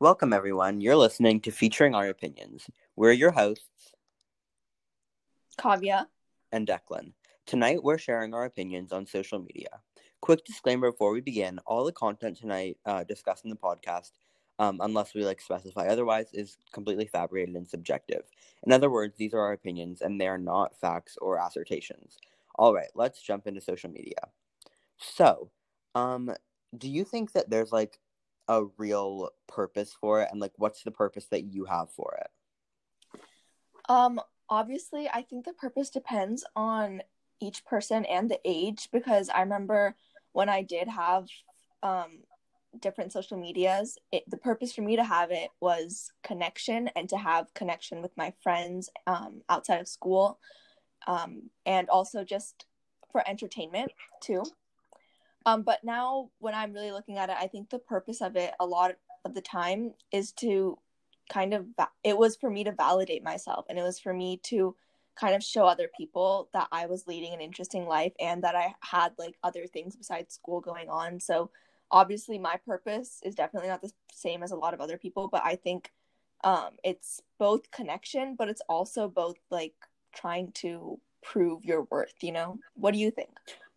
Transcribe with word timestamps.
Welcome, 0.00 0.32
everyone. 0.32 0.80
You're 0.80 0.94
listening 0.94 1.40
to 1.40 1.50
Featuring 1.50 1.92
Our 1.92 2.06
Opinions. 2.06 2.70
We're 2.94 3.10
your 3.10 3.32
hosts 3.32 3.94
Kavya. 5.58 6.06
and 6.52 6.68
Declan. 6.68 7.14
Tonight, 7.46 7.82
we're 7.82 7.98
sharing 7.98 8.32
our 8.32 8.44
opinions 8.44 8.92
on 8.92 9.06
social 9.06 9.40
media. 9.40 9.80
Quick 10.20 10.44
disclaimer 10.44 10.92
before 10.92 11.10
we 11.10 11.20
begin 11.20 11.58
all 11.66 11.84
the 11.84 11.90
content 11.90 12.38
tonight 12.38 12.76
uh, 12.86 13.02
discussed 13.02 13.42
in 13.42 13.50
the 13.50 13.56
podcast, 13.56 14.12
um, 14.60 14.78
unless 14.82 15.14
we 15.14 15.24
like 15.24 15.40
specify 15.40 15.88
otherwise, 15.88 16.28
is 16.32 16.58
completely 16.72 17.06
fabricated 17.06 17.56
and 17.56 17.68
subjective. 17.68 18.22
In 18.64 18.70
other 18.70 18.90
words, 18.90 19.16
these 19.16 19.34
are 19.34 19.40
our 19.40 19.52
opinions 19.52 20.00
and 20.00 20.20
they 20.20 20.28
are 20.28 20.38
not 20.38 20.78
facts 20.78 21.18
or 21.20 21.38
assertions. 21.44 22.18
All 22.54 22.72
right, 22.72 22.90
let's 22.94 23.20
jump 23.20 23.48
into 23.48 23.60
social 23.60 23.90
media. 23.90 24.28
So, 24.96 25.50
um, 25.96 26.30
do 26.76 26.88
you 26.88 27.04
think 27.04 27.32
that 27.32 27.50
there's 27.50 27.72
like 27.72 27.98
a 28.48 28.64
real 28.78 29.30
purpose 29.46 29.94
for 30.00 30.22
it 30.22 30.28
and 30.30 30.40
like 30.40 30.52
what's 30.56 30.82
the 30.82 30.90
purpose 30.90 31.26
that 31.26 31.44
you 31.44 31.64
have 31.64 31.90
for 31.90 32.18
it 32.20 32.30
Um, 33.88 34.20
obviously, 34.48 35.08
I 35.12 35.22
think 35.22 35.44
the 35.44 35.52
purpose 35.52 35.90
depends 35.90 36.44
on 36.56 37.02
each 37.40 37.64
person 37.64 38.04
and 38.04 38.28
the 38.30 38.40
age 38.44 38.88
because 38.92 39.28
I 39.28 39.40
remember 39.40 39.94
when 40.32 40.48
I 40.48 40.62
did 40.62 40.88
have 40.88 41.26
um 41.82 42.18
different 42.80 43.12
social 43.12 43.38
medias, 43.38 43.98
it, 44.12 44.24
the 44.28 44.36
purpose 44.36 44.72
for 44.74 44.82
me 44.82 44.96
to 44.96 45.04
have 45.04 45.30
it 45.30 45.50
was 45.60 46.12
connection 46.22 46.88
and 46.96 47.08
to 47.08 47.16
have 47.16 47.52
connection 47.54 48.02
with 48.02 48.16
my 48.16 48.32
friends 48.42 48.90
um 49.06 49.42
outside 49.48 49.80
of 49.80 49.88
school 49.88 50.38
um 51.06 51.50
and 51.66 51.88
also 51.88 52.24
just 52.24 52.66
for 53.12 53.26
entertainment 53.28 53.92
too. 54.20 54.44
Um 55.46 55.62
but 55.62 55.84
now 55.84 56.30
when 56.38 56.54
I'm 56.54 56.72
really 56.72 56.92
looking 56.92 57.18
at 57.18 57.30
it, 57.30 57.36
I 57.38 57.46
think 57.46 57.70
the 57.70 57.78
purpose 57.78 58.20
of 58.20 58.36
it 58.36 58.54
a 58.60 58.66
lot 58.66 58.96
of 59.24 59.34
the 59.34 59.40
time 59.40 59.94
is 60.12 60.32
to 60.32 60.78
kind 61.30 61.52
of 61.54 61.66
it 62.04 62.16
was 62.16 62.36
for 62.36 62.50
me 62.50 62.64
to 62.64 62.72
validate 62.72 63.22
myself 63.22 63.66
and 63.68 63.78
it 63.78 63.82
was 63.82 63.98
for 63.98 64.14
me 64.14 64.38
to 64.44 64.74
kind 65.18 65.34
of 65.34 65.42
show 65.42 65.66
other 65.66 65.90
people 65.96 66.48
that 66.52 66.68
I 66.70 66.86
was 66.86 67.06
leading 67.06 67.34
an 67.34 67.40
interesting 67.40 67.86
life 67.86 68.12
and 68.20 68.42
that 68.44 68.54
I 68.54 68.74
had 68.80 69.12
like 69.18 69.34
other 69.42 69.66
things 69.66 69.96
besides 69.96 70.34
school 70.34 70.60
going 70.60 70.88
on. 70.88 71.18
So 71.20 71.50
obviously 71.90 72.38
my 72.38 72.56
purpose 72.64 73.20
is 73.24 73.34
definitely 73.34 73.68
not 73.68 73.82
the 73.82 73.90
same 74.12 74.42
as 74.42 74.52
a 74.52 74.56
lot 74.56 74.74
of 74.74 74.80
other 74.80 74.96
people, 74.96 75.28
but 75.28 75.42
I 75.44 75.56
think 75.56 75.92
um 76.44 76.70
it's 76.84 77.20
both 77.38 77.70
connection, 77.70 78.36
but 78.36 78.48
it's 78.48 78.62
also 78.68 79.08
both 79.08 79.36
like 79.50 79.74
trying 80.14 80.52
to 80.52 81.00
prove 81.22 81.64
your 81.64 81.82
worth, 81.90 82.14
you 82.22 82.32
know? 82.32 82.58
What 82.74 82.92
do 82.94 83.00
you 83.00 83.10
think? 83.10 83.30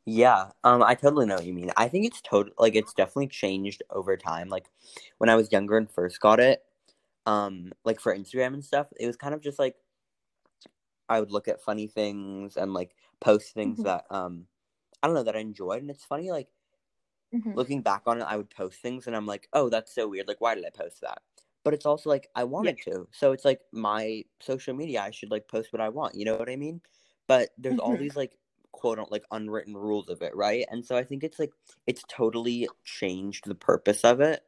Yeah 0.06 0.52
um 0.64 0.82
i 0.84 0.96
totally 0.96 1.26
know 1.26 1.36
what 1.36 1.46
you 1.46 1.54
mean 1.54 1.72
i 1.78 1.88
think 1.88 2.06
it's 2.06 2.22
total 2.22 2.52
like 2.58 2.76
it's 2.76 2.94
definitely 2.94 3.28
changed 3.28 3.84
over 3.92 4.18
time 4.18 4.50
like 4.50 4.68
when 5.20 5.30
i 5.30 5.36
was 5.36 5.52
younger 5.52 5.78
and 5.78 5.92
first 5.92 6.20
got 6.20 6.40
it 6.40 6.64
um 7.28 7.72
like 7.86 8.00
for 8.00 8.16
instagram 8.16 8.54
and 8.54 8.66
stuff 8.66 8.88
it 9.00 9.08
was 9.08 9.18
kind 9.18 9.34
of 9.36 9.42
just 9.42 9.60
like 9.60 9.78
i 11.10 11.20
would 11.20 11.32
look 11.32 11.48
at 11.48 11.62
funny 11.62 11.88
things 11.88 12.58
and 12.58 12.74
like 12.74 12.96
post 13.20 13.54
things 13.54 13.82
Mhm. 13.82 13.84
that 13.84 14.06
um 14.10 14.48
i 15.04 15.08
don't 15.08 15.16
know 15.16 15.24
that 15.24 15.36
i 15.36 15.40
enjoyed 15.40 15.82
and 15.82 15.92
it's 15.92 16.06
funny 16.06 16.32
like 16.32 16.50
Mhm. 17.32 17.56
looking 17.56 17.82
back 17.82 18.04
on 18.06 18.20
it, 18.22 18.24
I 18.24 18.38
would 18.38 18.50
post 18.50 18.82
things 18.82 19.08
and 19.08 19.16
I'm 19.16 19.26
like, 19.26 19.48
oh, 19.54 19.70
that's 19.70 19.94
so 19.94 20.08
weird. 20.08 20.28
Like, 20.28 20.42
why 20.42 20.56
did 20.56 20.66
I 20.66 20.70
post 20.70 21.02
that? 21.02 21.22
But 21.64 21.74
it's 21.74 21.86
also 21.86 22.10
like 22.10 22.30
I 22.36 22.44
wanted 22.44 22.82
to. 22.84 23.08
So 23.12 23.34
it's 23.34 23.46
like 23.46 23.62
my 23.72 24.24
social 24.40 24.74
media, 24.74 25.02
I 25.02 25.12
should 25.12 25.32
like 25.32 25.48
post 25.48 25.72
what 25.74 25.82
I 25.82 25.90
want. 25.90 26.16
You 26.16 26.26
know 26.26 26.38
what 26.38 26.50
I 26.50 26.56
mean? 26.56 26.82
But 27.28 27.50
there's 27.58 27.78
all 27.78 27.98
Mhm. 27.98 27.98
these 27.98 28.16
like 28.16 28.38
quote 28.72 29.00
unquote 29.00 29.12
like 29.12 29.26
unwritten 29.32 29.76
rules 29.76 30.10
of 30.10 30.22
it, 30.22 30.36
right? 30.36 30.66
And 30.70 30.86
so 30.86 30.98
I 30.98 31.04
think 31.04 31.24
it's 31.24 31.40
like 31.40 31.52
it's 31.88 32.04
totally 32.08 32.68
changed 32.84 33.46
the 33.46 33.56
purpose 33.56 34.04
of 34.04 34.22
it. 34.22 34.44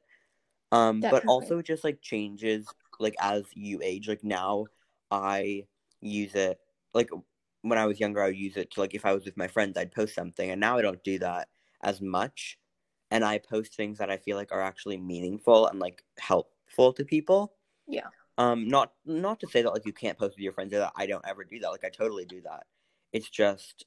Um, 0.72 1.02
but 1.02 1.26
also 1.28 1.62
just 1.62 1.84
like 1.84 2.02
changes 2.02 2.68
like 3.00 3.16
as 3.20 3.44
you 3.54 3.80
age. 3.84 4.08
Like 4.08 4.24
now 4.24 4.66
I 5.12 5.68
use 6.02 6.36
it 6.36 6.60
like 6.94 7.10
when 7.62 7.80
I 7.80 7.86
was 7.86 8.00
younger 8.00 8.22
I 8.22 8.28
would 8.28 8.38
use 8.38 8.58
it 8.58 8.72
to 8.72 8.82
like 8.82 8.94
if 8.94 9.06
I 9.06 9.14
was 9.14 9.26
with 9.26 9.38
my 9.38 9.48
friends 9.48 9.78
I'd 9.78 9.92
post 9.92 10.16
something 10.16 10.50
and 10.50 10.60
now 10.60 10.78
I 10.78 10.82
don't 10.82 11.04
do 11.04 11.18
that 11.20 11.48
as 11.82 12.02
much 12.02 12.58
and 13.10 13.24
I 13.24 13.38
post 13.38 13.76
things 13.76 13.98
that 14.00 14.10
I 14.10 14.18
feel 14.18 14.36
like 14.36 14.52
are 14.52 14.62
actually 14.62 14.98
meaningful 14.98 15.68
and 15.68 15.80
like 15.80 16.04
helpful 16.20 16.92
to 16.94 17.06
people. 17.06 17.54
Yeah. 17.88 18.08
Um 18.38 18.68
not 18.68 18.94
not 19.06 19.40
to 19.42 19.48
say 19.48 19.62
that 19.62 19.72
like 19.72 19.86
you 19.86 19.94
can't 19.94 20.18
post 20.18 20.36
with 20.36 20.44
your 20.44 20.54
friends 20.54 20.74
or 20.74 20.80
that 20.80 20.94
I 20.96 21.06
don't 21.06 21.26
ever 21.28 21.44
do 21.44 21.60
that. 21.60 21.70
Like 21.70 21.86
I 21.86 21.90
totally 21.90 22.26
do 22.26 22.42
that. 22.42 22.66
It's 23.14 23.30
just 23.30 23.86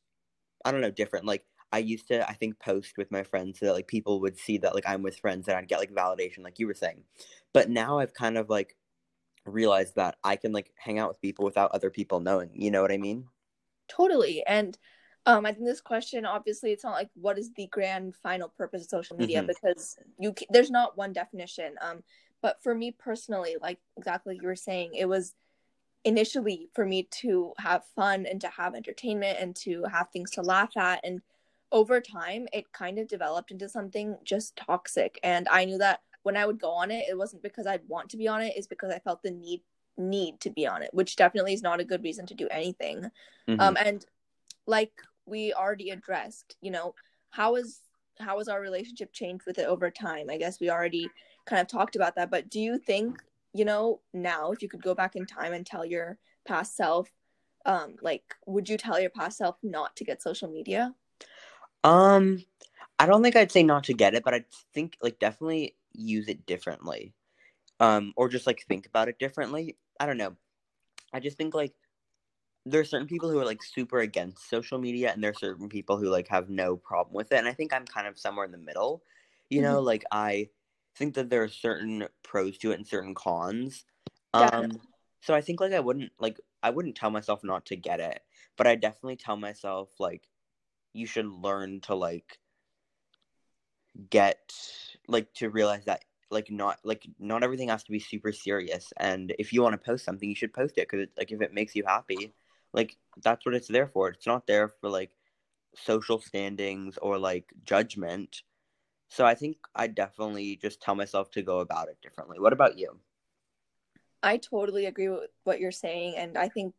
I 0.67 0.73
don't 0.73 0.81
know, 0.81 0.91
different. 0.91 1.25
Like 1.27 1.45
I 1.73 1.79
used 1.79 2.09
to 2.09 2.29
I 2.29 2.35
think 2.35 2.59
post 2.59 2.99
with 2.99 3.11
my 3.11 3.23
friends 3.23 3.59
so 3.61 3.67
that 3.67 3.75
like 3.75 3.87
people 3.89 4.21
would 4.21 4.39
see 4.39 4.59
that 4.59 4.75
like 4.75 4.89
I'm 4.89 5.03
with 5.03 5.19
friends 5.19 5.49
and 5.49 5.57
I'd 5.57 5.69
get 5.69 5.79
like 5.79 5.93
validation 5.93 6.43
like 6.45 6.59
you 6.59 6.67
were 6.67 6.75
saying. 6.75 7.05
But 7.53 7.71
now 7.71 7.99
I've 7.99 8.15
kind 8.15 8.37
of 8.39 8.49
like 8.51 8.77
realized 9.45 9.95
that 9.97 10.17
I 10.25 10.37
can 10.37 10.53
like 10.53 10.73
hang 10.77 10.99
out 10.99 11.09
with 11.09 11.21
people 11.21 11.45
without 11.45 11.73
other 11.73 11.91
people 11.91 12.21
knowing. 12.21 12.51
You 12.55 12.71
know 12.71 12.83
what 12.83 12.93
I 12.93 12.99
mean? 12.99 13.27
Totally. 13.89 14.45
And 14.47 14.77
um, 15.27 15.47
I 15.47 15.53
think 15.53 15.67
this 15.67 15.81
question, 15.81 16.25
obviously, 16.25 16.73
it's 16.73 16.85
not 16.85 16.95
like 16.95 17.11
what 17.15 17.39
is 17.39 17.53
the 17.55 17.67
grand 17.69 18.15
final 18.17 18.49
purpose 18.49 18.83
of 18.83 18.89
social 18.89 19.17
media 19.17 19.43
Mhm. 19.43 19.49
because 19.49 19.97
you 20.19 20.35
there's 20.51 20.71
not 20.71 20.97
one 20.97 21.13
definition. 21.13 21.75
Um, 21.81 22.03
but 22.43 22.63
for 22.63 22.75
me 22.75 22.93
personally, 22.93 23.57
like 23.61 23.79
exactly 23.97 24.35
like 24.35 24.43
you 24.43 24.49
were 24.49 24.57
saying, 24.57 24.95
it 24.95 25.07
was 25.07 25.35
initially 26.05 26.69
for 26.75 26.87
me 26.87 27.05
to 27.05 27.53
have 27.59 27.85
fun 27.97 28.27
and 28.27 28.41
to 28.41 28.49
have 28.49 28.75
entertainment 28.75 29.39
and 29.41 29.57
to 29.57 29.85
have 29.85 30.09
things 30.11 30.31
to 30.33 30.43
laugh 30.43 30.77
at. 30.77 31.01
And 31.05 31.21
over 31.73 32.01
time, 32.01 32.47
it 32.53 32.73
kind 32.73 32.99
of 32.99 33.09
developed 33.09 33.51
into 33.51 33.69
something 33.69 34.17
just 34.25 34.57
toxic. 34.57 35.19
And 35.23 35.49
I 35.49 35.65
knew 35.65 35.79
that 35.79 36.01
when 36.23 36.37
I 36.37 36.47
would 36.47 36.61
go 36.61 36.71
on 36.71 36.91
it, 36.91 37.07
it 37.09 37.19
wasn't 37.19 37.43
because 37.43 37.67
I'd 37.67 37.89
want 37.89 38.09
to 38.11 38.17
be 38.17 38.29
on 38.29 38.43
it, 38.43 38.55
it's 38.57 38.67
because 38.67 38.93
I 38.93 38.99
felt 39.01 39.23
the 39.23 39.31
need 39.31 39.63
need 39.99 40.39
to 40.41 40.51
be 40.51 40.67
on 40.67 40.83
it, 40.83 40.91
which 40.93 41.17
definitely 41.17 41.55
is 41.55 41.63
not 41.63 41.81
a 41.81 41.85
good 41.85 42.03
reason 42.05 42.27
to 42.27 42.35
do 42.35 42.47
anything 42.49 43.11
Mhm. 43.49 43.61
um 43.61 43.77
and 43.79 44.05
like 44.67 44.93
we 45.25 45.53
already 45.55 45.91
addressed 45.91 46.57
you 46.61 46.71
know 46.71 46.95
how 47.31 47.55
is 47.55 47.81
how 48.19 48.39
has 48.39 48.49
our 48.49 48.61
relationship 48.61 49.13
changed 49.13 49.47
with 49.47 49.59
it 49.59 49.67
over 49.67 49.91
time 49.91 50.29
i 50.29 50.37
guess 50.37 50.61
we 50.61 50.69
already 50.71 51.09
kind 51.47 51.61
of 51.63 51.67
talked 51.69 51.97
about 51.97 52.15
that 52.17 52.31
but 52.31 52.51
do 52.51 52.61
you 52.61 52.79
think 52.79 53.23
you 53.57 53.65
know 53.65 54.01
now 54.13 54.53
if 54.53 54.63
you 54.63 54.69
could 54.69 54.83
go 54.83 54.95
back 54.95 55.17
in 55.17 55.27
time 55.27 55.53
and 55.53 55.67
tell 55.67 55.85
your 55.85 56.19
past 56.47 56.77
self 56.77 57.11
um 57.67 57.97
like 58.03 58.25
would 58.47 58.69
you 58.69 58.77
tell 58.77 59.01
your 59.01 59.11
past 59.11 59.39
self 59.39 59.57
not 59.63 59.97
to 59.97 60.05
get 60.05 60.23
social 60.23 60.49
media 60.51 60.95
Um, 61.85 62.45
I 62.99 63.07
don't 63.07 63.23
think 63.23 63.37
I'd 63.37 63.53
say 63.53 63.63
not 63.63 63.85
to 63.85 63.95
get 63.95 64.15
it, 64.15 64.25
but 64.25 64.35
I 64.35 64.45
think 64.75 64.97
like 65.03 65.19
definitely 65.19 65.77
use 65.93 66.29
it 66.29 66.47
differently. 66.47 67.15
Um, 67.81 68.13
or 68.17 68.29
just 68.29 68.47
like 68.47 68.65
think 68.69 68.87
about 68.87 69.09
it 69.09 69.19
differently. 69.19 69.77
I 70.01 70.07
don't 70.07 70.19
know. 70.19 70.37
I 71.13 71.21
just 71.21 71.37
think 71.37 71.55
like 71.55 71.75
there 72.67 72.81
are 72.81 72.85
certain 72.85 73.07
people 73.07 73.31
who 73.31 73.39
are 73.39 73.45
like 73.45 73.63
super 73.63 74.01
against 74.01 74.49
social 74.51 74.79
media 74.79 75.13
and 75.13 75.23
there 75.23 75.31
are 75.31 75.35
certain 75.35 75.69
people 75.69 75.99
who 75.99 76.09
like 76.09 76.29
have 76.29 76.51
no 76.51 76.77
problem 76.77 77.15
with 77.15 77.33
it. 77.33 77.39
And 77.39 77.49
I 77.49 77.53
think 77.53 77.73
I'm 77.73 77.87
kind 77.87 78.07
of 78.07 78.19
somewhere 78.19 78.45
in 78.45 78.53
the 78.53 78.59
middle. 78.59 79.03
You 79.51 79.63
know, 79.63 79.81
like 79.81 80.05
I 80.11 80.49
think 80.97 81.15
that 81.15 81.31
there 81.31 81.43
are 81.43 81.49
certain 81.49 82.07
pros 82.23 82.59
to 82.59 82.73
it 82.73 82.79
and 82.79 82.87
certain 82.87 83.15
cons. 83.15 83.85
Um 84.35 84.51
Definitely. 84.51 84.81
so 85.21 85.35
I 85.35 85.41
think 85.41 85.61
like 85.61 85.73
I 85.73 85.81
wouldn't 85.81 86.13
like 86.19 86.41
I 86.63 86.71
wouldn't 86.71 86.97
tell 86.97 87.11
myself 87.11 87.45
not 87.45 87.67
to 87.67 87.77
get 87.77 88.01
it, 88.01 88.21
but 88.57 88.67
I 88.67 88.75
definitely 88.75 89.17
tell 89.17 89.37
myself 89.37 89.91
like 89.99 90.29
you 90.93 91.07
should 91.07 91.27
learn 91.27 91.81
to 91.83 91.95
like 91.95 92.39
get 94.11 94.53
like 95.09 95.33
to 95.35 95.51
realize 95.51 95.85
that 95.85 96.05
like 96.31 96.51
not 96.51 96.79
like 96.85 97.07
not 97.19 97.45
everything 97.45 97.69
has 97.69 97.85
to 97.85 97.93
be 97.93 98.01
super 98.01 98.33
serious 98.33 98.93
and 98.99 99.35
if 99.39 99.53
you 99.53 99.63
want 99.63 99.73
to 99.73 99.87
post 99.87 100.05
something 100.05 100.29
you 100.29 100.35
should 100.35 100.53
post 100.53 100.77
it 100.77 100.89
because 100.89 101.07
like 101.17 101.31
if 101.31 101.41
it 101.41 101.55
makes 101.55 101.75
you 101.75 101.85
happy 101.87 102.35
like 102.73 102.97
that's 103.23 103.47
what 103.47 103.55
it's 103.55 103.69
there 103.69 103.87
for 103.87 104.09
it's 104.09 104.27
not 104.27 104.47
there 104.47 104.69
for 104.69 104.91
like 104.91 105.11
social 105.75 106.21
standings 106.21 106.99
or 107.01 107.19
like 107.19 107.53
judgment 107.65 108.43
so 109.09 109.25
i 109.25 109.35
think 109.35 109.57
i 109.75 109.87
definitely 109.87 110.57
just 110.57 110.81
tell 110.81 110.95
myself 110.95 111.31
to 111.31 111.43
go 111.43 111.61
about 111.61 111.89
it 111.89 111.99
differently 112.03 112.39
what 112.39 112.53
about 112.53 112.79
you 112.79 112.99
I 114.23 114.39
totally 114.39 114.87
agree 114.87 115.09
with 115.09 115.31
what 115.45 115.61
you're 115.61 115.73
saying, 115.73 116.17
and 116.17 116.37
I 116.37 116.49
think 116.49 116.75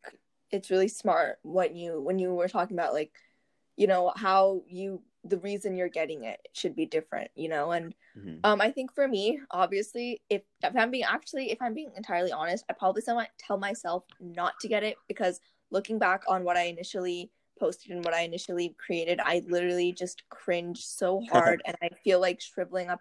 it's 0.52 0.70
really 0.70 0.88
smart 0.88 1.40
when 1.44 1.76
you 1.76 2.02
when 2.02 2.20
you 2.20 2.34
were 2.34 2.48
talking 2.48 2.78
about 2.78 2.94
like, 2.94 3.12
you 3.78 3.88
know, 3.88 4.12
how 4.16 4.64
you 4.68 5.02
the 5.24 5.38
reason 5.40 5.76
you're 5.76 5.90
getting 5.90 6.24
it 6.24 6.40
should 6.54 6.76
be 6.76 6.86
different, 6.86 7.32
you 7.36 7.50
know, 7.50 7.72
and 7.72 7.94
Mhm. 8.16 8.40
um, 8.44 8.62
I 8.62 8.72
think 8.72 8.94
for 8.94 9.08
me, 9.08 9.40
obviously, 9.52 10.22
if 10.30 10.44
if 10.64 10.76
I'm 10.76 10.92
being 10.92 11.04
actually 11.04 11.52
if 11.52 11.62
I'm 11.62 11.74
being 11.74 11.92
entirely 11.96 12.32
honest, 12.32 12.66
I 12.70 12.74
probably 12.74 13.04
tell 13.38 13.58
myself 13.58 14.04
not 14.20 14.60
to 14.62 14.68
get 14.68 14.84
it 14.84 14.98
because 15.08 15.42
looking 15.70 16.00
back 16.00 16.24
on 16.28 16.44
what 16.44 16.58
I 16.58 16.64
initially 16.64 17.32
posted 17.60 17.92
and 17.92 18.04
what 18.04 18.14
I 18.14 18.22
initially 18.22 18.76
created, 18.78 19.20
I 19.20 19.44
literally 19.48 19.92
just 19.92 20.28
cringe 20.30 20.86
so 20.86 21.22
hard, 21.32 21.62
and 21.66 21.76
I 21.82 21.90
feel 22.04 22.20
like 22.20 22.42
shriveling 22.42 22.90
up. 22.90 23.00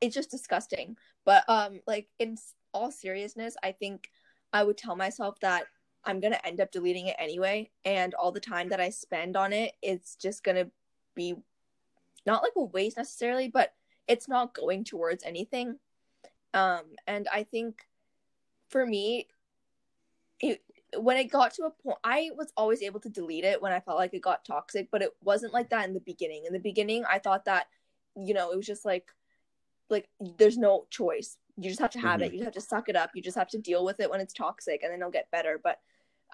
It's 0.00 0.14
just 0.14 0.30
disgusting. 0.30 0.96
But 1.24 1.44
um, 1.48 1.80
like 1.86 2.08
in 2.18 2.36
all 2.72 2.90
seriousness, 2.90 3.56
I 3.62 3.72
think 3.72 4.08
I 4.52 4.64
would 4.64 4.76
tell 4.76 4.96
myself 4.96 5.38
that 5.40 5.64
I'm 6.04 6.20
gonna 6.20 6.40
end 6.44 6.60
up 6.60 6.70
deleting 6.70 7.06
it 7.06 7.16
anyway, 7.18 7.70
and 7.84 8.14
all 8.14 8.32
the 8.32 8.40
time 8.40 8.68
that 8.70 8.80
I 8.80 8.90
spend 8.90 9.36
on 9.36 9.52
it, 9.52 9.72
it's 9.82 10.16
just 10.16 10.44
gonna 10.44 10.66
be 11.14 11.34
not 12.26 12.42
like 12.42 12.52
a 12.56 12.64
waste 12.64 12.96
necessarily, 12.96 13.48
but 13.48 13.72
it's 14.06 14.28
not 14.28 14.54
going 14.54 14.84
towards 14.84 15.24
anything. 15.24 15.78
Um, 16.52 16.82
and 17.06 17.26
I 17.32 17.42
think 17.42 17.86
for 18.68 18.86
me, 18.86 19.28
it 20.40 20.62
when 20.98 21.16
it 21.16 21.24
got 21.24 21.54
to 21.54 21.64
a 21.64 21.70
point, 21.70 21.98
I 22.04 22.30
was 22.36 22.52
always 22.56 22.82
able 22.82 23.00
to 23.00 23.08
delete 23.08 23.44
it 23.44 23.60
when 23.60 23.72
I 23.72 23.80
felt 23.80 23.98
like 23.98 24.14
it 24.14 24.22
got 24.22 24.44
toxic, 24.44 24.88
but 24.90 25.02
it 25.02 25.10
wasn't 25.22 25.52
like 25.52 25.70
that 25.70 25.86
in 25.86 25.94
the 25.94 26.00
beginning. 26.00 26.44
In 26.46 26.52
the 26.52 26.58
beginning, 26.58 27.04
I 27.08 27.18
thought 27.18 27.44
that, 27.46 27.66
you 28.16 28.34
know, 28.34 28.50
it 28.50 28.56
was 28.56 28.66
just 28.66 28.84
like, 28.84 29.06
like 29.90 30.08
there's 30.38 30.58
no 30.58 30.86
choice. 30.90 31.36
You 31.56 31.68
just 31.68 31.80
have 31.80 31.90
to 31.92 32.00
have 32.00 32.20
Mhm. 32.20 32.26
it. 32.26 32.32
You 32.32 32.38
just 32.38 32.44
have 32.44 32.62
to 32.62 32.68
suck 32.68 32.88
it 32.88 32.96
up. 32.96 33.10
You 33.14 33.22
just 33.22 33.36
have 33.36 33.48
to 33.48 33.58
deal 33.58 33.84
with 33.84 34.00
it 34.00 34.10
when 34.10 34.20
it's 34.20 34.34
toxic, 34.34 34.82
and 34.82 34.92
then 34.92 35.00
it'll 35.00 35.10
get 35.10 35.30
better. 35.30 35.60
But 35.62 35.80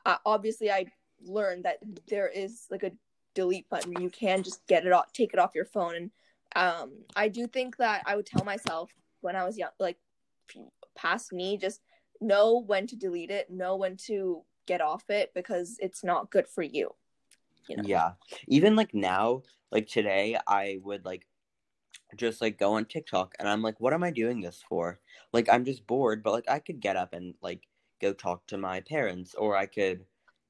uh, 0.07 0.17
obviously, 0.25 0.71
I 0.71 0.87
learned 1.23 1.65
that 1.65 1.79
there 2.09 2.29
is 2.29 2.67
like 2.71 2.83
a 2.83 2.93
delete 3.35 3.69
button. 3.69 4.01
You 4.01 4.11
can 4.11 4.43
just 4.43 4.67
get 4.67 4.87
it 4.87 4.93
off, 4.93 5.13
take 5.13 5.33
it 5.35 5.39
off 5.39 5.55
your 5.55 5.67
phone, 5.67 5.95
and 5.95 6.11
um, 6.57 6.93
I 7.15 7.29
do 7.29 7.47
think 7.47 7.77
that 7.77 8.03
I 8.07 8.17
would 8.17 8.27
tell 8.27 8.45
myself 8.45 8.93
when 9.21 9.37
I 9.37 9.45
was 9.45 9.59
young, 9.59 9.71
like 9.79 9.99
past 10.97 11.33
me, 11.33 11.57
just 11.57 11.81
know 12.21 12.59
when 12.67 12.87
to 12.89 12.97
delete 12.97 13.31
it, 13.31 13.51
know 13.51 13.77
when 13.77 13.97
to 13.97 14.45
get 14.71 14.81
off 14.81 15.11
it 15.11 15.33
because 15.35 15.77
it's 15.81 16.05
not 16.05 16.31
good 16.31 16.47
for 16.47 16.63
you. 16.63 16.95
You 17.69 17.79
know? 17.79 17.83
Yeah. 17.85 18.13
Even 18.47 18.77
like 18.77 18.95
now, 18.95 19.43
like 19.73 19.89
today, 19.89 20.39
I 20.47 20.79
would 20.85 21.05
like 21.05 21.27
just 22.15 22.41
like 22.41 22.57
go 22.57 22.75
on 22.75 22.85
TikTok 22.85 23.35
and 23.41 23.49
I'm 23.49 23.63
like, 23.63 23.81
what 23.81 23.93
am 23.93 24.05
I 24.05 24.13
doing 24.13 24.41
this 24.41 24.63
for? 24.69 25.01
Like, 25.33 25.49
I'm 25.49 25.65
just 25.65 25.89
bored, 25.89 26.23
but 26.23 26.33
like, 26.33 26.49
I 26.49 26.61
could 26.61 26.81
get 26.81 26.97
up 26.97 27.15
and 27.15 27.35
like 27.43 27.63
go 28.01 28.13
talk 28.13 28.47
to 28.47 28.59
my 28.59 28.81
parents 28.81 29.35
or 29.35 29.57
I 29.57 29.67
could 29.67 30.05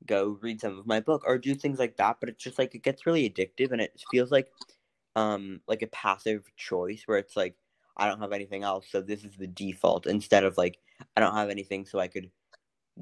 go 0.05 0.39
read 0.43 0.61
some 0.61 0.79
of 0.79 0.87
my 0.87 1.01
book 1.01 1.23
or 1.27 1.39
do 1.39 1.55
things 1.55 1.79
like 1.79 1.97
that. 1.97 2.19
But 2.21 2.29
it's 2.29 2.45
just 2.45 2.59
like, 2.59 2.75
it 2.75 2.83
gets 2.83 3.07
really 3.07 3.29
addictive 3.29 3.73
and 3.73 3.81
it 3.81 4.03
feels 4.11 4.31
like, 4.31 4.49
um, 5.17 5.63
like 5.67 5.81
a 5.81 5.87
passive 5.87 6.45
choice 6.59 7.05
where 7.07 7.19
it's 7.19 7.37
like, 7.37 7.57
I 7.97 8.07
don't 8.07 8.21
have 8.21 8.33
anything 8.33 8.65
else, 8.65 8.87
so 8.91 9.01
this 9.01 9.25
is 9.25 9.37
the 9.37 9.47
default 9.47 10.07
instead 10.07 10.45
of 10.45 10.57
like, 10.57 10.79
I 11.17 11.21
don't 11.21 11.35
have 11.35 11.51
anything, 11.51 11.85
so 11.85 11.99
I 11.99 12.09
could 12.09 12.31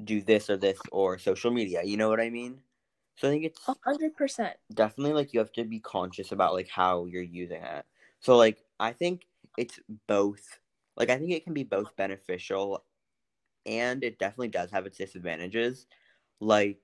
do 0.05 0.21
this 0.21 0.49
or 0.49 0.57
this 0.57 0.79
or 0.91 1.17
social 1.17 1.51
media. 1.51 1.83
You 1.83 1.97
know 1.97 2.09
what 2.09 2.19
I 2.21 2.29
mean? 2.29 2.59
So 3.17 3.27
I 3.27 3.31
think 3.31 3.45
it's 3.45 3.67
A 3.67 3.75
hundred 3.83 4.15
percent. 4.15 4.55
definitely 4.73 5.13
like 5.13 5.33
you 5.33 5.39
have 5.39 5.51
to 5.53 5.63
be 5.65 5.79
conscious 5.79 6.31
about 6.31 6.53
like 6.53 6.69
how 6.69 7.05
you're 7.05 7.21
using 7.21 7.61
it. 7.63 7.85
So 8.19 8.37
like 8.37 8.63
I 8.79 8.93
think 8.93 9.27
it's 9.57 9.79
both 10.07 10.59
like 10.95 11.09
I 11.09 11.17
think 11.17 11.31
it 11.31 11.43
can 11.43 11.53
be 11.53 11.63
both 11.63 11.95
beneficial 11.95 12.83
and 13.65 14.03
it 14.03 14.19
definitely 14.19 14.49
does 14.49 14.71
have 14.71 14.85
its 14.85 14.97
disadvantages. 14.97 15.87
Like 16.39 16.79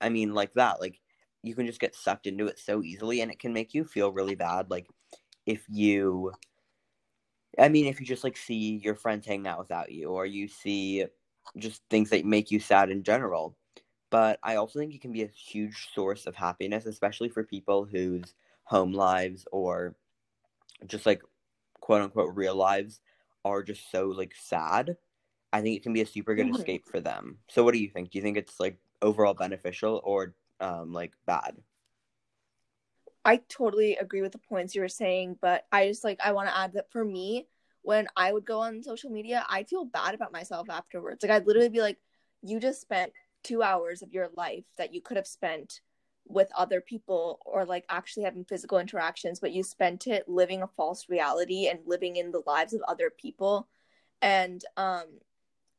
I 0.00 0.08
mean 0.08 0.34
like 0.34 0.52
that 0.54 0.80
like 0.80 1.00
you 1.42 1.54
can 1.54 1.66
just 1.66 1.80
get 1.80 1.94
sucked 1.94 2.26
into 2.26 2.46
it 2.46 2.58
so 2.58 2.82
easily 2.82 3.20
and 3.20 3.30
it 3.30 3.38
can 3.38 3.52
make 3.52 3.74
you 3.74 3.84
feel 3.84 4.12
really 4.12 4.34
bad 4.34 4.70
like 4.70 4.86
if 5.46 5.64
you 5.68 6.32
I 7.58 7.68
mean 7.68 7.86
if 7.86 8.00
you 8.00 8.06
just 8.06 8.24
like 8.24 8.36
see 8.36 8.80
your 8.82 8.94
friends 8.94 9.26
hanging 9.26 9.46
out 9.46 9.58
without 9.58 9.92
you 9.92 10.10
or 10.10 10.26
you 10.26 10.48
see 10.48 11.04
just 11.58 11.82
things 11.90 12.10
that 12.10 12.24
make 12.24 12.50
you 12.50 12.60
sad 12.60 12.90
in 12.90 13.02
general 13.02 13.56
but 14.10 14.40
I 14.42 14.56
also 14.56 14.78
think 14.78 14.94
it 14.94 15.02
can 15.02 15.12
be 15.12 15.24
a 15.24 15.28
huge 15.28 15.88
source 15.94 16.26
of 16.26 16.36
happiness, 16.36 16.86
especially 16.86 17.28
for 17.28 17.44
people 17.44 17.84
whose 17.84 18.34
home 18.64 18.92
lives 18.92 19.46
or 19.52 19.96
just 20.86 21.06
like 21.06 21.22
quote 21.80 22.02
unquote 22.02 22.34
real 22.36 22.56
lives 22.56 23.00
are 23.44 23.62
just 23.62 23.90
so 23.90 24.06
like 24.08 24.34
sad. 24.34 24.96
I 25.52 25.62
think 25.62 25.76
it 25.76 25.82
can 25.84 25.92
be 25.94 26.02
a 26.02 26.06
super 26.06 26.34
good 26.34 26.48
Mhm. 26.48 26.50
escape 26.50 26.86
for 26.88 27.00
them. 27.00 27.38
So, 27.48 27.64
what 27.64 27.74
do 27.74 27.80
you 27.80 27.90
think? 27.90 28.10
Do 28.10 28.18
you 28.18 28.22
think 28.24 28.36
it's 28.38 28.60
like 28.60 28.78
overall 29.02 29.34
beneficial 29.34 30.00
or 30.04 30.34
um 30.60 30.92
like 30.92 31.12
bad? 31.26 31.56
I 33.24 33.36
totally 33.48 33.96
agree 33.96 34.20
with 34.22 34.32
the 34.32 34.38
points 34.38 34.74
you 34.74 34.80
were 34.82 34.88
saying, 34.88 35.38
but 35.40 35.66
I 35.72 35.88
just 35.88 36.04
like 36.04 36.20
I 36.22 36.32
want 36.32 36.48
to 36.48 36.56
add 36.56 36.74
that 36.74 36.90
for 36.90 37.04
me, 37.04 37.48
when 37.84 38.06
I 38.16 38.32
would 38.32 38.46
go 38.46 38.60
on 38.60 38.82
social 38.82 39.10
media, 39.10 39.44
I'd 39.48 39.68
feel 39.68 39.84
bad 39.84 40.14
about 40.14 40.32
myself 40.32 40.70
afterwards. 40.70 41.22
Like 41.22 41.30
I'd 41.30 41.46
literally 41.46 41.68
be 41.68 41.82
like, 41.82 41.98
you 42.42 42.58
just 42.58 42.80
spent 42.80 43.12
two 43.42 43.62
hours 43.62 44.00
of 44.00 44.10
your 44.10 44.30
life 44.36 44.64
that 44.78 44.94
you 44.94 45.02
could 45.02 45.18
have 45.18 45.26
spent 45.26 45.80
with 46.26 46.48
other 46.56 46.80
people 46.80 47.38
or 47.44 47.66
like 47.66 47.84
actually 47.90 48.24
having 48.24 48.46
physical 48.46 48.78
interactions, 48.78 49.38
but 49.38 49.52
you 49.52 49.62
spent 49.62 50.06
it 50.06 50.26
living 50.26 50.62
a 50.62 50.66
false 50.66 51.10
reality 51.10 51.68
and 51.68 51.78
living 51.84 52.16
in 52.16 52.32
the 52.32 52.42
lives 52.46 52.72
of 52.72 52.80
other 52.88 53.10
people. 53.10 53.68
And 54.22 54.64
um 54.78 55.04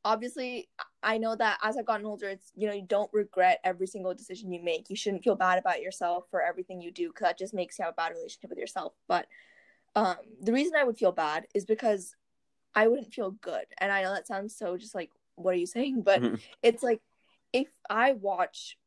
obviously 0.03 0.69
I 1.01 1.17
know 1.17 1.35
that 1.35 1.57
as 1.63 1.75
I've 1.75 1.87
gotten 1.87 2.05
older, 2.05 2.29
it's 2.29 2.51
you 2.55 2.67
know, 2.67 2.73
you 2.73 2.85
don't 2.87 3.09
regret 3.13 3.61
every 3.63 3.87
single 3.87 4.13
decision 4.13 4.51
you 4.51 4.63
make. 4.63 4.91
You 4.91 4.95
shouldn't 4.95 5.23
feel 5.23 5.35
bad 5.35 5.57
about 5.57 5.81
yourself 5.81 6.25
for 6.29 6.43
everything 6.43 6.81
you 6.81 6.91
do 6.91 7.07
because 7.07 7.25
that 7.25 7.39
just 7.39 7.55
makes 7.55 7.79
you 7.79 7.85
have 7.85 7.93
a 7.93 7.95
bad 7.95 8.11
relationship 8.13 8.51
with 8.51 8.59
yourself. 8.59 8.93
But 9.07 9.25
um 9.95 10.17
the 10.41 10.53
reason 10.53 10.73
I 10.75 10.83
would 10.83 10.97
feel 10.97 11.11
bad 11.11 11.47
is 11.53 11.65
because 11.65 12.15
I 12.75 12.87
wouldn't 12.87 13.13
feel 13.13 13.31
good. 13.31 13.65
And 13.79 13.91
I 13.91 14.03
know 14.03 14.13
that 14.13 14.27
sounds 14.27 14.55
so 14.57 14.77
just 14.77 14.95
like, 14.95 15.11
what 15.35 15.53
are 15.53 15.57
you 15.57 15.65
saying? 15.67 16.01
But 16.03 16.21
Mhm. 16.21 16.41
it's 16.61 16.83
like 16.83 17.01
if 17.53 17.67
I 17.89 18.13
watch 18.13 18.77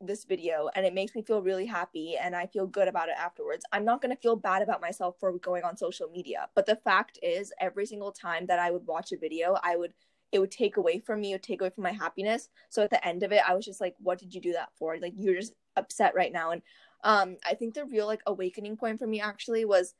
this 0.00 0.24
video 0.24 0.70
and 0.74 0.86
it 0.86 0.94
makes 0.94 1.14
me 1.14 1.22
feel 1.22 1.42
really 1.42 1.66
happy 1.66 2.16
and 2.16 2.34
I 2.36 2.46
feel 2.46 2.66
good 2.66 2.88
about 2.88 3.08
it 3.08 3.16
afterwards, 3.18 3.64
I'm 3.72 3.84
not 3.84 4.00
going 4.00 4.14
to 4.14 4.20
feel 4.20 4.36
bad 4.36 4.62
about 4.62 4.80
myself 4.80 5.16
for 5.18 5.32
going 5.38 5.64
on 5.64 5.76
social 5.76 6.08
media. 6.10 6.48
But 6.54 6.66
the 6.66 6.76
fact 6.76 7.18
is, 7.22 7.52
every 7.60 7.86
single 7.86 8.12
time 8.12 8.46
that 8.46 8.58
I 8.58 8.70
would 8.70 8.86
watch 8.86 9.12
a 9.12 9.18
video, 9.18 9.56
I 9.62 9.76
would 9.76 9.94
it 10.30 10.40
would 10.40 10.50
take 10.50 10.76
away 10.76 10.98
from 10.98 11.20
me, 11.22 11.30
it 11.32 11.36
would 11.36 11.42
take 11.42 11.60
away 11.62 11.70
from 11.70 11.84
my 11.84 11.92
happiness. 11.92 12.50
So 12.68 12.82
at 12.82 12.90
the 12.90 13.06
end 13.06 13.22
of 13.22 13.32
it, 13.32 13.42
I 13.48 13.54
was 13.54 13.64
just 13.64 13.80
like, 13.80 13.94
what 13.98 14.18
did 14.18 14.34
you 14.34 14.40
do 14.42 14.52
that 14.52 14.68
for? 14.78 14.98
Like 14.98 15.14
you're 15.16 15.36
just 15.40 15.54
upset 15.76 16.14
right 16.14 16.32
now. 16.32 16.50
And 16.50 16.62
um 17.04 17.36
I 17.46 17.54
think 17.54 17.74
the 17.74 17.84
real 17.84 18.06
like 18.06 18.22
awakening 18.26 18.76
point 18.76 18.98
for 18.98 19.06
me 19.06 19.20
actually 19.20 19.64
was 19.64 19.94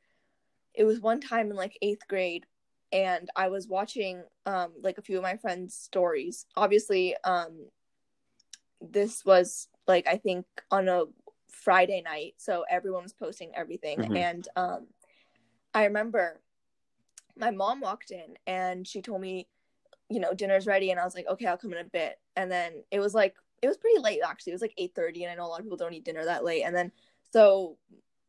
it 0.73 0.83
was 0.83 0.99
one 0.99 1.19
time 1.19 1.49
in 1.49 1.55
like 1.57 1.77
8th 1.81 2.07
grade 2.07 2.45
and 2.91 3.29
I 3.35 3.49
was 3.49 3.67
watching 3.67 4.23
um 4.45 4.73
like 4.81 4.97
a 4.97 5.01
few 5.01 5.17
of 5.17 5.23
my 5.23 5.37
friends' 5.37 5.75
stories. 5.75 6.45
Obviously, 6.55 7.15
um 7.23 7.67
this 8.81 9.25
was 9.25 9.67
like 9.87 10.07
I 10.07 10.17
think 10.17 10.45
on 10.71 10.87
a 10.87 11.03
Friday 11.49 12.01
night, 12.01 12.35
so 12.37 12.63
everyone 12.69 13.03
was 13.03 13.13
posting 13.13 13.51
everything 13.55 13.99
Mhm. 13.99 14.17
and 14.17 14.47
um 14.55 14.87
I 15.73 15.85
remember 15.85 16.41
my 17.37 17.51
mom 17.51 17.79
walked 17.81 18.11
in 18.11 18.37
and 18.47 18.87
she 18.87 19.01
told 19.01 19.21
me, 19.21 19.47
you 20.09 20.19
know, 20.19 20.33
dinner's 20.33 20.67
ready 20.67 20.91
and 20.91 20.99
I 20.99 21.05
was 21.05 21.15
like, 21.15 21.27
"Okay, 21.27 21.45
I'll 21.45 21.57
come 21.57 21.73
in 21.73 21.79
a 21.79 21.83
bit." 21.83 22.19
And 22.35 22.51
then 22.51 22.83
it 22.91 22.99
was 22.99 23.13
like 23.13 23.35
it 23.61 23.67
was 23.67 23.77
pretty 23.77 23.99
late 23.99 24.21
actually. 24.25 24.51
It 24.51 24.55
was 24.55 24.61
like 24.61 24.73
8:30 24.77 25.23
and 25.23 25.31
I 25.31 25.35
know 25.35 25.45
a 25.45 25.49
lot 25.49 25.59
of 25.59 25.65
people 25.65 25.77
don't 25.77 25.93
eat 25.93 26.05
dinner 26.05 26.25
that 26.25 26.43
late. 26.43 26.63
And 26.63 26.75
then 26.75 26.91
so 27.31 27.77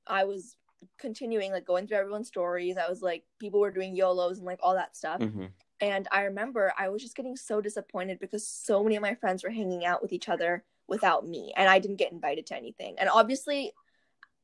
I 0.06 0.25
was 0.25 0.56
continuing 0.99 1.52
like 1.52 1.64
going 1.64 1.87
through 1.87 1.99
everyone's 1.99 2.28
stories. 2.28 2.76
I 2.76 2.88
was 2.88 3.02
like 3.02 3.25
people 3.38 3.60
were 3.60 3.70
doing 3.70 3.94
YOLOs 3.94 4.38
and 4.38 4.46
like 4.46 4.60
all 4.62 4.75
that 4.75 4.96
stuff. 4.96 5.20
Mhm. 5.20 5.50
And 5.80 6.08
I 6.12 6.22
remember 6.22 6.72
I 6.78 6.88
was 6.90 7.02
just 7.02 7.16
getting 7.16 7.37
so 7.37 7.60
disappointed 7.60 8.18
because 8.18 8.46
so 8.46 8.82
many 8.82 8.96
of 8.96 9.02
my 9.02 9.14
friends 9.14 9.42
were 9.42 9.50
hanging 9.50 9.84
out 9.84 10.02
with 10.02 10.12
each 10.12 10.28
other 10.28 10.64
without 10.88 11.26
me 11.26 11.52
and 11.56 11.68
I 11.68 11.78
didn't 11.78 11.96
get 11.96 12.12
invited 12.12 12.46
to 12.46 12.56
anything. 12.56 12.99
And 12.99 13.08
obviously 13.08 13.72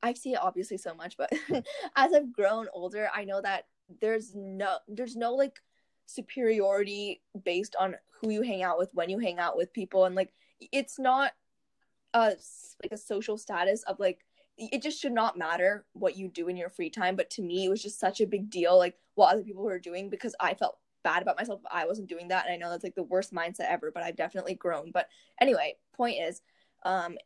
I 0.03 0.13
see 0.15 0.33
it 0.33 0.41
obviously 0.41 0.79
so 0.79 0.95
much, 0.95 1.17
but 1.17 1.31
as 1.97 2.13
I've 2.13 2.33
grown 2.33 2.69
older, 2.73 3.09
I 3.15 3.25
know 3.25 3.41
that 3.41 3.67
there's 4.01 4.35
no 4.35 4.79
there's 4.89 5.17
no 5.17 5.35
like 5.35 5.59
superiority 6.07 7.23
based 7.45 7.77
on 7.79 7.97
who 8.21 8.31
you 8.31 8.43
hang 8.43 8.63
out 8.63 8.79
with, 8.79 8.91
when 8.95 9.11
you 9.11 9.19
hang 9.19 9.39
out 9.39 9.57
with 9.57 9.73
people 9.73 10.05
and 10.05 10.15
like 10.15 10.33
it's 10.73 10.99
not 10.99 11.33
a 12.15 12.37
like 12.83 12.93
a 12.93 12.97
social 12.97 13.37
status 13.37 13.83
of 13.85 13.99
like 13.99 14.25
it 14.59 14.83
just 14.83 15.01
should 15.01 15.13
not 15.13 15.37
matter 15.39 15.85
what 15.93 16.17
you 16.17 16.29
do 16.29 16.49
in 16.49 16.57
your 16.57 16.71
free 16.71 16.91
time 16.91 17.17
but 17.17 17.29
to 17.31 17.43
me 17.43 17.65
it 17.65 17.69
was 17.69 17.83
just 17.83 18.01
such 18.01 18.21
a 18.21 18.27
big 18.27 18.49
deal 18.51 18.77
like 18.79 18.97
what 19.15 19.33
other 19.33 19.43
people 19.43 19.63
were 19.63 19.79
doing 19.79 20.09
because 20.09 20.35
i 20.41 20.55
felt 20.55 20.79
bad 21.03 21.23
about 21.23 21.37
myself 21.37 21.61
if 21.65 21.73
i 21.73 21.87
wasn't 21.87 22.09
doing 22.09 22.29
that 22.29 22.47
and 22.47 22.55
i 22.55 22.57
know 22.57 22.71
that's 22.71 22.83
like 22.85 22.95
the 22.95 23.03
worst 23.03 23.33
mindset 23.33 23.71
ever 23.71 23.91
but 23.93 24.03
i've 24.03 24.17
definitely 24.17 24.55
grown. 24.55 24.91
But 24.91 25.09
anyway 25.41 25.77
point 25.95 26.17
is 26.21 26.41
um 26.85 27.17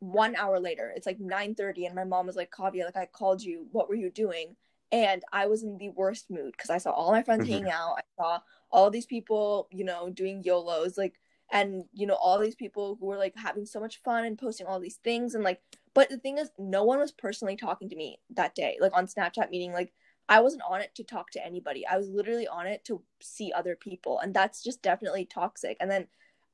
one 0.00 0.34
hour 0.34 0.58
later 0.58 0.92
it's 0.96 1.06
like 1.06 1.20
9 1.20 1.54
30 1.54 1.86
and 1.86 1.94
my 1.94 2.04
mom 2.04 2.26
was 2.26 2.36
like 2.36 2.50
kavya 2.50 2.84
like 2.84 2.96
i 2.96 3.06
called 3.06 3.42
you. 3.42 3.66
What 3.70 3.88
were 3.88 3.94
you 3.94 4.10
doing? 4.10 4.56
And 4.90 5.22
i 5.32 5.46
was 5.46 5.62
in 5.62 5.78
the 5.78 5.90
worst 5.90 6.30
mood 6.30 6.52
because 6.52 6.70
i 6.70 6.78
saw 6.78 6.90
all 6.90 7.12
my 7.12 7.22
friends 7.22 7.46
Mhm. 7.46 7.50
hanging 7.50 7.70
out. 7.70 7.98
I 7.98 8.02
saw 8.20 8.40
all 8.70 8.90
these 8.90 9.06
people 9.06 9.68
you 9.70 9.84
know 9.84 10.10
doing 10.10 10.42
yolos 10.42 10.98
like 10.98 11.20
and 11.52 11.84
you 11.92 12.06
know 12.06 12.14
all 12.14 12.38
these 12.40 12.56
people 12.56 12.96
who 12.98 13.06
were 13.06 13.18
like 13.18 13.34
having 13.36 13.66
so 13.66 13.78
much 13.78 14.02
fun 14.02 14.24
and 14.24 14.38
posting 14.38 14.66
all 14.66 14.80
these 14.80 14.96
things 14.96 15.34
and 15.34 15.44
like 15.44 15.60
but 15.94 16.08
the 16.08 16.16
thing 16.16 16.38
is 16.38 16.50
no 16.58 16.82
one 16.82 16.98
was 16.98 17.12
personally 17.12 17.56
talking 17.56 17.88
to 17.88 17.94
me 17.96 18.18
that 18.34 18.54
day 18.54 18.76
like 18.80 18.92
on 18.96 19.06
snapchat 19.06 19.50
meeting 19.50 19.72
like 19.72 19.92
i 20.28 20.40
wasn't 20.40 20.62
on 20.68 20.80
it 20.80 20.94
to 20.94 21.04
talk 21.04 21.30
to 21.30 21.44
anybody. 21.44 21.86
I 21.86 21.98
was 21.98 22.08
literally 22.08 22.48
on 22.48 22.66
it 22.66 22.84
to 22.86 23.02
see 23.20 23.52
other 23.52 23.76
people 23.76 24.18
and 24.20 24.32
that's 24.32 24.62
just 24.62 24.82
definitely 24.82 25.26
toxic. 25.26 25.76
And 25.78 25.90
then 25.90 26.06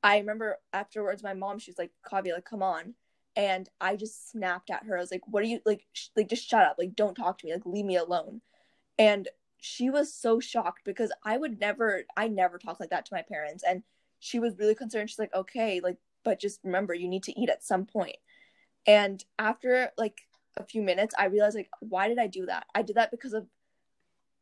i 0.03 0.17
remember 0.17 0.57
afterwards 0.73 1.23
my 1.23 1.33
mom 1.33 1.59
she 1.59 1.71
was 1.71 1.77
like 1.77 1.91
kavya 2.05 2.33
like 2.33 2.45
come 2.45 2.63
on. 2.63 2.93
And 3.35 3.69
i 3.79 3.95
just 3.95 4.31
snapped 4.31 4.69
at 4.69 4.83
her. 4.83 4.97
I 4.97 5.01
was 5.01 5.11
like 5.11 5.21
what 5.27 5.43
are 5.43 5.47
you 5.47 5.61
like 5.65 5.85
sh- 5.93 6.07
like 6.15 6.27
just 6.29 6.49
shut 6.49 6.65
up. 6.65 6.75
Like 6.77 6.95
don't 6.95 7.15
talk 7.15 7.37
to 7.39 7.45
me. 7.45 7.53
Like 7.53 7.65
leave 7.65 7.85
me 7.85 7.95
alone. 7.95 8.41
And 8.97 9.29
she 9.61 9.89
was 9.89 10.13
so 10.13 10.39
shocked 10.39 10.81
because 10.85 11.11
i 11.23 11.37
would 11.37 11.59
never 11.59 12.03
i 12.15 12.29
never 12.29 12.57
talk 12.57 12.79
like 12.79 12.89
that 12.89 13.05
to 13.05 13.13
my 13.13 13.21
parents. 13.21 13.63
And 13.67 13.83
she 14.19 14.39
was 14.39 14.57
really 14.57 14.75
concerned 14.75 15.09
she's 15.09 15.19
like 15.19 15.33
okay 15.33 15.79
like 15.83 15.97
but 16.23 16.39
just 16.39 16.59
remember 16.63 16.93
you 16.93 17.07
need 17.07 17.23
to 17.23 17.39
eat 17.39 17.49
at 17.49 17.63
some 17.63 17.85
point. 17.85 18.17
and 18.85 19.23
after 19.37 19.91
like 19.97 20.21
a 20.57 20.63
few 20.63 20.81
minutes 20.81 21.13
i 21.17 21.25
realized 21.25 21.55
like 21.55 21.69
why 21.79 22.07
did 22.07 22.19
i 22.19 22.27
do 22.27 22.45
that 22.45 22.65
i 22.75 22.81
did 22.81 22.95
that 22.95 23.11
because 23.11 23.33
of 23.33 23.45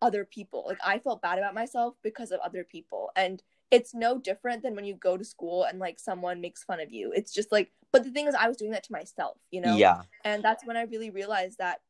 other 0.02 0.26
people. 0.26 0.66
Like 0.68 0.80
I 0.86 1.00
felt 1.00 1.22
bad 1.22 1.38
about 1.38 1.54
myself 1.54 1.96
because 2.04 2.32
of 2.32 2.40
other 2.42 2.64
people. 2.64 3.12
And 3.16 3.42
it's 3.72 3.94
no 3.94 4.18
different 4.18 4.64
than 4.64 4.76
when 4.76 4.86
you 4.86 4.96
go 4.96 5.18
to 5.18 5.26
school 5.26 5.64
and 5.64 5.80
like 5.80 6.00
someone 6.00 6.42
makes 6.42 6.64
fun 6.64 6.80
of 6.80 6.92
you. 6.92 7.12
It's 7.16 7.34
just 7.34 7.52
like 7.52 7.72
but 7.92 8.04
the 8.04 8.12
thing 8.12 8.28
is 8.28 8.36
I 8.36 8.48
was 8.48 8.58
doing 8.58 8.72
that 8.72 8.84
to 8.84 8.92
myself, 8.92 9.38
you 9.50 9.62
know? 9.62 9.76
Yeah. 9.76 10.02
And 10.24 10.44
that's 10.44 10.66
when 10.66 10.78
I 10.78 10.84
really 10.84 11.10
realized 11.10 11.58
that 11.60 11.82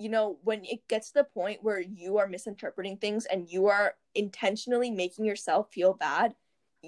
you 0.00 0.08
know, 0.08 0.38
when 0.42 0.64
it 0.64 0.88
gets 0.88 1.08
to 1.08 1.14
the 1.14 1.24
point 1.24 1.62
where 1.62 1.80
you 1.80 2.18
are 2.18 2.26
misinterpreting 2.26 2.96
things 2.96 3.26
and 3.26 3.48
you 3.48 3.66
are 3.68 3.94
intentionally 4.16 4.90
making 4.90 5.24
yourself 5.24 5.68
feel 5.72 5.94
bad, 5.94 6.34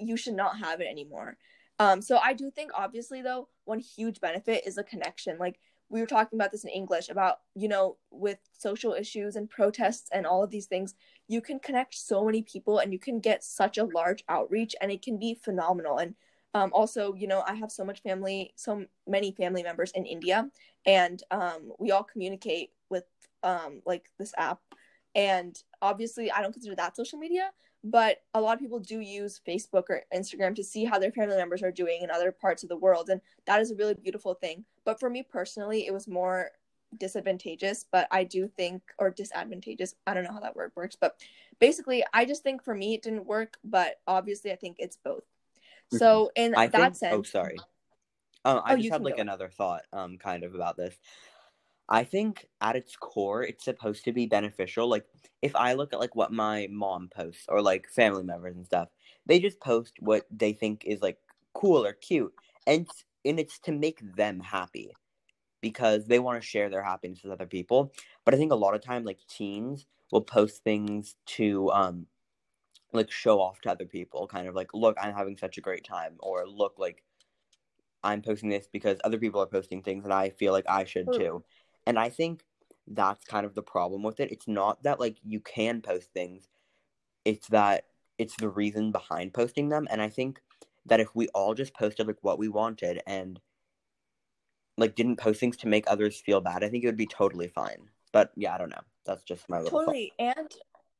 you 0.05 0.17
should 0.17 0.35
not 0.35 0.59
have 0.59 0.81
it 0.81 0.87
anymore. 0.89 1.37
Um, 1.79 2.01
so 2.01 2.17
I 2.17 2.33
do 2.33 2.49
think, 2.49 2.71
obviously, 2.73 3.21
though, 3.21 3.49
one 3.65 3.79
huge 3.79 4.19
benefit 4.19 4.63
is 4.65 4.77
a 4.77 4.83
connection. 4.83 5.37
Like 5.37 5.59
we 5.89 6.01
were 6.01 6.07
talking 6.07 6.37
about 6.37 6.51
this 6.51 6.63
in 6.63 6.69
English 6.69 7.09
about, 7.09 7.37
you 7.55 7.67
know, 7.67 7.97
with 8.11 8.39
social 8.57 8.93
issues 8.93 9.35
and 9.35 9.49
protests 9.49 10.09
and 10.11 10.25
all 10.25 10.43
of 10.43 10.49
these 10.49 10.65
things, 10.65 10.95
you 11.27 11.39
can 11.39 11.59
connect 11.59 11.95
so 11.95 12.25
many 12.25 12.41
people 12.41 12.79
and 12.79 12.91
you 12.91 12.99
can 12.99 13.19
get 13.19 13.43
such 13.43 13.77
a 13.77 13.85
large 13.85 14.23
outreach 14.27 14.75
and 14.81 14.91
it 14.91 15.01
can 15.01 15.17
be 15.19 15.35
phenomenal. 15.35 15.97
And 15.97 16.15
um, 16.53 16.71
also, 16.73 17.13
you 17.13 17.27
know, 17.27 17.43
I 17.45 17.53
have 17.53 17.71
so 17.71 17.85
much 17.85 18.01
family, 18.01 18.53
so 18.55 18.85
many 19.05 19.31
family 19.31 19.63
members 19.63 19.91
in 19.91 20.05
India, 20.05 20.49
and 20.85 21.21
um, 21.29 21.71
we 21.77 21.91
all 21.91 22.03
communicate 22.03 22.71
with 22.89 23.03
um, 23.43 23.81
like 23.85 24.09
this 24.17 24.33
app. 24.37 24.59
And 25.13 25.57
obviously, 25.81 26.31
I 26.31 26.41
don't 26.41 26.53
consider 26.53 26.75
that 26.75 26.95
social 26.95 27.19
media, 27.19 27.51
but 27.89 28.17
a 28.33 28.41
lot 28.41 28.53
of 28.53 28.59
people 28.59 28.79
do 28.79 28.99
use 28.99 29.39
Facebook 29.47 29.85
or 29.89 30.03
Instagram 30.13 30.55
to 30.55 30.63
see 30.63 30.83
how 30.83 30.99
their 30.99 31.11
family 31.11 31.37
members 31.37 31.63
are 31.63 31.71
doing 31.71 32.01
in 32.01 32.11
other 32.11 32.31
parts 32.31 32.63
of 32.63 32.69
the 32.69 32.77
world. 32.77 33.09
And 33.09 33.21
that 33.45 33.61
is 33.61 33.71
a 33.71 33.75
really 33.75 33.93
beautiful 33.93 34.33
thing. 34.33 34.65
But 34.83 34.99
for 34.99 35.09
me 35.09 35.23
personally, 35.23 35.87
it 35.87 35.93
was 35.93 36.07
more 36.07 36.51
disadvantageous, 36.97 37.85
but 37.91 38.07
I 38.11 38.23
do 38.23 38.47
think, 38.47 38.81
or 38.97 39.09
disadvantageous, 39.09 39.95
I 40.05 40.13
don't 40.13 40.23
know 40.23 40.33
how 40.33 40.41
that 40.41 40.55
word 40.55 40.71
works, 40.75 40.97
but 40.99 41.15
basically, 41.59 42.03
I 42.13 42.25
just 42.25 42.43
think 42.43 42.63
for 42.63 42.75
me 42.75 42.93
it 42.93 43.01
didn't 43.01 43.25
work, 43.25 43.57
but 43.63 43.99
obviously, 44.05 44.51
I 44.51 44.55
think 44.55 44.77
it's 44.79 44.97
both. 44.97 45.23
Mm-hmm. 45.23 45.97
So, 45.97 46.31
in 46.35 46.55
I 46.55 46.67
that 46.67 46.71
think, 46.71 46.83
oh, 46.83 46.93
sense, 46.93 47.13
oh, 47.13 47.23
sorry. 47.23 47.57
Um, 48.45 48.61
I 48.63 48.73
oh, 48.73 48.77
just 48.77 48.91
had 48.91 49.03
like 49.03 49.17
another 49.17 49.49
thought, 49.49 49.83
um, 49.91 50.17
kind 50.17 50.43
of 50.43 50.55
about 50.55 50.77
this. 50.77 50.95
I 51.89 52.03
think 52.03 52.47
at 52.61 52.75
its 52.75 52.95
core, 52.97 53.43
it's 53.43 53.63
supposed 53.63 54.03
to 54.05 54.11
be 54.13 54.25
beneficial. 54.25 54.87
Like, 54.87 55.05
if 55.41 55.55
I 55.55 55.73
look 55.73 55.93
at 55.93 55.99
like 55.99 56.15
what 56.15 56.31
my 56.31 56.67
mom 56.69 57.09
posts 57.09 57.45
or 57.47 57.61
like 57.61 57.87
family 57.89 58.23
members 58.23 58.55
and 58.55 58.65
stuff, 58.65 58.89
they 59.25 59.39
just 59.39 59.59
post 59.61 59.95
what 59.99 60.25
they 60.31 60.53
think 60.53 60.83
is 60.85 61.01
like 61.01 61.19
cool 61.53 61.85
or 61.85 61.93
cute, 61.93 62.33
and 62.65 62.87
and 63.25 63.39
it's 63.39 63.59
to 63.59 63.71
make 63.71 63.99
them 64.15 64.39
happy 64.39 64.91
because 65.61 66.07
they 66.07 66.19
want 66.19 66.41
to 66.41 66.47
share 66.47 66.69
their 66.69 66.83
happiness 66.83 67.23
with 67.23 67.33
other 67.33 67.47
people. 67.47 67.93
But 68.25 68.33
I 68.33 68.37
think 68.37 68.51
a 68.51 68.55
lot 68.55 68.75
of 68.75 68.81
time, 68.81 69.03
like 69.05 69.19
teens 69.27 69.85
will 70.11 70.21
post 70.21 70.63
things 70.63 71.15
to 71.27 71.71
um 71.71 72.07
like 72.93 73.11
show 73.11 73.41
off 73.41 73.61
to 73.61 73.71
other 73.71 73.85
people, 73.85 74.27
kind 74.27 74.47
of 74.47 74.55
like, 74.55 74.73
look, 74.73 74.97
I'm 75.01 75.13
having 75.15 75.37
such 75.37 75.57
a 75.57 75.61
great 75.61 75.83
time, 75.85 76.17
or 76.19 76.47
look, 76.47 76.75
like 76.79 77.03
I'm 78.03 78.21
posting 78.21 78.49
this 78.49 78.67
because 78.67 78.99
other 79.03 79.17
people 79.17 79.41
are 79.41 79.47
posting 79.47 79.81
things 79.83 80.03
and 80.03 80.13
I 80.13 80.29
feel 80.29 80.53
like 80.53 80.65
I 80.67 80.83
should 80.85 81.11
too. 81.11 81.43
And 81.87 81.97
I 81.97 82.09
think 82.09 82.43
that's 82.85 83.23
kind 83.23 83.45
of 83.45 83.55
the 83.55 83.63
problem 83.63 84.03
with 84.03 84.19
it. 84.19 84.29
It's 84.29 84.47
not 84.47 84.83
that 84.83 84.99
like 84.99 85.17
you 85.25 85.39
can 85.39 85.81
post 85.81 86.11
things, 86.13 86.49
it's 87.23 87.47
that 87.47 87.85
it's 88.17 88.35
the 88.35 88.49
reason 88.49 88.91
behind 88.91 89.33
posting 89.33 89.69
them. 89.69 89.87
And 89.89 90.01
I 90.01 90.09
think 90.09 90.41
that 90.85 90.99
if 90.99 91.15
we 91.15 91.29
all 91.29 91.53
just 91.53 91.73
posted 91.73 92.07
like 92.07 92.17
what 92.21 92.39
we 92.39 92.49
wanted 92.49 93.01
and 93.07 93.39
like 94.77 94.95
didn't 94.95 95.15
post 95.15 95.39
things 95.39 95.55
to 95.57 95.67
make 95.67 95.85
others 95.87 96.19
feel 96.19 96.41
bad, 96.41 96.63
I 96.63 96.69
think 96.69 96.83
it 96.83 96.87
would 96.87 96.97
be 96.97 97.07
totally 97.07 97.47
fine. 97.47 97.89
But 98.11 98.31
yeah, 98.35 98.53
I 98.53 98.57
don't 98.57 98.69
know. 98.69 98.83
That's 99.05 99.23
just 99.23 99.49
my 99.49 99.59
little 99.59 99.79
totally. 99.79 100.11
Thought. 100.19 100.37
And 100.37 100.51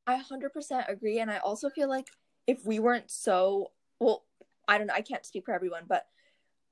I 0.08 0.22
100% 0.22 0.90
agree. 0.90 1.20
And 1.20 1.30
I 1.30 1.38
also 1.40 1.70
feel 1.70 1.90
like 1.90 2.08
if 2.48 2.66
we 2.66 2.80
weren't 2.80 3.12
so 3.12 3.72
well, 4.00 4.24
I 4.70 4.78
don't 4.78 4.88
know. 4.88 4.94
I 4.94 5.02
can't 5.02 5.26
speak 5.26 5.46
for 5.46 5.54
everyone, 5.54 5.84
but 5.88 6.06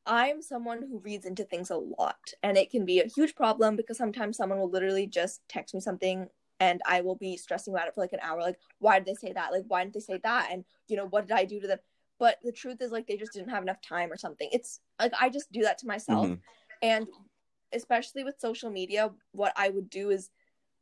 I'm 0.06 0.42
someone 0.42 0.80
who 0.82 1.00
reads 1.00 1.26
into 1.26 1.44
things 1.44 1.70
a 1.72 1.78
lot, 1.78 2.34
and 2.44 2.58
it 2.58 2.70
can 2.70 2.86
be 2.86 3.00
a 3.00 3.08
huge 3.08 3.36
problem 3.36 3.76
because 3.76 3.98
sometimes 3.98 4.38
someone 4.38 4.60
will 4.60 4.70
literally 4.70 5.08
just 5.08 5.42
text 5.50 5.74
me 5.74 5.80
something 5.80 6.28
and 6.60 6.82
I 6.86 7.02
will 7.02 7.16
be 7.16 7.38
stressing 7.38 7.74
about 7.74 7.88
it 7.88 7.96
for 7.96 8.02
like 8.02 8.14
an 8.14 8.20
hour. 8.22 8.40
Like, 8.40 8.60
why 8.80 9.00
did 9.00 9.08
they 9.08 9.16
say 9.16 9.34
that? 9.34 9.52
Like, 9.52 9.66
why 9.68 9.84
didn't 9.84 9.96
they 9.96 10.00
say 10.00 10.20
that? 10.24 10.50
And, 10.52 10.64
you 10.88 10.96
know, 10.96 11.06
what 11.06 11.28
did 11.28 11.36
I 11.36 11.46
do 11.46 11.60
to 11.60 11.68
them? 11.68 11.80
But 12.18 12.38
the 12.44 12.52
truth 12.52 12.82
is, 12.82 12.92
like, 12.92 13.08
they 13.08 13.18
just 13.18 13.34
didn't 13.34 13.50
have 13.50 13.64
enough 13.64 13.82
time 13.82 14.12
or 14.12 14.18
something. 14.18 14.48
It's 14.52 14.80
like 15.00 15.12
I 15.20 15.30
just 15.30 15.52
do 15.52 15.64
that 15.64 15.80
to 15.80 15.88
myself. 15.88 16.28
Mm-hmm. 16.28 16.36
And 16.82 17.08
especially 17.74 18.24
with 18.24 18.40
social 18.40 18.70
media, 18.70 19.12
what 19.32 19.54
I 19.58 19.70
would 19.70 19.90
do 19.90 20.12
is 20.12 20.30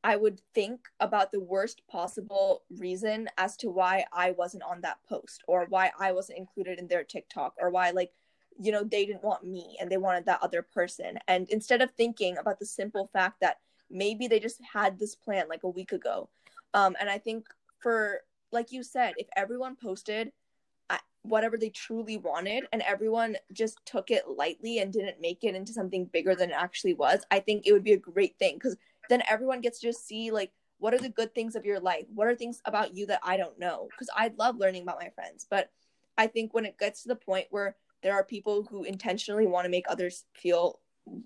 I 0.03 0.15
would 0.15 0.42
think 0.53 0.82
about 1.00 1.32
the 1.32 1.39
worst 1.39 1.82
possible 1.89 2.63
reason 2.77 3.30
as 3.38 3.56
to 3.58 3.70
why 3.70 4.06
I 4.12 4.32
wasn't 4.32 4.63
on 4.63 4.82
that 4.82 4.98
post 5.08 5.44
or 5.48 5.65
why 5.70 5.92
I 5.98 6.12
wasn't 6.12 6.39
included 6.39 6.77
in 6.77 6.88
their 6.88 7.03
TikTok 7.03 7.56
or 7.60 7.72
why, 7.72 7.92
like, 7.92 8.12
you 8.60 8.72
know 8.72 8.83
they 8.83 9.05
didn't 9.05 9.24
want 9.24 9.43
me 9.43 9.77
and 9.79 9.89
they 9.89 9.98
wanted 9.98 10.25
that 10.25 10.41
other 10.41 10.62
person. 10.62 11.19
And 11.27 11.50
instead 11.50 11.81
of 11.81 11.91
thinking 11.91 12.38
about 12.38 12.60
the 12.60 12.65
simple 12.65 13.10
fact 13.13 13.39
that 13.41 13.57
maybe 13.93 14.27
they 14.27 14.39
just 14.39 14.60
had 14.74 14.98
this 14.98 15.15
plan 15.15 15.48
like 15.48 15.63
a 15.63 15.69
week 15.69 15.91
ago 15.91 16.29
um 16.74 16.95
and 17.00 17.10
i 17.10 17.17
think 17.17 17.45
for 17.79 18.22
like 18.51 18.72
you 18.72 18.83
said 18.83 19.13
if 19.17 19.27
everyone 19.36 19.75
posted 19.75 20.31
uh, 20.89 20.98
whatever 21.22 21.57
they 21.57 21.69
truly 21.69 22.17
wanted 22.17 22.65
and 22.74 22.81
everyone 22.81 23.38
just 23.51 23.79
took 23.86 24.12
it 24.12 24.24
lightly 24.27 24.79
and 24.79 24.91
didn't 24.91 25.22
make 25.22 25.43
it 25.43 25.55
into 25.55 25.72
something 25.72 26.05
bigger 26.05 26.36
than 26.36 26.50
it 26.50 26.57
actually 26.57 26.93
was 26.93 27.22
i 27.31 27.39
think 27.39 27.65
it 27.65 27.72
would 27.72 27.83
be 27.83 27.93
a 27.93 27.98
great 27.98 28.38
thing. 28.38 28.55
Because 28.55 28.75
then 29.10 29.24
everyone 29.29 29.62
gets 29.62 29.79
to 29.79 29.88
just 29.88 30.05
see 30.05 30.31
like 30.31 30.51
what 30.79 30.93
are 30.93 31.00
the 31.00 31.07
good 31.07 31.33
things 31.33 31.55
of 31.55 31.63
your 31.63 31.79
life? 31.79 32.05
What 32.13 32.27
are 32.27 32.36
things 32.36 32.62
about 32.65 32.93
you 32.93 33.05
that 33.05 33.22
i 33.24 33.38
don't 33.38 33.60
know? 33.60 33.88
Because 33.91 34.10
i 34.15 34.31
love 34.38 34.57
learning 34.57 34.83
about 34.83 35.00
my 35.00 35.10
friends. 35.10 35.45
But 35.50 35.69
i 36.17 36.27
think 36.27 36.53
when 36.53 36.65
it 36.65 36.79
gets 36.79 37.03
to 37.03 37.10
the 37.10 37.15
point 37.15 37.48
where 37.51 37.75
there 38.03 38.13
are 38.13 38.24
people 38.24 38.63
who 38.63 38.83
intentionally 38.83 39.48
want 39.48 39.65
to 39.65 39.72
make 39.72 39.86
others 39.88 40.25
feel 40.33 40.79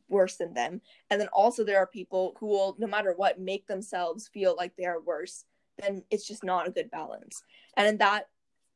worse 0.08 0.38
than 0.38 0.54
them. 0.54 0.82
And 1.10 1.20
then 1.20 1.28
also 1.34 1.64
there 1.64 1.78
are 1.78 1.88
people 1.88 2.36
who 2.40 2.48
will 2.48 2.76
no 2.80 2.88
matter 2.88 3.14
what 3.16 3.40
make 3.40 3.68
themselves 3.68 4.28
feel 4.28 4.56
like 4.56 4.76
they 4.76 4.86
are 4.86 5.02
worse 5.02 5.46
then 5.80 6.02
it's 6.10 6.28
just 6.28 6.44
not 6.44 6.68
a 6.68 6.72
good 6.72 6.90
balance. 6.90 7.44
And 7.76 7.88
in 7.88 7.98
that 7.98 8.30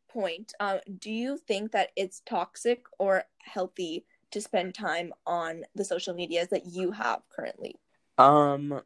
point 0.07 0.53
um, 0.59 0.79
do 0.99 1.11
you 1.11 1.37
think 1.37 1.71
that 1.71 1.89
it's 1.95 2.21
toxic 2.25 2.83
or 2.99 3.23
healthy 3.39 4.05
to 4.31 4.41
spend 4.41 4.75
time 4.75 5.11
on 5.25 5.63
the 5.73 5.85
social 5.85 6.13
medias 6.13 6.49
that 6.49 6.67
you 6.67 6.91
have 6.91 7.21
currently? 7.29 7.75
Um 8.17 8.81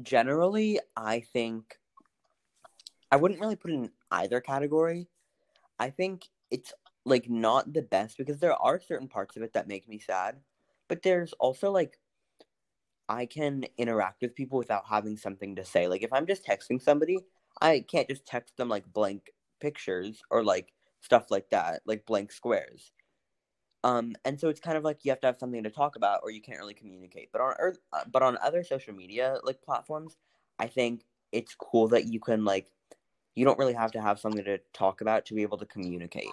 generally 0.00 0.78
i 0.96 1.18
think 1.18 1.76
i 3.10 3.16
wouldn't 3.16 3.40
really 3.40 3.56
put 3.56 3.72
it 3.72 3.74
in 3.74 3.90
either 4.10 4.40
category. 4.40 5.08
I 5.78 5.90
think 5.90 6.26
it's 6.50 6.72
like 7.04 7.28
not 7.28 7.72
the 7.72 7.82
best 7.82 8.18
because 8.18 8.38
there 8.38 8.54
are 8.54 8.80
certain 8.80 9.08
parts 9.08 9.36
of 9.36 9.42
it 9.42 9.52
that 9.54 9.68
make 9.68 9.88
me 9.88 9.98
sad, 9.98 10.36
but 10.88 11.02
there's 11.02 11.32
also 11.34 11.70
like 11.70 11.98
I 13.08 13.26
can 13.26 13.64
interact 13.78 14.22
with 14.22 14.34
people 14.34 14.58
without 14.58 14.84
having 14.88 15.16
something 15.16 15.56
to 15.56 15.64
say. 15.64 15.88
Like 15.88 16.02
if 16.02 16.12
I'm 16.12 16.26
just 16.26 16.46
texting 16.46 16.80
somebody, 16.80 17.18
I 17.60 17.84
can't 17.88 18.08
just 18.08 18.26
text 18.26 18.56
them 18.56 18.68
like 18.68 18.92
blank 18.92 19.30
pictures 19.60 20.20
or 20.30 20.44
like 20.44 20.72
stuff 21.00 21.30
like 21.30 21.48
that, 21.50 21.80
like 21.86 22.04
blank 22.06 22.32
squares. 22.32 22.92
Um, 23.84 24.14
and 24.24 24.38
so 24.38 24.48
it's 24.48 24.60
kind 24.60 24.76
of 24.76 24.84
like 24.84 25.04
you 25.04 25.12
have 25.12 25.20
to 25.20 25.28
have 25.28 25.38
something 25.38 25.62
to 25.62 25.70
talk 25.70 25.96
about, 25.96 26.20
or 26.22 26.30
you 26.30 26.42
can't 26.42 26.58
really 26.58 26.74
communicate. 26.74 27.30
But 27.32 27.40
on 27.40 27.54
Earth, 27.58 27.78
uh, 27.92 28.02
but 28.10 28.22
on 28.22 28.36
other 28.42 28.64
social 28.64 28.92
media 28.92 29.38
like 29.44 29.62
platforms, 29.62 30.16
I 30.58 30.66
think 30.66 31.04
it's 31.32 31.54
cool 31.54 31.88
that 31.88 32.06
you 32.06 32.20
can 32.20 32.44
like 32.44 32.72
you 33.34 33.44
don't 33.44 33.58
really 33.58 33.74
have 33.74 33.92
to 33.92 34.00
have 34.00 34.18
something 34.18 34.44
to 34.44 34.58
talk 34.72 35.00
about 35.00 35.26
to 35.26 35.34
be 35.34 35.42
able 35.42 35.58
to 35.58 35.66
communicate. 35.66 36.26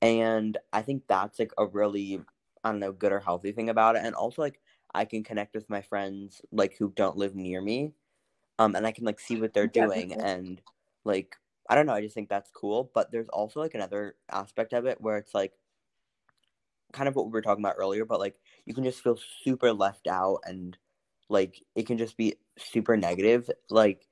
And 0.00 0.56
I 0.72 0.82
think 0.82 1.04
that's 1.08 1.38
like 1.38 1.52
a 1.58 1.66
really 1.66 2.20
I 2.64 2.70
don't 2.70 2.80
know, 2.80 2.92
good 2.92 3.12
or 3.12 3.20
healthy 3.20 3.52
thing 3.52 3.68
about 3.70 3.96
it. 3.96 4.02
And 4.04 4.14
also 4.14 4.42
like 4.42 4.60
I 4.94 5.04
can 5.04 5.22
connect 5.24 5.54
with 5.54 5.68
my 5.70 5.80
friends 5.82 6.42
like 6.52 6.76
who 6.76 6.92
don't 6.96 7.16
live 7.16 7.34
near 7.34 7.60
me. 7.60 7.92
Um 8.58 8.74
and 8.76 8.86
I 8.86 8.92
can 8.92 9.04
like 9.04 9.20
see 9.20 9.40
what 9.40 9.54
they're 9.54 9.66
doing 9.66 10.14
and 10.14 10.60
like 11.04 11.36
I 11.68 11.74
don't 11.74 11.86
know, 11.86 11.92
I 11.92 12.00
just 12.00 12.14
think 12.14 12.28
that's 12.28 12.50
cool. 12.50 12.90
But 12.94 13.10
there's 13.12 13.28
also 13.28 13.60
like 13.60 13.74
another 13.74 14.16
aspect 14.30 14.72
of 14.72 14.86
it 14.86 15.00
where 15.00 15.18
it's 15.18 15.34
like 15.34 15.52
kind 16.92 17.08
of 17.08 17.14
what 17.16 17.26
we 17.26 17.32
were 17.32 17.42
talking 17.42 17.64
about 17.64 17.76
earlier, 17.78 18.04
but 18.04 18.20
like 18.20 18.36
you 18.64 18.74
can 18.74 18.84
just 18.84 19.02
feel 19.02 19.18
super 19.42 19.72
left 19.72 20.06
out 20.06 20.40
and 20.44 20.76
like 21.28 21.62
it 21.74 21.86
can 21.86 21.98
just 21.98 22.16
be 22.16 22.36
super 22.58 22.96
negative. 22.96 23.50
Like 23.70 24.06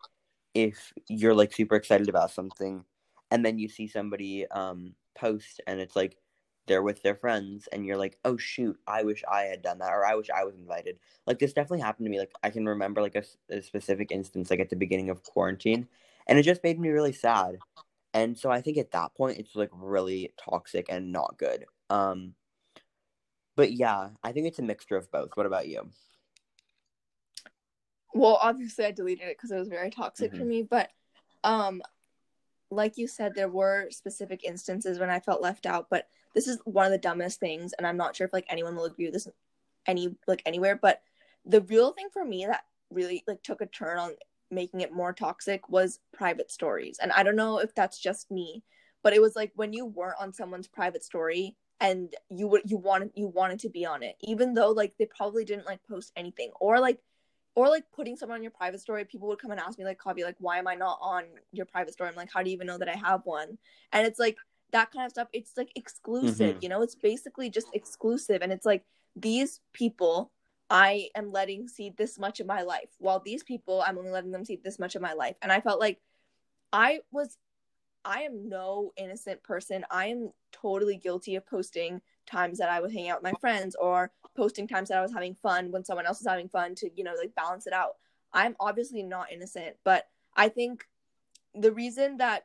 if 0.54 0.92
you're 1.08 1.34
like 1.34 1.52
super 1.54 1.76
excited 1.76 2.08
about 2.08 2.30
something 2.30 2.84
and 3.30 3.44
then 3.44 3.58
you 3.58 3.68
see 3.68 3.88
somebody 3.88 4.46
um 4.48 4.94
post 5.16 5.60
and 5.66 5.80
it's 5.80 5.96
like 5.96 6.16
they're 6.66 6.82
with 6.82 7.02
their 7.02 7.14
friends 7.14 7.68
and 7.72 7.86
you're 7.86 7.96
like 7.96 8.18
oh 8.24 8.36
shoot 8.36 8.78
i 8.86 9.02
wish 9.02 9.22
i 9.30 9.42
had 9.42 9.62
done 9.62 9.78
that 9.78 9.92
or 9.92 10.04
i 10.04 10.14
wish 10.14 10.30
i 10.30 10.44
was 10.44 10.56
invited. 10.56 10.98
Like 11.26 11.38
this 11.38 11.52
definitely 11.52 11.80
happened 11.80 12.06
to 12.06 12.10
me 12.10 12.18
like 12.18 12.32
i 12.42 12.50
can 12.50 12.66
remember 12.66 13.00
like 13.02 13.14
a, 13.14 13.24
a 13.50 13.62
specific 13.62 14.10
instance 14.10 14.50
like 14.50 14.60
at 14.60 14.70
the 14.70 14.76
beginning 14.76 15.10
of 15.10 15.22
quarantine 15.22 15.88
and 16.26 16.38
it 16.38 16.42
just 16.42 16.64
made 16.64 16.78
me 16.78 16.88
really 16.88 17.12
sad. 17.12 17.58
And 18.14 18.36
so 18.36 18.50
i 18.50 18.60
think 18.60 18.78
at 18.78 18.92
that 18.92 19.14
point 19.14 19.38
it's 19.38 19.54
like 19.54 19.70
really 19.72 20.32
toxic 20.38 20.86
and 20.88 21.12
not 21.12 21.38
good. 21.38 21.64
Um 21.90 22.34
but 23.54 23.72
yeah 23.72 24.10
i 24.22 24.32
think 24.32 24.46
it's 24.46 24.58
a 24.58 24.62
mixture 24.62 24.96
of 24.96 25.10
both. 25.10 25.30
What 25.34 25.46
about 25.46 25.68
you? 25.68 25.88
Well 28.14 28.38
obviously 28.40 28.84
i 28.86 28.90
deleted 28.90 29.28
it 29.28 29.36
because 29.36 29.50
it 29.50 29.58
was 29.58 29.68
very 29.68 29.90
toxic 29.90 30.30
mm-hmm. 30.30 30.40
for 30.40 30.44
me 30.44 30.62
but 30.62 30.90
um 31.44 31.82
like 32.70 32.96
you 32.96 33.06
said 33.06 33.34
there 33.34 33.48
were 33.48 33.88
specific 33.90 34.44
instances 34.44 34.98
when 34.98 35.10
i 35.10 35.20
felt 35.20 35.42
left 35.42 35.66
out 35.66 35.86
but 35.90 36.08
this 36.34 36.48
is 36.48 36.58
one 36.64 36.86
of 36.86 36.92
the 36.92 36.98
dumbest 36.98 37.38
things 37.38 37.72
and 37.74 37.86
i'm 37.86 37.96
not 37.96 38.14
sure 38.16 38.26
if 38.26 38.32
like 38.32 38.46
anyone 38.48 38.74
will 38.74 38.84
agree 38.84 39.06
with 39.06 39.14
this 39.14 39.28
any 39.86 40.16
like 40.26 40.42
anywhere 40.46 40.78
but 40.80 41.00
the 41.44 41.60
real 41.62 41.92
thing 41.92 42.08
for 42.12 42.24
me 42.24 42.44
that 42.46 42.64
really 42.90 43.22
like 43.26 43.42
took 43.42 43.60
a 43.60 43.66
turn 43.66 43.98
on 43.98 44.12
making 44.50 44.80
it 44.80 44.92
more 44.92 45.12
toxic 45.12 45.68
was 45.68 46.00
private 46.12 46.50
stories 46.50 46.98
and 47.00 47.12
i 47.12 47.22
don't 47.22 47.36
know 47.36 47.58
if 47.58 47.74
that's 47.74 47.98
just 47.98 48.30
me 48.30 48.62
but 49.02 49.12
it 49.12 49.22
was 49.22 49.36
like 49.36 49.52
when 49.54 49.72
you 49.72 49.86
weren't 49.86 50.20
on 50.20 50.32
someone's 50.32 50.68
private 50.68 51.04
story 51.04 51.56
and 51.80 52.14
you 52.30 52.46
would 52.48 52.62
you 52.64 52.76
wanted 52.76 53.10
you 53.14 53.28
wanted 53.28 53.58
to 53.58 53.68
be 53.68 53.84
on 53.84 54.02
it 54.02 54.16
even 54.20 54.54
though 54.54 54.70
like 54.70 54.94
they 54.98 55.06
probably 55.06 55.44
didn't 55.44 55.66
like 55.66 55.80
post 55.88 56.12
anything 56.16 56.50
or 56.60 56.80
like 56.80 56.98
or 57.56 57.68
like 57.68 57.84
putting 57.90 58.16
someone 58.16 58.36
on 58.36 58.42
your 58.42 58.52
private 58.52 58.80
story 58.80 59.04
people 59.04 59.26
would 59.26 59.40
come 59.40 59.50
and 59.50 59.58
ask 59.58 59.78
me 59.78 59.84
like 59.84 59.98
Kavi 59.98 60.22
like 60.22 60.36
why 60.38 60.58
am 60.58 60.68
I 60.68 60.76
not 60.76 60.98
on 61.00 61.24
your 61.52 61.66
private 61.66 61.94
story 61.94 62.08
I'm 62.08 62.14
like 62.14 62.30
how 62.32 62.42
do 62.42 62.50
you 62.50 62.54
even 62.54 62.68
know 62.68 62.78
that 62.78 62.88
I 62.88 62.96
have 62.96 63.22
one 63.24 63.58
and 63.92 64.06
it's 64.06 64.20
like 64.20 64.36
that 64.72 64.92
kind 64.92 65.06
of 65.06 65.10
stuff 65.10 65.28
it's 65.32 65.56
like 65.56 65.70
exclusive 65.74 66.56
mm-hmm. 66.56 66.62
you 66.62 66.68
know 66.68 66.82
it's 66.82 66.94
basically 66.94 67.50
just 67.50 67.68
exclusive 67.72 68.42
and 68.42 68.52
it's 68.52 68.66
like 68.66 68.84
these 69.16 69.60
people 69.72 70.30
I 70.68 71.08
am 71.16 71.32
letting 71.32 71.66
see 71.68 71.92
this 71.96 72.18
much 72.18 72.40
of 72.40 72.46
my 72.46 72.62
life 72.62 72.90
while 72.98 73.20
these 73.24 73.42
people 73.42 73.82
I'm 73.84 73.98
only 73.98 74.10
letting 74.10 74.32
them 74.32 74.44
see 74.44 74.60
this 74.62 74.78
much 74.78 74.94
of 74.94 75.02
my 75.02 75.14
life 75.14 75.36
and 75.42 75.50
I 75.50 75.60
felt 75.60 75.80
like 75.80 76.00
I 76.72 77.00
was 77.10 77.36
I 78.06 78.20
am 78.20 78.48
no 78.48 78.92
innocent 78.96 79.42
person. 79.42 79.84
I 79.90 80.06
am 80.06 80.30
totally 80.52 80.96
guilty 80.96 81.34
of 81.34 81.44
posting 81.44 82.00
times 82.26 82.58
that 82.58 82.68
I 82.68 82.80
was 82.80 82.92
hanging 82.92 83.10
out 83.10 83.22
with 83.22 83.32
my 83.32 83.38
friends 83.40 83.76
or 83.80 84.10
posting 84.36 84.68
times 84.68 84.88
that 84.88 84.98
I 84.98 85.02
was 85.02 85.12
having 85.12 85.34
fun 85.34 85.70
when 85.70 85.84
someone 85.84 86.06
else 86.06 86.20
was 86.20 86.28
having 86.28 86.48
fun 86.48 86.74
to, 86.76 86.90
you 86.94 87.04
know, 87.04 87.14
like 87.18 87.34
balance 87.34 87.66
it 87.66 87.72
out. 87.72 87.96
I'm 88.32 88.56
obviously 88.60 89.02
not 89.02 89.32
innocent, 89.32 89.76
but 89.84 90.06
I 90.36 90.48
think 90.48 90.84
the 91.54 91.72
reason 91.72 92.18
that 92.18 92.44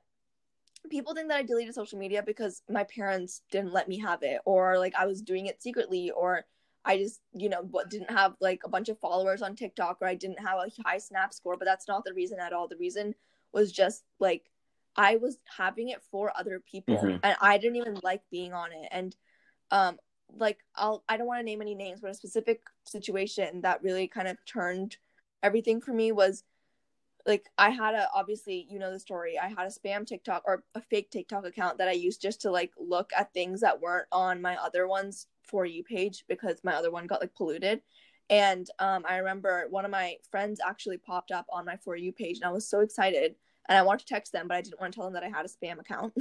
people 0.90 1.14
think 1.14 1.28
that 1.28 1.38
I 1.38 1.44
deleted 1.44 1.76
social 1.76 2.00
media 2.00 2.24
because 2.24 2.62
my 2.70 2.84
parents 2.86 3.42
didn't 3.52 3.74
let 3.74 3.88
me 3.88 4.00
have 4.00 4.24
it 4.24 4.42
or 4.46 4.78
like 4.80 4.94
I 4.98 5.06
was 5.06 5.22
doing 5.22 5.46
it 5.46 5.62
secretly 5.62 6.12
or 6.12 6.46
I 6.84 6.98
just, 6.98 7.22
you 7.34 7.50
know, 7.50 7.70
didn't 7.90 8.10
have 8.10 8.36
like 8.42 8.62
a 8.66 8.70
bunch 8.70 8.90
of 8.90 9.00
followers 9.00 9.42
on 9.42 9.56
TikTok 9.56 9.98
or 10.02 10.08
I 10.08 10.16
didn't 10.16 10.40
have 10.40 10.58
a 10.58 10.72
high 10.84 10.98
snap 10.98 11.34
score, 11.34 11.58
but 11.58 11.66
that's 11.66 11.88
not 11.88 12.04
the 12.04 12.14
reason 12.14 12.40
at 12.40 12.54
all. 12.54 12.68
The 12.68 12.78
reason 12.78 13.14
was 13.54 13.72
just 13.72 14.04
like 14.20 14.50
I 14.96 15.18
was 15.18 15.38
having 15.58 15.90
it 15.90 16.02
for 16.10 16.32
other 16.36 16.60
people 16.60 16.98
mm-hmm. 16.98 17.18
and 17.24 17.36
I 17.40 17.58
didn't 17.58 17.78
even 17.78 18.00
like 18.04 18.22
being 18.32 18.54
on 18.54 18.72
it. 18.72 18.88
And 18.92 19.16
um 19.72 19.98
like 20.38 20.60
I'll 20.76 21.04
I 21.10 21.18
don't 21.18 21.28
want 21.28 21.40
to 21.40 21.46
name 21.46 21.62
any 21.62 21.76
names, 21.76 22.02
but 22.02 22.12
a 22.12 22.16
specific 22.16 22.62
situation 22.86 23.62
that 23.62 23.84
really 23.84 24.08
kind 24.08 24.28
of 24.28 24.38
turned 24.46 24.98
everything 25.44 25.82
for 25.82 25.94
me 25.94 26.12
was 26.12 26.44
like 27.26 27.46
I 27.58 27.70
had 27.70 27.94
a 27.96 28.08
obviously 28.14 28.68
you 28.70 28.80
know 28.80 28.92
the 28.92 29.00
story. 29.00 29.38
I 29.38 29.50
had 29.50 29.68
a 29.68 29.70
spam 29.70 30.06
TikTok 30.06 30.44
or 30.46 30.64
a 30.76 30.82
fake 30.82 31.12
TikTok 31.12 31.46
account 31.46 31.78
that 31.78 31.88
I 31.88 31.94
used 31.94 32.22
just 32.22 32.42
to 32.42 32.52
like 32.52 32.72
look 32.80 33.12
at 33.18 33.34
things 33.34 33.62
that 33.62 33.82
weren't 33.82 34.08
on 34.12 34.42
my 34.42 34.56
other 34.58 34.88
one's 34.88 35.28
for 35.44 35.66
you 35.66 35.84
page 35.84 36.24
because 36.28 36.64
my 36.64 36.74
other 36.74 36.92
one 36.92 37.08
got 37.08 37.22
like 37.22 37.36
polluted. 37.36 37.82
And 38.30 38.68
um 38.80 39.06
I 39.08 39.18
remember 39.18 39.68
one 39.70 39.86
of 39.86 39.92
my 39.92 40.16
friends 40.30 40.60
actually 40.66 40.98
popped 40.98 41.32
up 41.32 41.46
on 41.52 41.66
my 41.66 41.78
for 41.78 41.96
you 41.96 42.12
page 42.12 42.38
and 42.38 42.46
I 42.46 42.52
was 42.52 42.68
so 42.68 42.80
excited 42.80 43.36
and 43.70 43.78
I 43.78 43.84
wanted 43.84 44.08
to 44.08 44.14
text 44.14 44.32
them, 44.32 44.48
but 44.48 44.58
I 44.58 44.62
didn't 44.62 44.80
want 44.82 44.94
to 44.94 44.98
tell 44.98 45.06
them 45.06 45.14
that 45.14 45.24
I 45.24 45.30
had 45.30 45.46
a 45.46 45.50
spam 45.50 45.80
account. 45.80 46.14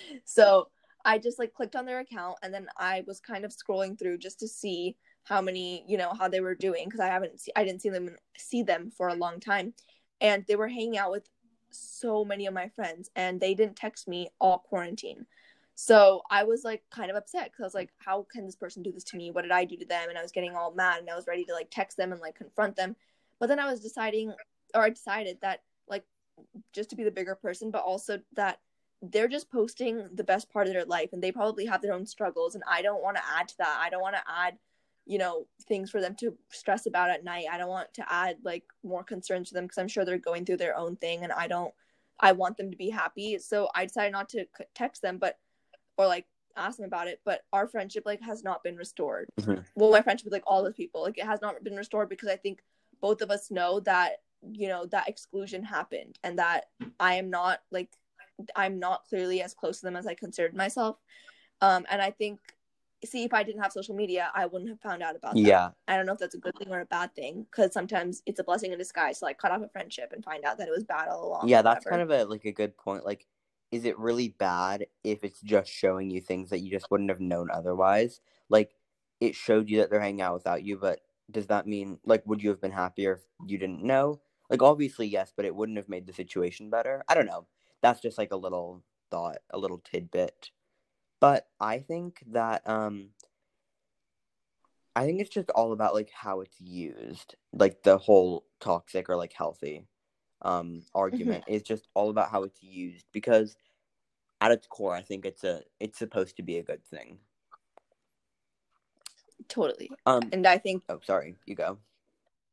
so 0.24 0.68
I 1.04 1.18
just 1.18 1.38
like 1.38 1.54
clicked 1.54 1.76
on 1.76 1.86
their 1.86 2.00
account 2.00 2.38
and 2.42 2.52
then 2.52 2.66
I 2.76 3.04
was 3.06 3.20
kind 3.20 3.44
of 3.44 3.52
scrolling 3.52 3.98
through 3.98 4.18
just 4.18 4.40
to 4.40 4.48
see 4.48 4.96
how 5.24 5.40
many, 5.40 5.84
you 5.86 5.96
know, 5.96 6.12
how 6.18 6.28
they 6.28 6.40
were 6.40 6.54
doing 6.54 6.84
because 6.84 7.00
I 7.00 7.08
haven't 7.08 7.40
see- 7.40 7.52
I 7.54 7.64
didn't 7.64 7.82
see 7.82 7.90
them 7.90 8.16
see 8.36 8.62
them 8.62 8.90
for 8.90 9.08
a 9.08 9.14
long 9.14 9.40
time. 9.40 9.74
And 10.20 10.44
they 10.46 10.56
were 10.56 10.68
hanging 10.68 10.98
out 10.98 11.10
with 11.10 11.28
so 11.70 12.24
many 12.24 12.46
of 12.46 12.54
my 12.54 12.68
friends 12.68 13.10
and 13.14 13.40
they 13.40 13.54
didn't 13.54 13.76
text 13.76 14.08
me 14.08 14.30
all 14.40 14.58
quarantine. 14.58 15.26
So 15.74 16.22
I 16.28 16.42
was 16.44 16.64
like 16.64 16.82
kind 16.90 17.10
of 17.10 17.16
upset 17.16 17.44
because 17.44 17.62
I 17.62 17.66
was 17.66 17.74
like, 17.74 17.90
how 17.98 18.26
can 18.32 18.44
this 18.44 18.56
person 18.56 18.82
do 18.82 18.90
this 18.90 19.04
to 19.04 19.16
me? 19.16 19.30
What 19.30 19.42
did 19.42 19.52
I 19.52 19.64
do 19.64 19.76
to 19.76 19.84
them? 19.86 20.08
And 20.08 20.18
I 20.18 20.22
was 20.22 20.32
getting 20.32 20.56
all 20.56 20.74
mad 20.74 20.98
and 20.98 21.08
I 21.08 21.14
was 21.14 21.28
ready 21.28 21.44
to 21.44 21.52
like 21.52 21.68
text 21.70 21.96
them 21.96 22.10
and 22.10 22.20
like 22.20 22.34
confront 22.34 22.74
them. 22.74 22.96
But 23.38 23.48
then 23.48 23.60
I 23.60 23.70
was 23.70 23.80
deciding, 23.80 24.34
or 24.74 24.82
I 24.82 24.90
decided 24.90 25.38
that 25.42 25.62
like 25.88 26.04
just 26.72 26.90
to 26.90 26.96
be 26.96 27.04
the 27.04 27.12
bigger 27.12 27.36
person, 27.36 27.70
but 27.70 27.82
also 27.82 28.18
that 28.34 28.58
they're 29.02 29.28
just 29.28 29.50
posting 29.50 30.08
the 30.12 30.24
best 30.24 30.50
part 30.50 30.66
of 30.66 30.72
their 30.72 30.84
life 30.84 31.10
and 31.12 31.22
they 31.22 31.32
probably 31.32 31.66
have 31.66 31.82
their 31.82 31.92
own 31.92 32.06
struggles 32.06 32.54
and 32.54 32.64
I 32.68 32.82
don't 32.82 33.02
want 33.02 33.16
to 33.16 33.22
add 33.36 33.48
to 33.48 33.58
that. 33.58 33.80
I 33.80 33.90
don't 33.90 34.02
want 34.02 34.16
to 34.16 34.22
add, 34.28 34.58
you 35.06 35.18
know, 35.18 35.46
things 35.68 35.90
for 35.90 36.00
them 36.00 36.16
to 36.20 36.36
stress 36.50 36.86
about 36.86 37.10
at 37.10 37.24
night. 37.24 37.46
I 37.50 37.58
don't 37.58 37.68
want 37.68 37.94
to 37.94 38.12
add 38.12 38.38
like 38.42 38.64
more 38.82 39.04
concerns 39.04 39.48
to 39.48 39.54
them 39.54 39.64
because 39.64 39.78
I'm 39.78 39.88
sure 39.88 40.04
they're 40.04 40.18
going 40.18 40.44
through 40.44 40.56
their 40.56 40.76
own 40.76 40.96
thing 40.96 41.22
and 41.22 41.32
I 41.32 41.46
don't 41.46 41.72
I 42.20 42.32
want 42.32 42.56
them 42.56 42.72
to 42.72 42.76
be 42.76 42.90
happy. 42.90 43.38
So 43.38 43.68
I 43.74 43.86
decided 43.86 44.12
not 44.12 44.28
to 44.30 44.46
text 44.74 45.02
them 45.02 45.18
but 45.18 45.38
or 45.96 46.06
like 46.06 46.26
ask 46.56 46.78
them 46.78 46.86
about 46.86 47.06
it, 47.06 47.20
but 47.24 47.42
our 47.52 47.68
friendship 47.68 48.02
like 48.04 48.20
has 48.22 48.42
not 48.42 48.64
been 48.64 48.76
restored. 48.76 49.28
Mm-hmm. 49.40 49.62
Well, 49.76 49.92
my 49.92 50.02
friendship 50.02 50.24
with 50.24 50.32
like 50.32 50.42
all 50.46 50.64
those 50.64 50.74
people, 50.74 51.02
like 51.02 51.18
it 51.18 51.26
has 51.26 51.40
not 51.40 51.62
been 51.62 51.76
restored 51.76 52.08
because 52.08 52.28
I 52.28 52.36
think 52.36 52.60
both 53.00 53.22
of 53.22 53.30
us 53.30 53.50
know 53.50 53.78
that 53.80 54.22
you 54.52 54.68
know 54.68 54.86
that 54.86 55.08
exclusion 55.08 55.64
happened 55.64 56.18
and 56.22 56.38
that 56.38 56.66
i 57.00 57.14
am 57.14 57.30
not 57.30 57.60
like 57.70 57.90
i'm 58.56 58.78
not 58.78 59.04
clearly 59.08 59.42
as 59.42 59.54
close 59.54 59.80
to 59.80 59.86
them 59.86 59.96
as 59.96 60.06
i 60.06 60.14
considered 60.14 60.54
myself. 60.54 60.96
Um 61.60 61.86
and 61.90 62.00
i 62.00 62.10
think 62.10 62.38
see 63.04 63.24
if 63.24 63.32
i 63.32 63.42
didn't 63.42 63.62
have 63.62 63.72
social 63.72 63.94
media 63.94 64.30
i 64.34 64.46
wouldn't 64.46 64.68
have 64.68 64.80
found 64.80 65.02
out 65.02 65.14
about 65.14 65.34
that 65.34 65.40
yeah. 65.40 65.70
I 65.86 65.96
don't 65.96 66.06
know 66.06 66.12
if 66.12 66.18
that's 66.18 66.34
a 66.34 66.38
good 66.38 66.56
thing 66.58 66.70
or 66.70 66.80
a 66.80 66.86
bad 66.86 67.14
thing 67.14 67.46
because 67.50 67.72
sometimes 67.72 68.22
it's 68.26 68.40
a 68.40 68.44
blessing 68.44 68.72
in 68.72 68.78
disguise 68.78 69.20
to 69.20 69.26
like 69.26 69.38
cut 69.38 69.52
off 69.52 69.62
a 69.62 69.68
friendship 69.68 70.12
and 70.12 70.24
find 70.24 70.44
out 70.44 70.58
that 70.58 70.68
it 70.68 70.74
was 70.74 70.84
bad 70.84 71.08
all 71.08 71.28
along 71.28 71.48
yeah 71.48 71.62
that's 71.62 71.84
kind 71.84 72.02
of 72.02 72.10
a 72.10 72.24
like 72.24 72.44
a 72.44 72.52
good 72.52 72.76
point. 72.76 73.04
Like 73.04 73.26
is 73.70 73.84
it 73.84 73.98
really 73.98 74.28
bad 74.28 74.86
if 75.04 75.24
it's 75.24 75.40
just 75.40 75.70
showing 75.70 76.10
you 76.10 76.20
things 76.20 76.50
that 76.50 76.60
you 76.60 76.70
just 76.70 76.90
wouldn't 76.90 77.10
have 77.10 77.20
known 77.20 77.50
otherwise? 77.52 78.20
Like 78.48 78.72
it 79.20 79.34
showed 79.34 79.68
you 79.68 79.78
that 79.78 79.90
they're 79.90 80.00
hanging 80.00 80.22
out 80.22 80.34
without 80.34 80.64
you 80.64 80.76
but 80.76 81.00
does 81.30 81.46
that 81.48 81.66
mean 81.66 81.98
like 82.04 82.22
would 82.26 82.42
you 82.42 82.48
have 82.50 82.60
been 82.60 82.72
happier 82.72 83.12
if 83.12 83.20
you 83.46 83.58
didn't 83.58 83.82
know? 83.82 84.20
Like 84.50 84.62
obviously 84.62 85.06
yes, 85.06 85.32
but 85.36 85.44
it 85.44 85.54
wouldn't 85.54 85.78
have 85.78 85.88
made 85.88 86.06
the 86.06 86.12
situation 86.12 86.70
better. 86.70 87.04
I 87.08 87.14
don't 87.14 87.26
know. 87.26 87.46
That's 87.82 88.00
just 88.00 88.18
like 88.18 88.32
a 88.32 88.36
little 88.36 88.82
thought, 89.10 89.38
a 89.50 89.58
little 89.58 89.78
tidbit. 89.78 90.50
But 91.20 91.46
I 91.60 91.78
think 91.80 92.22
that 92.32 92.68
um 92.68 93.10
I 94.94 95.04
think 95.04 95.20
it's 95.20 95.30
just 95.30 95.50
all 95.50 95.72
about 95.72 95.94
like 95.94 96.10
how 96.10 96.40
it's 96.40 96.60
used. 96.60 97.34
Like 97.52 97.82
the 97.82 97.98
whole 97.98 98.44
toxic 98.60 99.08
or 99.08 99.16
like 99.16 99.32
healthy 99.32 99.86
um 100.42 100.82
argument 100.94 101.44
mm-hmm. 101.44 101.54
is 101.54 101.62
just 101.62 101.88
all 101.94 102.10
about 102.10 102.30
how 102.30 102.44
it's 102.44 102.62
used 102.62 103.04
because 103.12 103.56
at 104.40 104.52
its 104.52 104.68
core 104.68 104.94
I 104.94 105.02
think 105.02 105.24
it's 105.24 105.42
a 105.42 105.62
it's 105.80 105.98
supposed 105.98 106.36
to 106.36 106.42
be 106.42 106.58
a 106.58 106.62
good 106.62 106.84
thing. 106.84 107.18
Totally. 109.48 109.90
Um 110.06 110.28
and 110.32 110.46
I 110.46 110.58
think 110.58 110.82
Oh, 110.88 111.00
sorry. 111.04 111.36
You 111.46 111.54
go. 111.54 111.78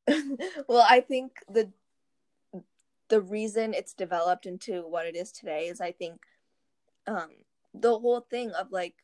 well, 0.68 0.86
I 0.88 1.02
think 1.02 1.32
the 1.50 1.72
the 3.10 3.22
reason 3.22 3.74
it's 3.74 3.94
developed 3.94 4.46
into 4.46 4.82
what 4.82 5.06
it 5.06 5.16
is 5.16 5.32
today 5.32 5.68
is 5.68 5.82
I 5.82 5.92
think 5.92 6.22
um 7.08 7.30
the 7.74 7.98
whole 8.00 8.22
thing 8.22 8.52
of 8.52 8.72
like 8.72 8.96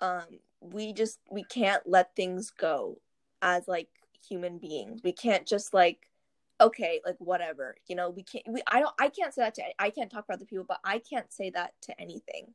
um 0.00 0.24
we 0.60 0.92
just 0.92 1.18
we 1.30 1.44
can't 1.44 1.82
let 1.86 2.16
things 2.16 2.50
go 2.50 2.98
as 3.42 3.68
like 3.68 3.88
human 4.26 4.58
beings. 4.58 5.02
We 5.04 5.12
can't 5.12 5.46
just 5.46 5.74
like 5.74 6.08
okay, 6.60 7.00
like 7.04 7.16
whatever. 7.18 7.76
You 7.88 7.96
know, 7.96 8.10
we 8.10 8.22
can't 8.22 8.44
we 8.48 8.62
I 8.70 8.80
don't 8.80 8.94
I 8.98 9.08
can't 9.08 9.34
say 9.34 9.42
that 9.42 9.54
to 9.56 9.62
I 9.78 9.90
can't 9.90 10.10
talk 10.10 10.24
about 10.24 10.40
the 10.40 10.46
people, 10.46 10.64
but 10.66 10.80
I 10.84 10.98
can't 10.98 11.32
say 11.32 11.50
that 11.50 11.74
to 11.82 12.00
anything. 12.00 12.54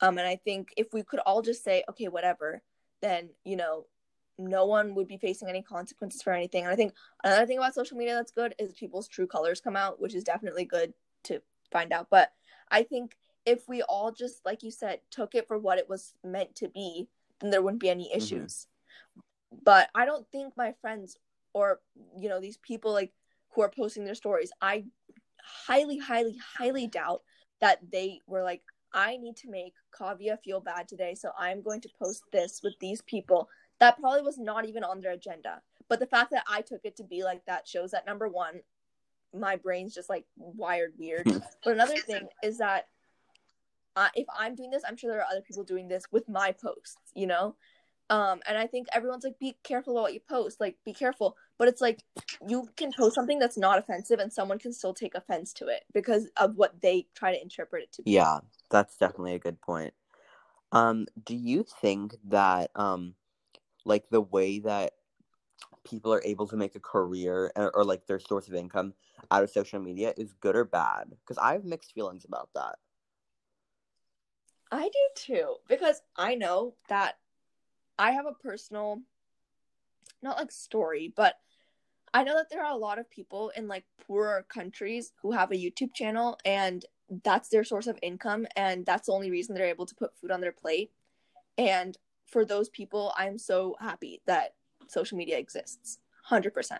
Um 0.00 0.18
and 0.18 0.26
I 0.26 0.36
think 0.36 0.72
if 0.76 0.92
we 0.92 1.02
could 1.02 1.20
all 1.20 1.42
just 1.42 1.64
say 1.64 1.84
okay, 1.90 2.08
whatever, 2.08 2.62
then, 3.02 3.30
you 3.44 3.56
know, 3.56 3.86
no 4.40 4.66
one 4.66 4.94
would 4.94 5.06
be 5.06 5.18
facing 5.18 5.48
any 5.48 5.62
consequences 5.62 6.22
for 6.22 6.32
anything. 6.32 6.64
And 6.64 6.72
I 6.72 6.76
think 6.76 6.94
another 7.24 7.46
thing 7.46 7.58
about 7.58 7.74
social 7.74 7.96
media 7.96 8.14
that's 8.14 8.32
good 8.32 8.54
is 8.58 8.72
people's 8.72 9.08
true 9.08 9.26
colors 9.26 9.60
come 9.60 9.76
out, 9.76 10.00
which 10.00 10.14
is 10.14 10.24
definitely 10.24 10.64
good 10.64 10.94
to 11.24 11.42
find 11.70 11.92
out. 11.92 12.08
But 12.10 12.32
I 12.70 12.82
think 12.82 13.16
if 13.46 13.68
we 13.68 13.82
all 13.82 14.12
just, 14.12 14.44
like 14.44 14.62
you 14.62 14.70
said, 14.70 15.00
took 15.10 15.34
it 15.34 15.48
for 15.48 15.58
what 15.58 15.78
it 15.78 15.88
was 15.88 16.14
meant 16.24 16.54
to 16.56 16.68
be, 16.68 17.08
then 17.40 17.50
there 17.50 17.62
wouldn't 17.62 17.82
be 17.82 17.90
any 17.90 18.04
mm-hmm. 18.04 18.18
issues. 18.18 18.66
Mm-hmm. 19.16 19.58
But 19.64 19.90
I 19.94 20.04
don't 20.06 20.26
think 20.30 20.56
my 20.56 20.74
friends 20.80 21.16
or, 21.52 21.80
you 22.16 22.28
know, 22.28 22.40
these 22.40 22.58
people 22.58 22.92
like 22.92 23.12
who 23.50 23.62
are 23.62 23.70
posting 23.70 24.04
their 24.04 24.14
stories, 24.14 24.52
I 24.60 24.84
highly, 25.42 25.98
highly, 25.98 26.38
highly 26.56 26.86
doubt 26.86 27.22
that 27.60 27.78
they 27.90 28.20
were 28.26 28.42
like, 28.42 28.62
I 28.92 29.16
need 29.16 29.36
to 29.38 29.50
make 29.50 29.74
Kavya 29.98 30.38
feel 30.42 30.60
bad 30.60 30.88
today, 30.88 31.14
so 31.14 31.30
I'm 31.38 31.62
going 31.62 31.80
to 31.82 31.88
post 32.00 32.24
this 32.32 32.60
with 32.62 32.74
these 32.80 33.02
people 33.02 33.48
that 33.80 33.98
probably 33.98 34.22
was 34.22 34.38
not 34.38 34.66
even 34.66 34.84
on 34.84 35.00
their 35.00 35.12
agenda. 35.12 35.62
But 35.88 35.98
the 35.98 36.06
fact 36.06 36.30
that 36.30 36.44
I 36.48 36.60
took 36.60 36.82
it 36.84 36.96
to 36.98 37.04
be 37.04 37.24
like 37.24 37.44
that 37.46 37.66
shows 37.66 37.90
that 37.90 38.06
number 38.06 38.28
one, 38.28 38.60
my 39.34 39.56
brain's 39.56 39.94
just 39.94 40.08
like 40.08 40.24
wired 40.36 40.92
weird. 40.98 41.24
but 41.64 41.72
another 41.72 41.96
thing 41.96 42.28
is 42.42 42.58
that 42.58 42.86
uh, 43.96 44.08
if 44.14 44.26
I'm 44.38 44.54
doing 44.54 44.70
this, 44.70 44.82
I'm 44.86 44.96
sure 44.96 45.10
there 45.10 45.20
are 45.20 45.30
other 45.30 45.40
people 45.40 45.64
doing 45.64 45.88
this 45.88 46.04
with 46.12 46.28
my 46.28 46.52
posts, 46.52 46.98
you 47.14 47.26
know? 47.26 47.56
Um, 48.08 48.40
and 48.48 48.58
I 48.58 48.66
think 48.66 48.88
everyone's 48.92 49.24
like, 49.24 49.38
be 49.38 49.56
careful 49.62 49.94
about 49.94 50.02
what 50.02 50.14
you 50.14 50.20
post, 50.28 50.60
like, 50.60 50.76
be 50.84 50.92
careful. 50.92 51.36
But 51.58 51.68
it's 51.68 51.80
like 51.80 52.02
you 52.46 52.68
can 52.76 52.92
post 52.92 53.14
something 53.14 53.38
that's 53.38 53.58
not 53.58 53.78
offensive, 53.78 54.18
and 54.18 54.32
someone 54.32 54.58
can 54.58 54.72
still 54.72 54.94
take 54.94 55.14
offense 55.14 55.52
to 55.54 55.68
it 55.68 55.84
because 55.92 56.28
of 56.36 56.56
what 56.56 56.80
they 56.80 57.06
try 57.14 57.32
to 57.32 57.40
interpret 57.40 57.84
it 57.84 57.92
to 57.92 58.02
be. 58.02 58.12
Yeah, 58.12 58.38
that's 58.68 58.96
definitely 58.96 59.34
a 59.34 59.38
good 59.38 59.60
point. 59.60 59.94
Um, 60.72 61.06
do 61.24 61.36
you 61.36 61.64
think 61.80 62.16
that 62.28 62.70
um, 62.74 63.14
like 63.84 64.08
the 64.10 64.20
way 64.20 64.60
that 64.60 64.92
people 65.84 66.12
are 66.12 66.22
able 66.24 66.46
to 66.48 66.56
make 66.56 66.74
a 66.74 66.80
career 66.80 67.50
or, 67.56 67.74
or 67.76 67.84
like 67.84 68.06
their 68.06 68.18
source 68.18 68.48
of 68.48 68.54
income 68.54 68.94
out 69.30 69.42
of 69.42 69.50
social 69.50 69.80
media 69.80 70.12
is 70.16 70.32
good 70.34 70.56
or 70.56 70.64
bad? 70.64 71.10
Because 71.10 71.38
I 71.38 71.52
have 71.52 71.64
mixed 71.64 71.92
feelings 71.92 72.24
about 72.24 72.50
that. 72.54 72.76
I 74.72 74.84
do 74.84 75.08
too, 75.16 75.56
because 75.68 76.00
I 76.16 76.36
know 76.36 76.74
that 76.88 77.18
I 77.98 78.12
have 78.12 78.26
a 78.26 78.32
personal, 78.32 79.02
not 80.22 80.38
like 80.38 80.52
story, 80.52 81.12
but 81.14 81.34
I 82.14 82.22
know 82.24 82.34
that 82.34 82.50
there 82.50 82.64
are 82.64 82.72
a 82.72 82.76
lot 82.76 82.98
of 82.98 83.10
people 83.10 83.50
in 83.56 83.68
like 83.68 83.84
poorer 84.06 84.44
countries 84.48 85.12
who 85.22 85.32
have 85.32 85.50
a 85.50 85.56
YouTube 85.56 85.92
channel 85.94 86.38
and 86.44 86.84
that's 87.24 87.48
their 87.48 87.64
source 87.64 87.86
of 87.86 87.98
income 88.02 88.46
and 88.56 88.86
that's 88.86 89.06
the 89.06 89.12
only 89.12 89.30
reason 89.30 89.54
they're 89.54 89.66
able 89.66 89.86
to 89.86 89.94
put 89.94 90.16
food 90.16 90.30
on 90.30 90.40
their 90.40 90.52
plate. 90.52 90.92
And 91.58 91.96
for 92.30 92.44
those 92.44 92.68
people, 92.68 93.12
I'm 93.16 93.38
so 93.38 93.76
happy 93.80 94.22
that 94.26 94.54
social 94.88 95.18
media 95.18 95.38
exists. 95.38 95.98
100%. 96.30 96.78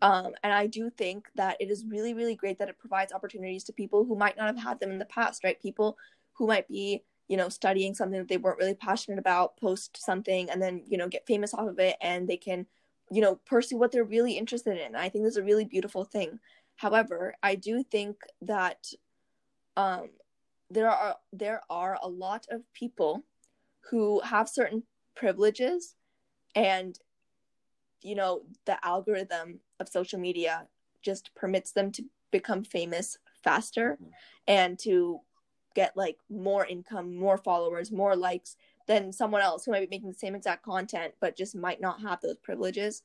Um, 0.00 0.32
and 0.42 0.52
I 0.52 0.66
do 0.66 0.90
think 0.90 1.28
that 1.34 1.56
it 1.60 1.70
is 1.70 1.84
really, 1.84 2.14
really 2.14 2.36
great 2.36 2.58
that 2.58 2.68
it 2.68 2.78
provides 2.78 3.12
opportunities 3.12 3.64
to 3.64 3.72
people 3.72 4.04
who 4.04 4.16
might 4.16 4.36
not 4.36 4.46
have 4.46 4.58
had 4.58 4.80
them 4.80 4.92
in 4.92 4.98
the 4.98 5.04
past, 5.06 5.42
right? 5.42 5.60
People 5.60 5.96
who 6.34 6.46
might 6.46 6.68
be 6.68 7.02
you 7.28 7.36
know 7.36 7.48
studying 7.48 7.94
something 7.94 8.18
that 8.18 8.28
they 8.28 8.38
weren't 8.38 8.58
really 8.58 8.74
passionate 8.74 9.18
about 9.18 9.56
post 9.58 10.02
something 10.02 10.50
and 10.50 10.60
then 10.60 10.82
you 10.88 10.96
know 10.96 11.08
get 11.08 11.26
famous 11.26 11.54
off 11.54 11.68
of 11.68 11.78
it 11.78 11.96
and 12.00 12.26
they 12.26 12.36
can 12.36 12.66
you 13.10 13.20
know 13.20 13.36
pursue 13.46 13.76
what 13.76 13.92
they're 13.92 14.04
really 14.04 14.32
interested 14.32 14.78
in 14.78 14.96
i 14.96 15.08
think 15.08 15.24
that's 15.24 15.36
a 15.36 15.42
really 15.42 15.64
beautiful 15.64 16.04
thing 16.04 16.38
however 16.76 17.34
i 17.42 17.54
do 17.54 17.82
think 17.82 18.16
that 18.40 18.92
um 19.76 20.08
there 20.70 20.90
are 20.90 21.16
there 21.32 21.60
are 21.70 21.98
a 22.02 22.08
lot 22.08 22.46
of 22.50 22.62
people 22.72 23.22
who 23.90 24.20
have 24.20 24.48
certain 24.48 24.82
privileges 25.14 25.94
and 26.54 26.98
you 28.02 28.14
know 28.14 28.42
the 28.64 28.84
algorithm 28.86 29.60
of 29.80 29.88
social 29.88 30.18
media 30.18 30.66
just 31.02 31.34
permits 31.34 31.72
them 31.72 31.90
to 31.92 32.04
become 32.30 32.62
famous 32.62 33.18
faster 33.42 33.98
mm-hmm. 34.00 34.10
and 34.46 34.78
to 34.78 35.20
get 35.74 35.96
like 35.96 36.16
more 36.28 36.66
income, 36.66 37.16
more 37.16 37.38
followers, 37.38 37.92
more 37.92 38.16
likes 38.16 38.56
than 38.86 39.12
someone 39.12 39.42
else 39.42 39.64
who 39.64 39.70
might 39.70 39.88
be 39.88 39.96
making 39.96 40.08
the 40.08 40.14
same 40.14 40.34
exact 40.34 40.64
content 40.64 41.14
but 41.20 41.36
just 41.36 41.54
might 41.54 41.80
not 41.80 42.00
have 42.00 42.20
those 42.20 42.38
privileges. 42.38 43.02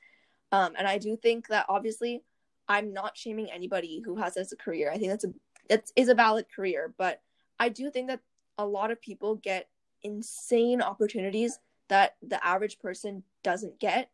Um, 0.51 0.73
and 0.77 0.87
I 0.87 0.97
do 0.97 1.15
think 1.15 1.47
that 1.47 1.65
obviously 1.69 2.23
I'm 2.67 2.93
not 2.93 3.17
shaming 3.17 3.51
anybody 3.51 4.01
who 4.03 4.15
has 4.15 4.35
this 4.35 4.47
as 4.47 4.53
a 4.53 4.57
career. 4.57 4.91
I 4.91 4.97
think 4.97 5.11
that's 5.11 5.25
a 5.25 5.33
that 5.69 5.91
is 5.95 6.09
a 6.09 6.15
valid 6.15 6.47
career, 6.53 6.93
but 6.97 7.21
I 7.59 7.69
do 7.69 7.89
think 7.89 8.07
that 8.07 8.19
a 8.57 8.65
lot 8.65 8.91
of 8.91 9.01
people 9.01 9.35
get 9.35 9.67
insane 10.03 10.81
opportunities 10.81 11.59
that 11.89 12.15
the 12.21 12.43
average 12.45 12.79
person 12.79 13.23
doesn't 13.43 13.79
get, 13.79 14.09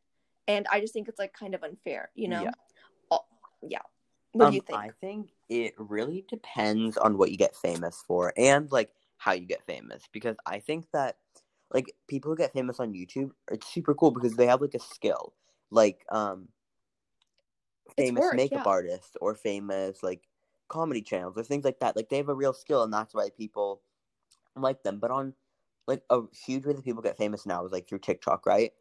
and 0.47 0.65
I 0.71 0.79
just 0.79 0.93
think 0.93 1.07
it's 1.07 1.19
like 1.19 1.33
kind 1.33 1.53
of 1.53 1.63
unfair, 1.63 2.09
you 2.15 2.27
know? 2.27 2.43
Yeah. 2.43 2.51
Oh, 3.11 3.25
yeah. 3.61 3.81
What 4.33 4.45
um, 4.45 4.51
do 4.51 4.55
you 4.55 4.61
think? 4.61 4.79
I 4.79 4.89
think 5.01 5.29
it 5.49 5.73
really 5.77 6.25
depends 6.29 6.97
on 6.97 7.17
what 7.17 7.31
you 7.31 7.37
get 7.37 7.55
famous 7.55 8.03
for 8.07 8.33
and 8.37 8.71
like 8.71 8.91
how 9.17 9.33
you 9.33 9.45
get 9.45 9.65
famous 9.65 10.03
because 10.13 10.37
I 10.45 10.59
think 10.59 10.85
that 10.93 11.17
like 11.73 11.93
people 12.07 12.31
who 12.31 12.37
get 12.37 12.53
famous 12.53 12.79
on 12.79 12.93
YouTube 12.93 13.31
it's 13.51 13.67
super 13.67 13.93
cool 13.93 14.11
because 14.11 14.35
they 14.35 14.45
have 14.45 14.61
like 14.61 14.75
a 14.75 14.79
skill 14.79 15.33
like 15.71 16.05
um 16.11 16.47
famous 17.97 18.21
work, 18.21 18.35
makeup 18.35 18.61
yeah. 18.65 18.71
artists 18.71 19.17
or 19.19 19.35
famous 19.35 20.03
like 20.03 20.21
comedy 20.67 21.01
channels 21.01 21.35
or 21.35 21.43
things 21.43 21.65
like 21.65 21.79
that 21.79 21.95
like 21.95 22.09
they 22.09 22.17
have 22.17 22.29
a 22.29 22.35
real 22.35 22.53
skill 22.53 22.83
and 22.83 22.93
that's 22.93 23.13
why 23.13 23.29
people 23.35 23.81
like 24.55 24.83
them 24.83 24.99
but 24.99 25.11
on 25.11 25.33
like 25.87 26.03
a 26.09 26.21
huge 26.45 26.65
way 26.65 26.73
that 26.73 26.83
people 26.83 27.01
get 27.01 27.17
famous 27.17 27.45
now 27.45 27.65
is 27.65 27.71
like 27.71 27.87
through 27.87 27.99
TikTok 27.99 28.45
right 28.45 28.71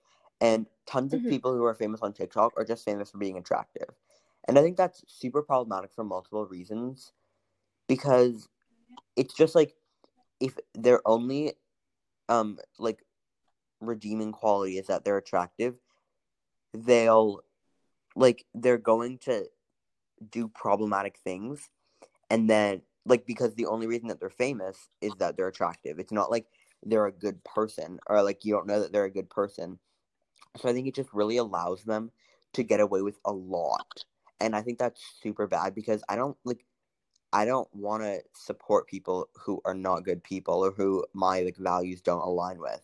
and 0.41 0.67
tons 0.87 1.13
of 1.13 1.21
mm-hmm. 1.21 1.31
people 1.31 1.53
who 1.53 1.65
are 1.65 1.75
famous 1.75 2.01
on 2.03 2.13
TikTok 2.13 2.53
are 2.57 2.65
just 2.65 2.85
famous 2.85 3.11
for 3.11 3.19
being 3.19 3.39
attractive 3.39 3.89
and 4.47 4.59
I 4.59 4.63
think 4.63 4.77
that's 4.77 5.05
super 5.07 5.43
problematic 5.43 5.93
for 5.95 6.05
multiple 6.05 6.47
reasons 6.47 7.13
because 7.87 8.49
it's 9.15 9.35
just 9.35 9.55
like 9.55 9.75
if 10.41 10.57
their 10.75 11.07
only 11.07 11.53
um 12.29 12.59
like 12.79 13.05
redeeming 13.81 14.33
quality 14.33 14.79
is 14.79 14.87
that 14.87 15.05
they're 15.05 15.19
attractive, 15.19 15.77
they'll 16.73 17.41
like 18.17 18.45
they're 18.55 18.79
going 18.79 19.19
to 19.19 19.45
do 20.31 20.49
problematic 20.49 21.19
things 21.19 21.69
and 22.31 22.51
then 22.51 22.83
like 23.05 23.27
because 23.27 23.55
the 23.55 23.67
only 23.67 23.87
reason 23.87 24.09
that 24.09 24.19
they're 24.19 24.31
famous 24.31 24.89
is 25.01 25.13
that 25.19 25.37
they're 25.37 25.49
attractive. 25.49 25.99
It's 25.99 26.13
not 26.13 26.31
like 26.31 26.47
they're 26.85 27.07
a 27.07 27.13
good 27.13 27.43
person 27.45 27.99
or 28.09 28.23
like 28.23 28.45
you 28.45 28.55
don't 28.55 28.67
know 28.67 28.81
that 28.81 28.93
they're 28.93 29.05
a 29.05 29.11
good 29.11 29.31
person. 29.31 29.79
So 30.57 30.69
I 30.69 30.73
think 30.73 30.87
it 30.87 30.95
just 30.95 31.13
really 31.13 31.37
allows 31.37 31.85
them 31.85 32.11
to 32.55 32.63
get 32.63 32.81
away 32.81 33.03
with 33.03 33.19
a 33.25 33.33
lot 33.33 34.05
and 34.41 34.55
I 34.55 34.63
think 34.63 34.79
that's 34.79 35.03
super 35.23 35.47
bad 35.47 35.75
because 35.75 36.03
I 36.09 36.17
don't 36.17 36.37
like 36.45 36.65
I 37.33 37.45
don't 37.45 37.69
want 37.75 38.03
to 38.05 38.23
support 38.35 38.89
people 38.89 39.29
who 39.35 39.61
are 39.65 39.75
not 39.75 40.05
good 40.05 40.23
people 40.23 40.65
or 40.65 40.71
who 40.73 41.05
my 41.13 41.43
like 41.43 41.57
values 41.59 42.01
don't 42.01 42.23
align 42.23 42.59
with. 42.59 42.83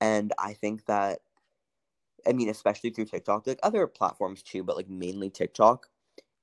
And 0.00 0.32
I 0.38 0.54
think 0.54 0.86
that 0.86 1.20
I 2.26 2.32
mean 2.32 2.48
especially 2.48 2.90
through 2.90 3.06
TikTok, 3.06 3.46
like 3.46 3.60
other 3.62 3.86
platforms 3.86 4.42
too, 4.42 4.64
but 4.64 4.76
like 4.76 4.88
mainly 4.88 5.30
TikTok, 5.30 5.88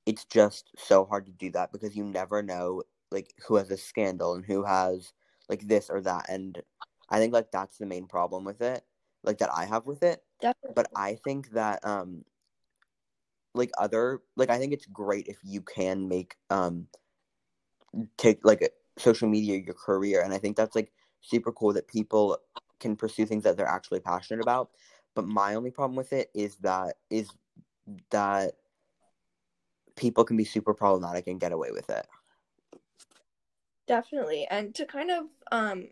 it's 0.06 0.24
just 0.24 0.70
so 0.78 1.04
hard 1.04 1.26
to 1.26 1.32
do 1.32 1.50
that 1.52 1.72
because 1.72 1.96
you 1.96 2.04
never 2.04 2.42
know 2.42 2.82
like 3.10 3.34
who 3.46 3.56
has 3.56 3.70
a 3.70 3.76
scandal 3.76 4.34
and 4.34 4.44
who 4.44 4.64
has 4.64 5.12
like 5.50 5.66
this 5.68 5.90
or 5.90 6.00
that 6.00 6.26
and 6.30 6.62
I 7.10 7.18
think 7.18 7.34
like 7.34 7.50
that's 7.50 7.76
the 7.78 7.86
main 7.86 8.06
problem 8.06 8.44
with 8.44 8.62
it, 8.62 8.84
like 9.24 9.38
that 9.38 9.50
I 9.52 9.64
have 9.66 9.84
with 9.86 10.02
it. 10.02 10.22
Definitely. 10.40 10.74
But 10.76 10.88
I 10.96 11.16
think 11.24 11.50
that 11.50 11.84
um 11.84 12.24
like 13.54 13.70
other 13.78 14.22
like 14.36 14.48
I 14.48 14.58
think 14.58 14.72
it's 14.72 14.86
great 14.86 15.26
if 15.26 15.38
you 15.42 15.60
can 15.60 16.08
make 16.08 16.36
um 16.50 16.86
take 18.16 18.44
like 18.44 18.72
social 18.96 19.28
media 19.28 19.56
your 19.56 19.74
career 19.74 20.22
and 20.22 20.32
I 20.32 20.38
think 20.38 20.56
that's 20.56 20.76
like 20.76 20.92
super 21.20 21.52
cool 21.52 21.72
that 21.72 21.88
people 21.88 22.38
can 22.78 22.96
pursue 22.96 23.26
things 23.26 23.42
that 23.44 23.56
they're 23.56 23.66
actually 23.66 24.00
passionate 24.00 24.42
about. 24.42 24.70
But 25.14 25.26
my 25.26 25.54
only 25.54 25.70
problem 25.70 25.96
with 25.96 26.12
it 26.12 26.30
is 26.32 26.56
that 26.58 26.96
is 27.10 27.28
that 28.10 28.52
people 29.96 30.24
can 30.24 30.36
be 30.36 30.44
super 30.44 30.72
problematic 30.72 31.26
and 31.26 31.40
get 31.40 31.52
away 31.52 31.72
with 31.72 31.90
it. 31.90 32.06
Definitely. 33.90 34.46
And 34.48 34.72
to 34.76 34.86
kind 34.86 35.10
of 35.10 35.24
um 35.50 35.88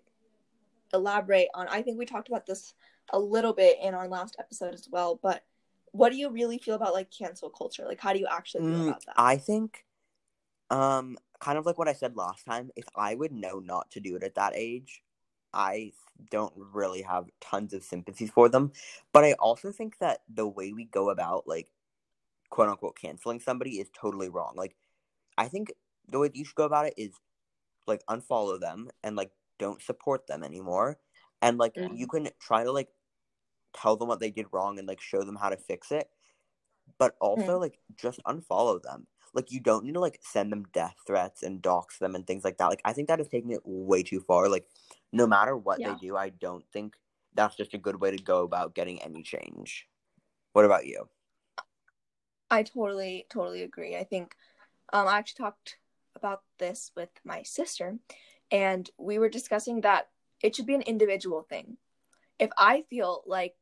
elaborate 0.95 1.49
on 1.53 1.67
I 1.67 1.83
think 1.83 1.99
we 1.99 2.07
talked 2.07 2.29
about 2.29 2.47
this 2.47 2.75
a 3.13 3.19
little 3.19 3.53
bit 3.53 3.77
in 3.83 3.93
our 3.93 4.07
last 4.07 4.37
episode 4.39 4.73
as 4.73 4.89
well, 4.89 5.19
but 5.21 5.43
what 5.91 6.13
do 6.13 6.17
you 6.17 6.31
really 6.31 6.59
feel 6.59 6.77
about 6.77 6.95
like 6.95 7.11
cancel 7.11 7.51
culture? 7.51 7.85
Like, 7.85 7.99
how 7.99 8.13
do 8.13 8.21
you 8.21 8.29
actually 8.31 8.71
feel 8.71 8.79
mm, 8.79 8.89
about 8.91 9.05
that? 9.07 9.15
I 9.19 9.37
think, 9.37 9.85
um, 10.71 11.19
kind 11.41 11.59
of 11.59 11.67
like 11.67 11.77
what 11.77 11.89
I 11.89 11.93
said 11.93 12.15
last 12.15 12.47
time. 12.47 12.71
If 12.77 12.85
I 12.95 13.17
would 13.17 13.33
know 13.33 13.59
not 13.59 13.91
to 13.91 14.01
do 14.01 14.15
it 14.15 14.23
at 14.23 14.37
that 14.37 14.53
age, 14.55 15.03
I 15.53 15.91
don't 16.31 16.55
really 16.57 17.03
have 17.03 17.25
tons 17.41 17.75
of 17.75 17.83
sympathies 17.83 18.31
for 18.31 18.49
them. 18.49 18.71
But 19.13 19.25
I 19.25 19.33
also 19.33 19.73
think 19.73 19.99
that 19.99 20.21
the 20.33 20.47
way 20.47 20.73
we 20.73 20.85
go 20.85 21.11
about 21.11 21.49
like 21.49 21.67
quote 22.49 22.69
unquote 22.69 22.97
canceling 22.97 23.41
somebody 23.41 23.81
is 23.81 23.91
totally 23.93 24.29
wrong. 24.29 24.53
Like, 24.55 24.77
I 25.37 25.49
think 25.49 25.73
the 26.09 26.21
way 26.21 26.29
that 26.29 26.37
you 26.37 26.45
should 26.45 26.55
go 26.55 26.65
about 26.65 26.87
it 26.87 26.95
is 26.97 27.11
like 27.88 28.05
unfollow 28.09 28.61
them 28.61 28.88
and 29.03 29.16
like 29.16 29.31
don't 29.59 29.83
support 29.83 30.27
them 30.27 30.44
anymore. 30.44 30.98
And 31.42 31.59
like 31.59 31.74
mm-hmm. 31.74 31.94
you 31.94 32.07
can 32.07 32.29
try 32.40 32.64
to 32.64 32.72
like 32.72 32.88
tell 33.74 33.96
them 33.96 34.09
what 34.09 34.20
they 34.20 34.31
did 34.31 34.46
wrong 34.53 34.79
and 34.79 34.88
like 34.88 35.01
show 35.01 35.22
them 35.22 35.37
how 35.37 35.48
to 35.48 35.57
fix 35.57 35.90
it 35.92 36.09
but 36.98 37.14
also 37.20 37.59
mm. 37.59 37.61
like 37.61 37.79
just 37.96 38.20
unfollow 38.27 38.81
them 38.83 39.07
like 39.35 39.53
you 39.53 39.61
don't 39.61 39.85
need 39.85 39.94
to 39.94 40.01
like 40.01 40.18
send 40.22 40.51
them 40.51 40.64
death 40.72 40.96
threats 41.07 41.42
and 41.42 41.61
dox 41.61 41.98
them 41.98 42.14
and 42.14 42.27
things 42.27 42.44
like 42.44 42.57
that 42.59 42.66
like 42.66 42.81
i 42.85 42.92
think 42.92 43.09
that 43.09 43.20
is 43.20 43.29
taking 43.29 43.51
it 43.51 43.61
way 43.64 44.03
too 44.03 44.20
far 44.20 44.48
like 44.48 44.66
no 45.12 45.27
matter 45.27 45.57
what 45.57 45.81
yeah. 45.81 45.92
they 45.92 46.07
do 46.07 46.16
i 46.16 46.29
don't 46.29 46.64
think 46.72 46.94
that's 47.35 47.57
just 47.57 47.74
a 47.74 47.79
good 47.79 48.01
way 48.01 48.11
to 48.11 48.22
go 48.22 48.42
about 48.42 48.74
getting 48.74 49.03
any 49.03 49.22
change 49.22 49.87
what 50.53 50.64
about 50.64 50.87
you 50.87 51.09
i 52.51 52.62
totally 52.62 53.27
totally 53.29 53.62
agree 53.62 53.96
i 53.96 54.05
think 54.05 54.35
um 54.92 55.07
i 55.07 55.18
actually 55.18 55.44
talked 55.44 55.77
about 56.19 56.43
this 56.59 56.91
with 56.97 57.11
my 57.25 57.43
sister 57.43 57.99
and 58.51 58.91
we 58.99 59.19
were 59.19 59.29
discussing 59.29 59.83
that 59.83 60.09
it 60.43 60.55
should 60.55 60.67
be 60.67 60.75
an 60.75 60.83
individual 60.83 61.43
thing. 61.43 61.77
If 62.39 62.51
I 62.57 62.83
feel 62.89 63.23
like 63.27 63.57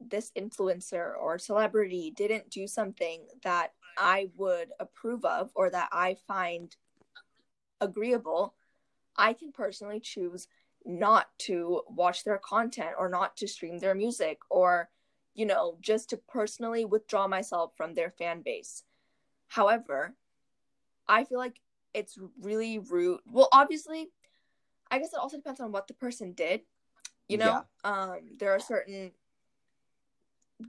this 0.00 0.32
influencer 0.36 1.12
or 1.16 1.38
celebrity 1.38 2.12
didn't 2.16 2.50
do 2.50 2.66
something 2.66 3.26
that 3.44 3.72
I 3.98 4.30
would 4.36 4.70
approve 4.80 5.24
of 5.24 5.50
or 5.54 5.70
that 5.70 5.90
I 5.92 6.16
find 6.26 6.74
agreeable, 7.80 8.54
I 9.16 9.34
can 9.34 9.52
personally 9.52 10.00
choose 10.00 10.48
not 10.86 11.26
to 11.38 11.82
watch 11.88 12.24
their 12.24 12.38
content 12.38 12.94
or 12.98 13.08
not 13.10 13.36
to 13.36 13.46
stream 13.46 13.78
their 13.78 13.94
music 13.94 14.38
or 14.48 14.88
you 15.34 15.44
know 15.44 15.76
just 15.82 16.08
to 16.10 16.16
personally 16.16 16.86
withdraw 16.86 17.28
myself 17.28 17.72
from 17.76 17.94
their 17.94 18.10
fan 18.10 18.40
base. 18.42 18.82
However 19.48 20.14
i 21.08 21.24
feel 21.24 21.38
like 21.38 21.60
it's 21.94 22.18
really 22.40 22.78
rude 22.78 23.20
well 23.26 23.48
obviously 23.52 24.08
i 24.90 24.98
guess 24.98 25.12
it 25.12 25.18
also 25.18 25.36
depends 25.36 25.60
on 25.60 25.72
what 25.72 25.88
the 25.88 25.94
person 25.94 26.32
did 26.32 26.60
you 27.28 27.38
know 27.38 27.62
yeah. 27.84 27.90
um 27.90 28.20
there 28.38 28.52
are 28.52 28.60
certain 28.60 29.12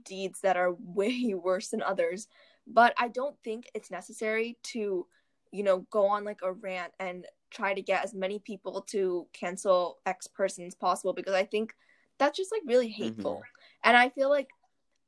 deeds 0.04 0.40
that 0.40 0.56
are 0.56 0.72
way 0.78 1.34
worse 1.34 1.68
than 1.68 1.82
others 1.82 2.28
but 2.66 2.94
i 2.98 3.08
don't 3.08 3.36
think 3.44 3.68
it's 3.74 3.90
necessary 3.90 4.58
to 4.62 5.06
you 5.52 5.62
know 5.62 5.86
go 5.90 6.06
on 6.06 6.24
like 6.24 6.40
a 6.42 6.52
rant 6.52 6.92
and 6.98 7.26
try 7.52 7.74
to 7.74 7.82
get 7.82 8.02
as 8.02 8.14
many 8.14 8.38
people 8.38 8.80
to 8.80 9.26
cancel 9.32 9.98
X 10.06 10.26
person 10.26 10.66
as 10.66 10.74
possible 10.74 11.12
because 11.12 11.34
I 11.34 11.44
think 11.44 11.74
that's 12.18 12.36
just 12.36 12.50
like 12.50 12.62
really 12.66 12.88
hateful. 12.88 13.34
Mm-hmm. 13.34 13.88
And 13.90 13.96
I 13.96 14.08
feel 14.08 14.30
like 14.30 14.48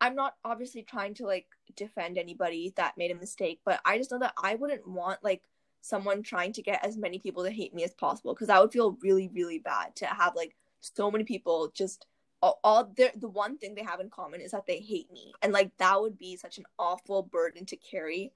I'm 0.01 0.15
not 0.15 0.35
obviously 0.45 0.83
trying 0.83 1.15
to 1.15 1.27
like 1.27 1.47
defend 1.77 2.19
anybody 2.19 2.73
that 2.77 2.99
made 2.99 3.11
a 3.11 3.17
mistake, 3.17 3.61
but 3.65 3.81
I 3.85 3.99
just 3.99 4.11
know 4.11 4.19
that 4.19 4.35
I 4.41 4.55
wouldn't 4.57 4.87
want 4.87 5.25
like 5.25 5.43
someone 5.85 6.23
trying 6.23 6.51
to 6.51 6.63
get 6.63 6.85
as 6.85 6.97
many 6.97 7.19
people 7.19 7.45
to 7.45 7.51
hate 7.51 7.75
me 7.75 7.85
as 7.85 7.93
possible 7.93 8.33
because 8.33 8.49
I 8.49 8.59
would 8.59 8.73
feel 8.73 8.97
really, 9.03 9.29
really 9.35 9.59
bad 9.59 9.95
to 9.97 10.07
have 10.07 10.35
like 10.35 10.57
so 10.81 11.11
many 11.11 11.25
people 11.25 11.71
just 11.75 12.07
all, 12.41 12.59
all 12.65 12.93
the 12.97 13.29
one 13.29 13.59
thing 13.59 13.75
they 13.75 13.83
have 13.83 14.01
in 14.01 14.09
common 14.09 14.41
is 14.41 14.53
that 14.53 14.67
they 14.67 14.79
hate 14.79 15.13
me 15.13 15.35
and 15.43 15.53
like 15.53 15.71
that 15.77 16.01
would 16.01 16.19
be 16.19 16.37
such 16.37 16.57
an 16.57 16.65
awful 16.79 17.23
burden 17.23 17.67
to 17.67 17.77
carry 17.77 18.33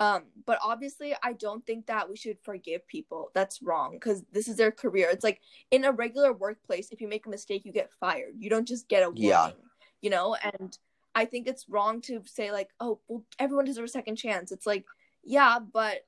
um, 0.00 0.26
but 0.46 0.58
obviously, 0.62 1.12
I 1.24 1.32
don't 1.32 1.66
think 1.66 1.86
that 1.86 2.08
we 2.08 2.16
should 2.16 2.38
forgive 2.44 2.86
people. 2.86 3.32
That's 3.34 3.60
wrong 3.60 3.94
because 3.94 4.22
this 4.32 4.46
is 4.46 4.56
their 4.56 4.70
career. 4.70 5.08
It's 5.10 5.24
like 5.24 5.40
in 5.72 5.84
a 5.84 5.90
regular 5.90 6.32
workplace, 6.32 6.92
if 6.92 7.00
you 7.00 7.08
make 7.08 7.26
a 7.26 7.30
mistake, 7.30 7.64
you 7.64 7.72
get 7.72 7.90
fired. 7.98 8.34
You 8.38 8.48
don't 8.48 8.68
just 8.68 8.88
get 8.88 9.02
a 9.02 9.06
warning, 9.06 9.24
yeah. 9.24 9.50
you 10.00 10.10
know? 10.10 10.36
And 10.36 10.78
I 11.16 11.24
think 11.24 11.48
it's 11.48 11.68
wrong 11.68 12.00
to 12.02 12.22
say, 12.26 12.52
like, 12.52 12.68
oh, 12.78 13.00
well, 13.08 13.24
everyone 13.40 13.64
deserves 13.64 13.90
a 13.90 13.92
second 13.92 14.16
chance. 14.16 14.52
It's 14.52 14.66
like, 14.66 14.84
yeah, 15.24 15.58
but 15.58 15.98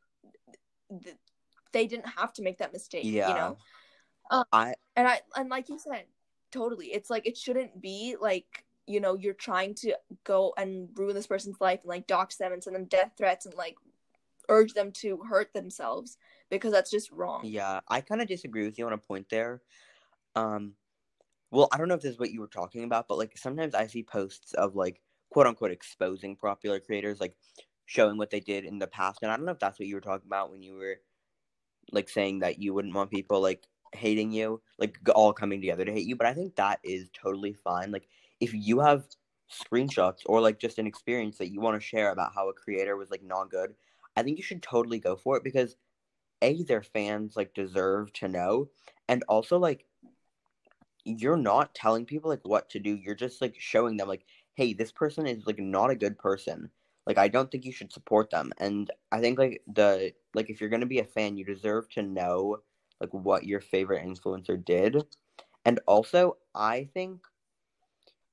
th- 1.02 1.16
they 1.72 1.86
didn't 1.86 2.08
have 2.08 2.32
to 2.34 2.42
make 2.42 2.58
that 2.58 2.72
mistake, 2.72 3.04
yeah. 3.04 3.28
you 3.28 3.34
know? 3.34 3.56
Um, 4.30 4.44
I 4.52 4.74
and 4.96 5.08
I 5.08 5.20
and 5.36 5.48
like 5.48 5.68
you 5.68 5.78
said, 5.78 6.04
totally. 6.52 6.86
It's 6.86 7.10
like 7.10 7.26
it 7.26 7.36
shouldn't 7.36 7.80
be 7.80 8.16
like 8.20 8.64
you 8.90 9.00
know 9.00 9.14
you're 9.14 9.34
trying 9.34 9.74
to 9.74 9.94
go 10.24 10.52
and 10.56 10.88
ruin 10.96 11.14
this 11.14 11.26
person's 11.26 11.60
life 11.60 11.80
and 11.82 11.88
like 11.88 12.06
dox 12.06 12.36
them 12.36 12.52
and 12.52 12.62
send 12.62 12.74
them 12.74 12.86
death 12.86 13.12
threats 13.16 13.46
and 13.46 13.54
like 13.54 13.76
urge 14.48 14.72
them 14.72 14.90
to 14.90 15.18
hurt 15.28 15.52
themselves 15.54 16.18
because 16.50 16.72
that's 16.72 16.90
just 16.90 17.10
wrong 17.12 17.42
yeah 17.44 17.78
i 17.88 18.00
kind 18.00 18.20
of 18.20 18.26
disagree 18.26 18.64
with 18.64 18.78
you 18.78 18.86
on 18.86 18.92
a 18.92 18.98
point 18.98 19.26
there 19.30 19.62
um 20.34 20.72
well 21.52 21.68
i 21.72 21.78
don't 21.78 21.86
know 21.86 21.94
if 21.94 22.00
this 22.00 22.12
is 22.12 22.18
what 22.18 22.32
you 22.32 22.40
were 22.40 22.48
talking 22.48 22.82
about 22.82 23.06
but 23.06 23.16
like 23.16 23.38
sometimes 23.38 23.74
i 23.74 23.86
see 23.86 24.02
posts 24.02 24.54
of 24.54 24.74
like 24.74 25.00
quote 25.30 25.46
unquote 25.46 25.70
exposing 25.70 26.34
popular 26.34 26.80
creators 26.80 27.20
like 27.20 27.36
showing 27.90 28.16
what 28.16 28.30
they 28.30 28.40
did 28.40 28.64
in 28.64 28.78
the 28.78 28.86
past 28.86 29.18
and 29.22 29.32
i 29.32 29.36
don't 29.36 29.44
know 29.46 29.52
if 29.52 29.58
that's 29.58 29.78
what 29.78 29.88
you 29.88 29.94
were 29.94 30.00
talking 30.00 30.26
about 30.26 30.50
when 30.50 30.62
you 30.62 30.74
were 30.74 30.96
like 31.92 32.08
saying 32.08 32.38
that 32.40 32.60
you 32.60 32.72
wouldn't 32.72 32.94
want 32.94 33.10
people 33.10 33.40
like 33.40 33.66
hating 33.92 34.30
you 34.30 34.60
like 34.78 34.96
all 35.14 35.32
coming 35.32 35.60
together 35.60 35.84
to 35.84 35.92
hate 35.92 36.06
you 36.06 36.14
but 36.14 36.26
i 36.26 36.32
think 36.32 36.54
that 36.54 36.78
is 36.84 37.08
totally 37.12 37.52
fine 37.52 37.90
like 37.90 38.08
if 38.40 38.54
you 38.54 38.78
have 38.78 39.04
screenshots 39.50 40.20
or 40.26 40.40
like 40.40 40.58
just 40.58 40.78
an 40.78 40.86
experience 40.86 41.38
that 41.38 41.50
you 41.50 41.60
want 41.60 41.80
to 41.80 41.86
share 41.86 42.12
about 42.12 42.32
how 42.34 42.48
a 42.48 42.52
creator 42.52 42.96
was 42.96 43.10
like 43.10 43.22
not 43.22 43.50
good, 43.50 43.74
I 44.16 44.22
think 44.22 44.38
you 44.38 44.44
should 44.44 44.62
totally 44.62 44.98
go 44.98 45.16
for 45.16 45.36
it 45.36 45.44
because 45.44 45.76
a 46.42 46.62
their 46.62 46.82
fans 46.82 47.36
like 47.36 47.52
deserve 47.54 48.12
to 48.14 48.28
know 48.28 48.68
and 49.08 49.24
also 49.28 49.58
like 49.58 49.84
you're 51.04 51.36
not 51.36 51.74
telling 51.74 52.06
people 52.06 52.30
like 52.30 52.46
what 52.46 52.70
to 52.70 52.78
do. 52.78 52.94
You're 52.94 53.14
just 53.14 53.40
like 53.40 53.56
showing 53.58 53.96
them 53.96 54.08
like 54.08 54.24
hey, 54.54 54.72
this 54.74 54.92
person 54.92 55.26
is 55.26 55.46
like 55.46 55.58
not 55.58 55.90
a 55.90 55.94
good 55.94 56.18
person. 56.18 56.70
Like 57.10 57.18
I 57.18 57.26
don't 57.26 57.50
think 57.50 57.64
you 57.64 57.72
should 57.72 57.92
support 57.92 58.30
them. 58.30 58.52
And 58.58 58.88
I 59.10 59.20
think 59.20 59.36
like 59.36 59.62
the 59.66 60.12
like 60.32 60.48
if 60.48 60.60
you're 60.60 60.70
to 60.70 60.86
be 60.86 61.00
a 61.00 61.04
fan, 61.04 61.36
you 61.36 61.44
deserve 61.44 61.88
to 61.90 62.02
know 62.02 62.58
like 63.00 63.12
what 63.12 63.44
your 63.44 63.60
favorite 63.60 64.06
influencer 64.06 64.64
did. 64.64 65.02
And 65.64 65.80
also, 65.88 66.36
I 66.54 66.88
think 66.94 67.22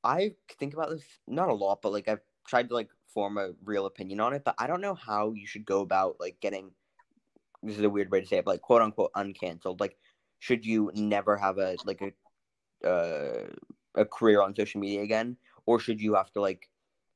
I 0.03 0.35
think 0.59 0.75
about 0.75 0.91
this 0.91 1.01
not 1.27 1.49
a 1.49 1.55
lot, 1.55 1.81
but 1.81 1.91
like 1.91 2.07
I've 2.07 2.21
tried 2.47 2.69
to 2.69 2.75
like 2.75 2.89
form 3.11 3.39
a 3.39 3.53
real 3.65 3.87
opinion 3.87 4.19
on 4.19 4.33
it, 4.33 4.43
but 4.45 4.53
I 4.59 4.67
don't 4.67 4.81
know 4.81 4.93
how 4.93 5.31
you 5.31 5.47
should 5.47 5.65
go 5.65 5.81
about 5.81 6.17
like 6.19 6.39
getting 6.39 6.69
this 7.63 7.79
is 7.79 7.83
a 7.83 7.89
weird 7.89 8.11
way 8.11 8.21
to 8.21 8.27
say 8.27 8.37
it, 8.37 8.45
but 8.45 8.51
like 8.51 8.61
quote 8.61 8.83
unquote 8.83 9.11
uncanceled. 9.13 9.81
Like, 9.81 9.97
should 10.37 10.63
you 10.67 10.91
never 10.93 11.35
have 11.35 11.57
a 11.57 11.77
like 11.83 12.03
a 12.03 12.87
uh, 12.87 13.47
a 13.95 14.05
career 14.05 14.43
on 14.43 14.55
social 14.55 14.79
media 14.79 15.01
again, 15.01 15.35
or 15.65 15.79
should 15.79 15.99
you 15.99 16.13
have 16.13 16.31
to 16.33 16.41
like 16.41 16.69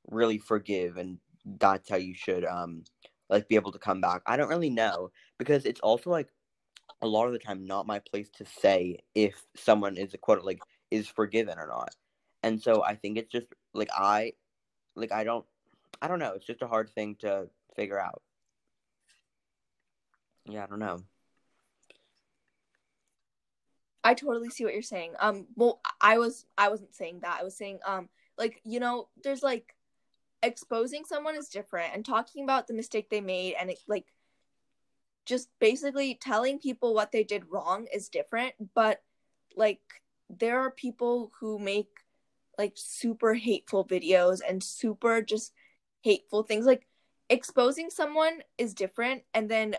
really 0.10 0.40
forgive 0.40 0.98
and 0.98 1.20
that's 1.46 1.90
how 1.90 1.98
you 1.98 2.14
should 2.14 2.46
um 2.46 2.84
like 3.30 3.48
be 3.48 3.56
able 3.56 3.72
to 3.72 3.80
come 3.80 4.02
back? 4.02 4.22
I 4.26 4.38
don't 4.38 4.50
really 4.50 4.70
know 4.70 5.12
because 5.38 5.66
it's 5.66 5.80
also 5.82 6.10
like 6.10 6.30
a 7.02 7.08
lot 7.08 7.28
of 7.28 7.34
the 7.34 7.40
time 7.40 7.66
not 7.66 7.88
my 7.88 8.00
place 8.00 8.30
to 8.38 8.46
say 8.46 9.00
if 9.16 9.42
someone 9.56 9.98
is 9.98 10.14
a 10.14 10.18
quote 10.18 10.44
like 10.44 10.60
is 10.92 11.08
forgiven 11.08 11.58
or 11.58 11.68
not 11.68 11.96
and 12.44 12.62
so 12.62 12.84
I 12.84 12.96
think 12.96 13.18
it's 13.18 13.32
just 13.32 13.48
like 13.74 13.90
I 13.96 14.34
like 14.96 15.12
I 15.12 15.24
don't 15.24 15.46
I 16.02 16.08
don't 16.08 16.20
know. 16.20 16.34
It's 16.34 16.46
just 16.46 16.62
a 16.62 16.68
hard 16.68 16.90
thing 16.90 17.16
to 17.20 17.48
figure 17.76 18.00
out. 18.00 18.22
Yeah, 20.46 20.64
I 20.64 20.68
don't 20.68 20.80
know. 20.80 21.04
I 24.04 24.16
totally 24.16 24.50
see 24.50 24.64
what 24.64 24.74
you're 24.74 24.82
saying. 24.82 25.14
Um 25.20 25.48
well 25.56 25.80
I 26.00 26.18
was 26.18 26.46
I 26.58 26.70
wasn't 26.70 26.96
saying 26.96 27.20
that. 27.22 27.38
I 27.40 27.44
was 27.44 27.56
saying 27.56 27.80
um 27.86 28.10
like 28.38 28.60
you 28.64 28.80
know 28.80 29.10
there's 29.24 29.44
like 29.44 29.76
exposing 30.44 31.04
someone 31.06 31.36
is 31.36 31.50
different 31.50 31.94
and 31.94 32.06
talking 32.06 32.44
about 32.44 32.68
the 32.68 32.74
mistake 32.74 33.10
they 33.10 33.22
made 33.22 33.56
and 33.60 33.70
it 33.70 33.80
like 33.88 34.06
just 35.26 35.50
basically 35.60 36.16
telling 36.16 36.58
people 36.60 36.94
what 36.94 37.12
they 37.12 37.24
did 37.24 37.44
wrong 37.50 37.86
is 37.94 38.10
different 38.10 38.54
but 38.74 39.02
like 39.56 39.82
there 40.30 40.60
are 40.60 40.72
people 40.72 41.32
who 41.40 41.60
make 41.60 41.90
like 42.58 42.74
super 42.76 43.34
hateful 43.34 43.86
videos 43.86 44.40
and 44.48 44.64
super 44.64 45.22
just 45.22 45.54
hateful 46.02 46.44
things 46.44 46.66
like 46.66 46.88
exposing 47.30 47.90
someone 47.90 48.42
is 48.58 48.74
different 48.74 49.22
and 49.34 49.50
then 49.50 49.76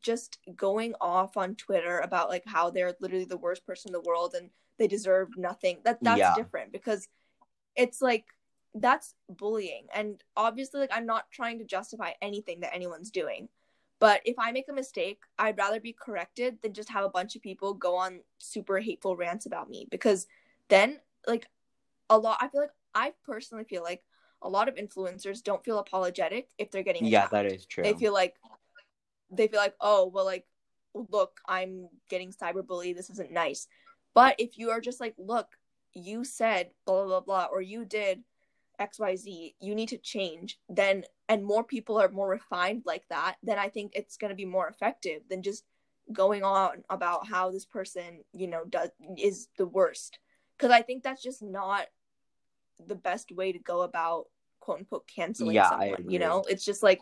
just 0.00 0.38
going 0.54 0.94
off 1.00 1.36
on 1.36 1.54
twitter 1.56 1.98
about 1.98 2.28
like 2.28 2.44
how 2.46 2.70
they're 2.70 2.94
literally 3.00 3.24
the 3.24 3.36
worst 3.36 3.66
person 3.66 3.88
in 3.88 3.92
the 3.92 4.08
world 4.08 4.34
and 4.38 4.50
they 4.78 4.86
deserve 4.86 5.28
nothing 5.36 5.78
that 5.84 5.98
that's 6.02 6.18
yeah. 6.18 6.34
different 6.36 6.72
because 6.72 7.08
it's 7.74 8.00
like 8.00 8.24
that's 8.80 9.14
bullying. 9.28 9.86
And 9.94 10.22
obviously 10.36 10.80
like 10.80 10.90
i'm 10.92 11.06
not 11.06 11.30
trying 11.30 11.58
to 11.58 11.64
justify 11.64 12.12
anything 12.20 12.60
that 12.60 12.74
anyone's 12.74 13.10
doing. 13.10 13.48
But 13.98 14.20
if 14.24 14.38
i 14.38 14.52
make 14.52 14.68
a 14.68 14.74
mistake 14.74 15.22
i'd 15.38 15.58
rather 15.58 15.80
be 15.80 15.92
corrected 15.92 16.58
than 16.62 16.74
just 16.74 16.90
have 16.90 17.04
a 17.04 17.08
bunch 17.08 17.36
of 17.36 17.42
people 17.42 17.74
go 17.74 17.96
on 17.96 18.20
super 18.38 18.78
hateful 18.78 19.16
rants 19.16 19.46
about 19.46 19.68
me. 19.70 19.86
Because 19.90 20.26
then 20.68 20.98
like 21.26 21.46
a 22.10 22.18
lot 22.18 22.38
i 22.40 22.48
feel 22.48 22.60
like 22.60 22.70
i 22.94 23.12
personally 23.24 23.64
feel 23.64 23.82
like 23.82 24.02
a 24.42 24.48
lot 24.48 24.68
of 24.68 24.76
influencers 24.76 25.42
don't 25.42 25.64
feel 25.64 25.78
apologetic 25.78 26.50
if 26.58 26.70
they're 26.70 26.82
getting 26.82 27.06
attacked. 27.06 27.32
yeah 27.32 27.42
that 27.42 27.50
is 27.50 27.66
true. 27.66 27.82
They 27.82 27.94
feel 27.94 28.12
like 28.12 28.36
they 29.30 29.48
feel 29.48 29.60
like 29.60 29.74
oh 29.80 30.06
well 30.06 30.24
like 30.24 30.46
look 30.94 31.40
i'm 31.46 31.88
getting 32.08 32.32
cyberbullied. 32.32 32.96
This 32.96 33.10
isn't 33.10 33.32
nice. 33.32 33.66
But 34.14 34.36
if 34.38 34.56
you 34.56 34.70
are 34.70 34.80
just 34.80 35.00
like 35.00 35.14
look 35.18 35.48
you 35.94 36.24
said 36.24 36.70
blah 36.84 37.04
blah, 37.04 37.20
blah 37.20 37.46
or 37.50 37.62
you 37.62 37.84
did 37.84 38.22
xyz 38.80 39.54
you 39.60 39.74
need 39.74 39.88
to 39.88 39.98
change 39.98 40.58
then 40.68 41.04
and 41.28 41.44
more 41.44 41.64
people 41.64 42.00
are 42.00 42.08
more 42.08 42.28
refined 42.28 42.82
like 42.84 43.04
that 43.08 43.36
then 43.42 43.58
i 43.58 43.68
think 43.68 43.92
it's 43.94 44.16
going 44.16 44.30
to 44.30 44.36
be 44.36 44.44
more 44.44 44.68
effective 44.68 45.22
than 45.28 45.42
just 45.42 45.64
going 46.12 46.42
on 46.42 46.84
about 46.88 47.26
how 47.26 47.50
this 47.50 47.64
person 47.64 48.22
you 48.32 48.46
know 48.46 48.64
does 48.64 48.90
is 49.18 49.48
the 49.58 49.66
worst. 49.66 50.18
Because 50.56 50.70
i 50.70 50.82
think 50.82 51.02
that's 51.02 51.22
just 51.22 51.42
not 51.42 51.86
the 52.86 52.94
best 52.94 53.32
way 53.32 53.52
to 53.52 53.58
go 53.58 53.82
about 53.82 54.26
quote 54.60 54.80
unquote 54.80 55.06
canceling 55.06 55.54
yeah, 55.54 55.70
someone. 55.70 56.10
You 56.10 56.18
know, 56.18 56.44
it's 56.48 56.64
just 56.64 56.82
like 56.82 57.00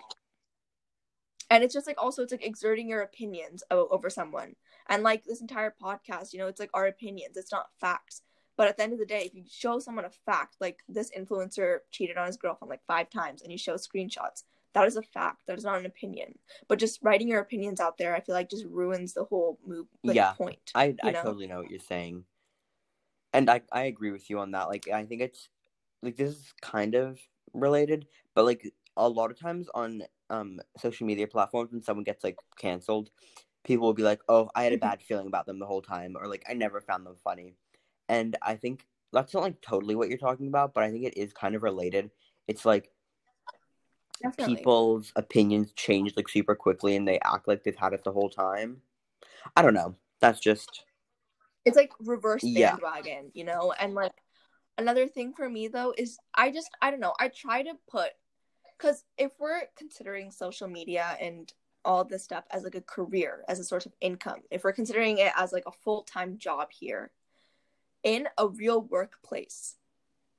and 1.50 1.62
it's 1.62 1.74
just 1.74 1.86
like 1.86 2.00
also 2.02 2.22
it's 2.22 2.32
like 2.32 2.46
exerting 2.46 2.88
your 2.88 3.02
opinions 3.02 3.62
over 3.70 4.08
someone. 4.08 4.54
And 4.88 5.02
like 5.02 5.24
this 5.24 5.40
entire 5.40 5.74
podcast 5.82 6.32
you 6.32 6.38
know 6.38 6.46
it's 6.46 6.60
like 6.60 6.70
our 6.74 6.86
opinions 6.86 7.36
it's 7.36 7.52
not 7.52 7.66
facts 7.80 8.22
but 8.56 8.68
at 8.68 8.76
the 8.76 8.82
end 8.82 8.92
of 8.92 8.98
the 8.98 9.06
day 9.06 9.22
if 9.24 9.34
you 9.34 9.44
show 9.48 9.78
someone 9.78 10.04
a 10.04 10.10
fact 10.10 10.56
like 10.60 10.78
this 10.88 11.10
influencer 11.16 11.78
cheated 11.90 12.16
on 12.16 12.26
his 12.26 12.36
girlfriend 12.36 12.70
like 12.70 12.84
five 12.86 13.10
times 13.10 13.42
and 13.42 13.52
you 13.52 13.58
show 13.58 13.74
screenshots 13.74 14.44
that 14.74 14.86
is 14.86 14.96
a 14.96 15.02
fact 15.02 15.38
that 15.46 15.58
is 15.58 15.64
not 15.64 15.78
an 15.78 15.86
opinion 15.86 16.34
but 16.68 16.78
just 16.78 17.00
writing 17.02 17.28
your 17.28 17.40
opinions 17.40 17.80
out 17.80 17.96
there 17.98 18.14
i 18.14 18.20
feel 18.20 18.34
like 18.34 18.50
just 18.50 18.64
ruins 18.66 19.12
the 19.14 19.24
whole 19.24 19.58
move 19.66 19.86
like, 20.02 20.16
yeah 20.16 20.32
point 20.32 20.72
i 20.74 20.94
i 21.02 21.12
know? 21.12 21.22
totally 21.22 21.46
know 21.46 21.58
what 21.58 21.70
you're 21.70 21.78
saying 21.80 22.24
and 23.32 23.50
i 23.50 23.60
i 23.72 23.84
agree 23.84 24.10
with 24.10 24.28
you 24.30 24.38
on 24.38 24.50
that 24.50 24.68
like 24.68 24.88
i 24.88 25.04
think 25.04 25.20
it's 25.20 25.48
like 26.02 26.16
this 26.16 26.30
is 26.32 26.52
kind 26.60 26.94
of 26.94 27.18
related, 27.54 28.06
but 28.34 28.44
like 28.44 28.70
a 28.96 29.08
lot 29.08 29.30
of 29.30 29.38
times 29.38 29.68
on 29.74 30.02
um 30.30 30.60
social 30.78 31.06
media 31.06 31.26
platforms 31.26 31.72
when 31.72 31.82
someone 31.82 32.04
gets 32.04 32.22
like 32.22 32.36
canceled, 32.58 33.10
people 33.64 33.86
will 33.86 33.94
be 33.94 34.02
like, 34.02 34.20
"Oh, 34.28 34.50
I 34.54 34.64
had 34.64 34.72
a 34.72 34.76
Mhm. 34.76 34.80
bad 34.80 35.02
feeling 35.02 35.26
about 35.26 35.46
them 35.46 35.58
the 35.58 35.66
whole 35.66 35.82
time," 35.82 36.16
or 36.16 36.26
like, 36.28 36.44
"I 36.48 36.54
never 36.54 36.80
found 36.80 37.06
them 37.06 37.16
funny." 37.24 37.56
And 38.08 38.36
I 38.42 38.56
think 38.56 38.86
that's 39.12 39.32
not 39.32 39.42
like 39.42 39.60
totally 39.60 39.94
what 39.94 40.08
you're 40.08 40.18
talking 40.18 40.48
about, 40.48 40.74
but 40.74 40.84
I 40.84 40.90
think 40.90 41.04
it 41.04 41.16
is 41.16 41.32
kind 41.32 41.54
of 41.54 41.62
related. 41.62 42.10
It's 42.46 42.64
like 42.64 42.90
Definitely. 44.22 44.56
people's 44.56 45.12
opinions 45.16 45.72
change 45.72 46.14
like 46.16 46.28
super 46.28 46.54
quickly 46.54 46.96
and 46.96 47.06
they 47.06 47.18
act 47.24 47.46
like 47.46 47.62
they've 47.62 47.76
had 47.76 47.92
it 47.92 48.04
the 48.04 48.12
whole 48.12 48.30
time. 48.30 48.80
I 49.56 49.62
don't 49.62 49.74
know. 49.74 49.96
That's 50.20 50.40
just 50.40 50.84
it's 51.64 51.76
like 51.76 51.92
reverse 52.00 52.42
Yeah. 52.42 52.72
bandwagon, 52.72 53.30
you 53.34 53.44
know? 53.44 53.74
And 53.78 53.94
like 53.94 54.12
another 54.78 55.08
thing 55.08 55.32
for 55.34 55.48
me 55.48 55.68
though 55.68 55.94
is 55.96 56.18
I 56.34 56.50
just 56.50 56.70
I 56.80 56.90
don't 56.90 57.00
know, 57.00 57.14
I 57.18 57.28
try 57.28 57.62
to 57.62 57.74
put 57.88 58.10
cuz 58.78 59.04
if 59.18 59.32
we're 59.38 59.62
considering 59.76 60.30
social 60.30 60.68
media 60.68 61.16
and 61.20 61.52
all 61.84 62.04
this 62.04 62.24
stuff 62.24 62.44
as 62.50 62.64
like 62.64 62.74
a 62.74 62.80
career, 62.80 63.44
as 63.46 63.58
a 63.58 63.64
source 63.64 63.84
of 63.84 63.92
income, 64.00 64.40
if 64.50 64.64
we're 64.64 64.72
considering 64.72 65.18
it 65.18 65.32
as 65.36 65.52
like 65.52 65.64
a 65.66 65.72
full-time 65.72 66.38
job 66.38 66.70
here 66.72 67.10
in 68.04 68.28
a 68.38 68.46
real 68.46 68.82
workplace, 68.82 69.76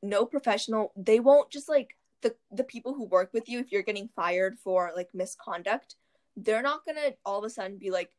no 0.01 0.25
professional, 0.25 0.93
they 0.95 1.19
won't 1.19 1.49
just 1.51 1.67
like 1.67 1.97
the 2.21 2.35
the 2.51 2.63
people 2.63 2.93
who 2.93 3.05
work 3.05 3.31
with 3.33 3.49
you 3.49 3.59
if 3.59 3.71
you're 3.71 3.81
getting 3.83 4.09
fired 4.15 4.57
for 4.63 4.91
like 4.95 5.09
misconduct, 5.13 5.95
they're 6.37 6.61
not 6.61 6.85
going 6.85 6.95
to 6.97 7.15
all 7.25 7.39
of 7.39 7.43
a 7.43 7.49
sudden 7.49 7.77
be 7.77 7.91
like 7.91 8.11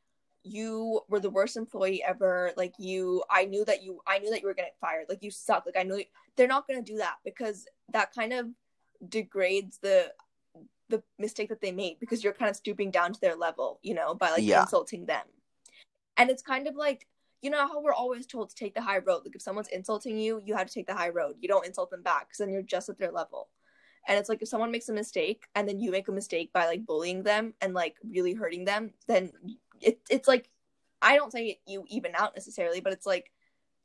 you 0.43 1.01
were 1.09 1.19
the 1.19 1.31
worst 1.31 1.57
employee 1.57 2.05
ever. 2.05 2.53
Like 2.57 2.75
you 2.79 3.23
i 3.31 3.45
knew 3.45 3.65
that 3.65 3.83
you 3.83 4.01
i 4.07 4.19
knew 4.19 4.31
that 4.31 4.43
you 4.43 4.47
were 4.47 4.55
gonna 4.55 4.69
get 4.69 4.77
fired. 4.81 5.07
Like 5.09 5.23
you 5.23 5.31
suck. 5.31 5.65
Like 5.67 5.77
i 5.77 5.83
knew 5.83 6.03
they're 6.37 6.47
not 6.47 6.69
gonna 6.69 6.83
do 6.83 6.99
that 6.99 7.17
because 7.25 7.67
that 7.93 8.13
kind 8.15 8.33
of 8.33 8.47
degrades 9.09 9.79
the 9.79 10.13
the 10.89 11.03
mistake 11.19 11.49
that 11.49 11.61
they 11.61 11.73
made 11.73 11.99
because 11.99 12.23
you're 12.23 12.33
kind 12.33 12.49
of 12.49 12.55
stooping 12.57 12.93
down 12.93 13.13
to 13.13 13.21
their 13.21 13.35
level 13.35 13.81
you 13.83 13.93
know 13.93 14.15
by 14.15 14.31
like 14.31 14.45
Yeah. 14.45 14.63
insulting 14.63 15.07
them. 15.07 15.27
And 16.17 16.31
it's 16.31 16.43
kind 16.43 16.67
of 16.69 16.77
like 16.77 17.07
you 17.47 17.53
know 17.53 17.69
how 17.69 17.81
we're 17.81 17.93
always 18.03 18.27
told 18.27 18.51
to 18.51 18.57
take 18.57 18.75
the 18.75 18.83
high 18.83 18.99
road 18.99 19.21
like 19.25 19.37
if 19.37 19.41
someone's 19.41 19.69
insulting 19.69 20.19
you 20.19 20.43
you 20.45 20.57
have 20.57 20.67
to 20.67 20.75
take 20.75 20.89
the 20.89 20.95
high 21.03 21.11
road. 21.11 21.37
You 21.41 21.47
don't 21.47 21.65
insult 21.65 21.91
them 21.93 22.03
back 22.03 22.23
because 22.27 22.39
then 22.39 22.51
you're 22.53 22.63
just 22.75 22.89
at 22.89 22.99
their 22.99 23.13
level. 23.13 23.49
And 24.09 24.19
it's 24.19 24.29
like 24.29 24.43
if 24.43 24.49
someone 24.49 24.73
makes 24.73 24.89
a 24.89 24.93
mistake 24.93 25.45
and 25.55 25.69
then 25.69 25.79
you 25.79 25.93
make 25.93 26.09
a 26.09 26.13
mistake 26.21 26.53
by 26.53 26.67
like 26.67 26.85
bullying 26.85 27.23
them 27.23 27.55
and 27.61 27.73
like 27.73 27.95
really 28.17 28.35
hurting 28.35 28.65
them 28.65 28.83
then 29.07 29.31
it, 29.81 30.01
it's 30.11 30.27
like 30.27 30.49
i 31.03 31.15
don't 31.17 31.31
say 31.37 31.61
you 31.67 31.85
even 31.89 32.13
out 32.17 32.35
necessarily 32.35 32.81
but 32.81 32.93
it's 32.93 33.07
like 33.07 33.31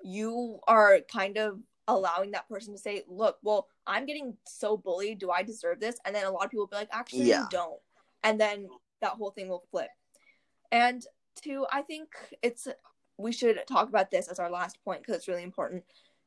you 0.04 0.60
are 0.68 1.00
kind 1.20 1.38
of 1.38 1.60
allowing 1.88 2.32
that 2.32 2.50
person 2.50 2.74
to 2.74 2.80
say 2.80 3.04
look 3.08 3.38
well 3.44 3.68
i'm 3.86 4.06
getting 4.08 4.36
so 4.48 4.76
bullied. 4.76 5.20
Do 5.20 5.30
i 5.30 5.44
deserve 5.44 5.80
this? 5.80 5.98
And 6.06 6.16
then 6.16 6.26
a 6.26 6.32
lot 6.32 6.46
of 6.46 6.52
people 6.52 6.64
will 6.66 6.76
be 6.76 6.82
like 6.84 6.90
actually 6.92 7.26
Yeah. 7.26 7.42
you 7.44 7.48
don't. 7.52 7.82
And 8.24 8.40
then 8.40 8.58
that 9.02 9.14
whole 9.20 9.32
thing 9.32 9.50
will 9.50 9.66
flip. 9.72 9.90
And 10.72 11.06
two 11.36 11.66
i 11.72 11.82
think 11.82 12.10
it's 12.42 12.68
we 13.22 13.32
should 13.32 13.60
talk 13.68 13.90
about 13.90 14.12
this 14.12 14.28
as 14.28 14.40
our 14.40 14.50
last 14.50 14.78
point 14.84 15.02
because 15.02 15.16
it's 15.16 15.28
really 15.28 15.44
important 15.44 15.84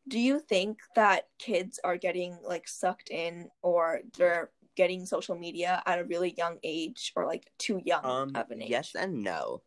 do 0.08 0.18
you 0.18 0.38
think 0.38 0.78
that 0.94 1.28
kids 1.38 1.80
are 1.82 1.96
getting 1.96 2.36
like 2.46 2.68
sucked 2.68 3.10
in 3.10 3.48
or 3.62 4.00
they're 4.18 4.50
getting 4.76 5.06
social 5.06 5.36
media 5.36 5.82
at 5.86 5.98
a 5.98 6.04
really 6.04 6.34
young 6.36 6.58
age 6.62 7.12
or 7.16 7.26
like 7.26 7.50
too 7.58 7.80
young 7.84 8.04
um 8.04 8.32
of 8.34 8.50
an 8.50 8.62
age 8.62 8.70
yes 8.70 8.94
and 8.94 9.22
no. 9.22 9.62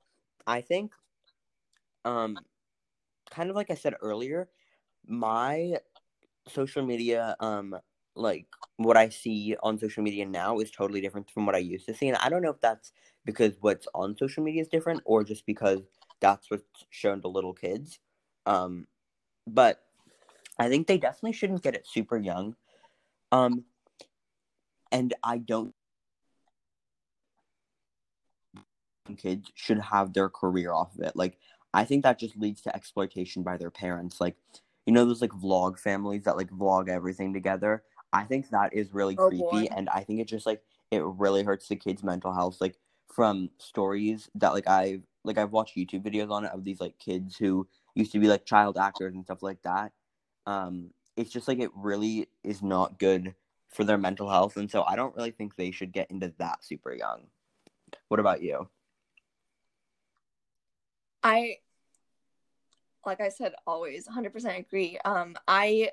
I 0.46 0.62
think 0.62 0.92
um 2.06 2.38
kind 3.30 3.50
of 3.50 3.56
like 3.56 3.70
I 3.70 3.76
said 3.76 3.96
earlier, 4.02 4.50
my 5.06 5.78
social 6.48 6.86
media 6.86 7.36
um 7.40 7.76
like 8.16 8.48
what 8.78 8.98
I 8.98 9.10
see 9.10 9.56
on 9.62 9.78
social 9.78 10.04
media 10.04 10.26
now 10.26 10.60
is 10.60 10.72
totally 10.72 11.02
different 11.02 11.30
from 11.30 11.46
what 11.46 11.56
I 11.56 11.60
used 11.60 11.86
to 11.88 11.94
see 11.94 12.08
and 12.08 12.18
I 12.18 12.30
don't 12.30 12.42
know 12.42 12.52
if 12.52 12.62
that's 12.62 12.92
because 13.26 13.54
what's 13.60 13.88
on 13.94 14.18
social 14.18 14.44
media 14.44 14.62
is 14.62 14.68
different 14.68 15.02
or 15.06 15.24
just 15.24 15.46
because 15.46 15.82
that's 16.20 16.50
what's 16.50 16.86
shown 16.90 17.22
to 17.22 17.28
little 17.28 17.54
kids. 17.54 18.00
Um 18.46 18.88
but 19.46 19.82
I 20.60 20.70
think 20.70 20.88
they 20.88 20.98
definitely 20.98 21.34
shouldn't 21.34 21.64
get 21.64 21.76
it 21.76 21.88
super 21.88 22.18
young. 22.18 22.56
Um 23.32 23.66
and 24.92 25.14
I 25.24 25.38
don't 25.38 25.74
kids 29.16 29.52
should 29.56 29.80
have 29.80 30.14
their 30.14 30.30
career 30.30 30.74
off 30.74 30.94
of 30.96 31.02
it. 31.02 31.16
Like 31.16 31.38
I 31.74 31.86
think 31.86 32.04
that 32.04 32.20
just 32.20 32.38
leads 32.38 32.62
to 32.62 32.76
exploitation 32.76 33.44
by 33.44 33.58
their 33.58 33.72
parents. 33.72 34.20
Like 34.20 34.36
you 34.86 34.94
know 34.94 35.06
those 35.06 35.22
like 35.22 35.32
vlog 35.32 35.80
families 35.80 36.24
that 36.24 36.38
like 36.38 36.50
vlog 36.50 36.90
everything 36.90 37.34
together. 37.34 37.84
I 38.14 38.24
think 38.24 38.50
that 38.50 38.74
is 38.74 38.94
really 38.94 39.16
Oh, 39.18 39.28
creepy 39.28 39.68
boy. 39.68 39.68
and 39.76 39.90
I 39.90 40.04
think 40.04 40.20
it 40.20 40.28
just 40.28 40.46
like 40.46 40.62
it 40.92 41.04
really 41.04 41.44
hurts 41.44 41.68
the 41.68 41.76
kids' 41.76 42.04
mental 42.04 42.34
health. 42.34 42.58
Like 42.62 42.76
from 43.14 43.50
stories 43.58 44.30
that 44.36 44.54
like 44.54 44.68
I've 44.68 45.04
like 45.28 45.38
I've 45.38 45.52
watched 45.52 45.76
YouTube 45.76 46.04
videos 46.04 46.32
on 46.32 46.46
it 46.46 46.52
of 46.52 46.64
these 46.64 46.80
like 46.80 46.98
kids 46.98 47.38
who 47.38 47.68
used 47.96 48.12
to 48.14 48.20
be 48.20 48.28
like 48.28 48.46
child 48.46 48.78
actors 48.78 49.14
and 49.14 49.24
stuff 49.24 49.44
like 49.44 49.62
that. 49.64 49.92
Um 50.46 50.92
it's 51.16 51.32
just 51.32 51.48
like 51.48 51.60
it 51.60 51.72
really 51.76 52.30
is 52.44 52.62
not 52.62 53.00
good 53.00 53.36
for 53.70 53.84
their 53.84 53.98
mental 53.98 54.30
health 54.30 54.58
and 54.58 54.70
so 54.72 54.84
I 54.84 54.96
don't 54.96 55.16
really 55.16 55.32
think 55.32 55.56
they 55.56 55.72
should 55.72 55.92
get 55.92 56.10
into 56.10 56.34
that 56.40 56.64
super 56.64 56.94
young. 56.94 57.28
What 58.08 58.20
about 58.20 58.42
you? 58.42 58.70
I 61.24 61.58
like 63.06 63.22
I 63.22 63.30
said 63.30 63.54
always 63.66 64.08
100% 64.08 64.60
agree. 64.60 64.98
Um 65.04 65.36
I 65.48 65.92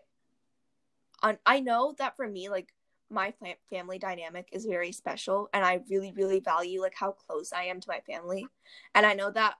on 1.23 1.39
I 1.47 1.61
know 1.61 1.95
that 1.99 2.17
for 2.17 2.29
me 2.29 2.49
like 2.49 2.73
my 3.15 3.33
family 3.71 3.99
dynamic 3.99 4.49
is 4.53 4.67
very 4.67 4.93
special 4.93 5.49
and 5.55 5.65
I 5.65 5.81
really 5.89 6.13
really 6.13 6.41
value 6.41 6.81
like 6.81 6.95
how 6.95 7.13
close 7.13 7.53
I 7.53 7.65
am 7.65 7.81
to 7.81 7.89
my 7.89 8.01
family. 8.01 8.47
And 8.95 9.07
I 9.07 9.15
know 9.15 9.31
that 9.31 9.55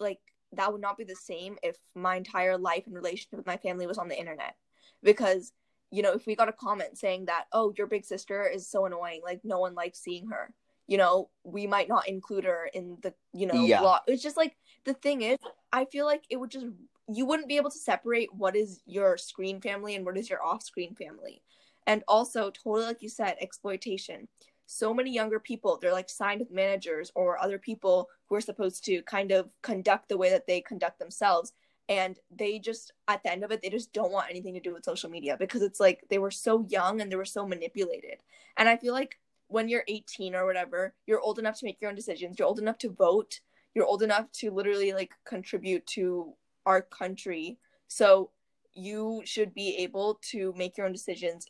like 0.00 0.20
that 0.52 0.72
would 0.72 0.80
not 0.80 0.96
be 0.96 1.04
the 1.04 1.16
same 1.16 1.56
if 1.62 1.76
my 1.94 2.16
entire 2.16 2.56
life 2.56 2.84
and 2.86 2.94
relationship 2.94 3.36
with 3.38 3.46
my 3.46 3.56
family 3.56 3.86
was 3.86 3.98
on 3.98 4.08
the 4.08 4.18
internet. 4.18 4.54
Because 5.02 5.52
you 5.90 6.02
know, 6.02 6.12
if 6.12 6.26
we 6.26 6.34
got 6.34 6.48
a 6.48 6.52
comment 6.52 6.98
saying 6.98 7.26
that, 7.26 7.46
"Oh, 7.52 7.72
your 7.76 7.86
big 7.86 8.04
sister 8.04 8.44
is 8.46 8.68
so 8.68 8.86
annoying, 8.86 9.20
like 9.22 9.40
no 9.44 9.60
one 9.60 9.74
likes 9.74 10.00
seeing 10.00 10.28
her." 10.28 10.52
You 10.88 10.98
know, 10.98 11.30
we 11.44 11.66
might 11.66 11.88
not 11.88 12.08
include 12.08 12.44
her 12.44 12.70
in 12.72 12.98
the, 13.02 13.12
you 13.32 13.46
know, 13.46 13.64
Yeah. 13.64 13.98
It's 14.06 14.22
just 14.22 14.36
like 14.36 14.56
the 14.84 14.94
thing 14.94 15.22
is, 15.22 15.38
I 15.72 15.84
feel 15.84 16.06
like 16.06 16.24
it 16.30 16.36
would 16.36 16.50
just 16.50 16.66
you 17.08 17.24
wouldn't 17.24 17.48
be 17.48 17.56
able 17.56 17.70
to 17.70 17.78
separate 17.78 18.34
what 18.34 18.56
is 18.56 18.82
your 18.84 19.16
screen 19.16 19.60
family 19.60 19.94
and 19.94 20.04
what 20.04 20.16
is 20.16 20.28
your 20.28 20.42
off-screen 20.42 20.94
family. 20.96 21.42
And 21.86 22.02
also, 22.08 22.50
totally 22.50 22.84
like 22.84 23.02
you 23.02 23.08
said, 23.08 23.36
exploitation. 23.40 24.28
So 24.66 24.92
many 24.92 25.12
younger 25.12 25.38
people, 25.38 25.78
they're 25.80 25.92
like 25.92 26.10
signed 26.10 26.40
with 26.40 26.50
managers 26.50 27.12
or 27.14 27.38
other 27.38 27.58
people 27.58 28.08
who 28.28 28.34
are 28.34 28.40
supposed 28.40 28.84
to 28.86 29.02
kind 29.02 29.30
of 29.30 29.48
conduct 29.62 30.08
the 30.08 30.16
way 30.16 30.30
that 30.30 30.46
they 30.46 30.60
conduct 30.60 30.98
themselves. 30.98 31.52
And 31.88 32.18
they 32.36 32.58
just, 32.58 32.92
at 33.06 33.22
the 33.22 33.30
end 33.30 33.44
of 33.44 33.52
it, 33.52 33.62
they 33.62 33.70
just 33.70 33.92
don't 33.92 34.10
want 34.10 34.28
anything 34.28 34.54
to 34.54 34.60
do 34.60 34.74
with 34.74 34.84
social 34.84 35.08
media 35.08 35.36
because 35.38 35.62
it's 35.62 35.78
like 35.78 36.04
they 36.10 36.18
were 36.18 36.32
so 36.32 36.66
young 36.68 37.00
and 37.00 37.10
they 37.10 37.16
were 37.16 37.24
so 37.24 37.46
manipulated. 37.46 38.18
And 38.56 38.68
I 38.68 38.76
feel 38.76 38.92
like 38.92 39.20
when 39.46 39.68
you're 39.68 39.84
18 39.86 40.34
or 40.34 40.46
whatever, 40.46 40.94
you're 41.06 41.20
old 41.20 41.38
enough 41.38 41.58
to 41.60 41.64
make 41.64 41.80
your 41.80 41.90
own 41.90 41.96
decisions. 41.96 42.36
You're 42.38 42.48
old 42.48 42.58
enough 42.58 42.78
to 42.78 42.90
vote. 42.90 43.40
You're 43.74 43.86
old 43.86 44.02
enough 44.02 44.32
to 44.32 44.50
literally 44.50 44.92
like 44.92 45.12
contribute 45.24 45.86
to 45.88 46.34
our 46.64 46.82
country. 46.82 47.58
So 47.86 48.30
you 48.74 49.22
should 49.24 49.54
be 49.54 49.76
able 49.76 50.18
to 50.30 50.52
make 50.56 50.76
your 50.76 50.86
own 50.86 50.92
decisions 50.92 51.46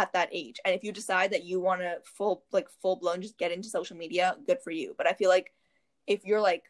at 0.00 0.14
that 0.14 0.30
age. 0.32 0.58
And 0.64 0.74
if 0.74 0.82
you 0.82 0.92
decide 0.92 1.32
that 1.32 1.44
you 1.44 1.60
want 1.60 1.82
to 1.82 1.98
full 2.04 2.44
like 2.52 2.68
full 2.80 2.96
blown 2.96 3.20
just 3.20 3.38
get 3.38 3.52
into 3.52 3.68
social 3.68 3.96
media, 3.96 4.36
good 4.46 4.60
for 4.62 4.70
you. 4.70 4.94
But 4.96 5.06
I 5.06 5.12
feel 5.12 5.28
like 5.28 5.52
if 6.06 6.24
you're 6.24 6.40
like 6.40 6.64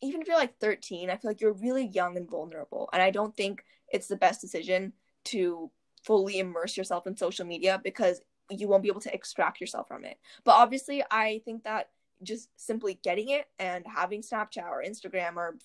even 0.00 0.20
if 0.20 0.26
you're 0.26 0.36
like 0.36 0.58
13, 0.58 1.10
I 1.10 1.16
feel 1.16 1.30
like 1.30 1.40
you're 1.40 1.52
really 1.52 1.86
young 1.86 2.16
and 2.16 2.28
vulnerable. 2.28 2.88
And 2.92 3.00
I 3.00 3.10
don't 3.10 3.36
think 3.36 3.64
it's 3.92 4.08
the 4.08 4.16
best 4.16 4.40
decision 4.40 4.92
to 5.26 5.70
fully 6.02 6.40
immerse 6.40 6.76
yourself 6.76 7.06
in 7.06 7.16
social 7.16 7.46
media 7.46 7.80
because 7.82 8.20
you 8.50 8.66
won't 8.66 8.82
be 8.82 8.88
able 8.88 9.00
to 9.00 9.14
extract 9.14 9.60
yourself 9.60 9.86
from 9.86 10.04
it. 10.04 10.18
But 10.44 10.56
obviously, 10.56 11.04
I 11.10 11.40
think 11.44 11.62
that 11.64 11.90
just 12.22 12.48
simply 12.56 12.98
getting 13.02 13.30
it 13.30 13.46
and 13.58 13.84
having 13.86 14.22
Snapchat 14.22 14.68
or 14.68 14.82
Instagram 14.84 15.36
or 15.36 15.56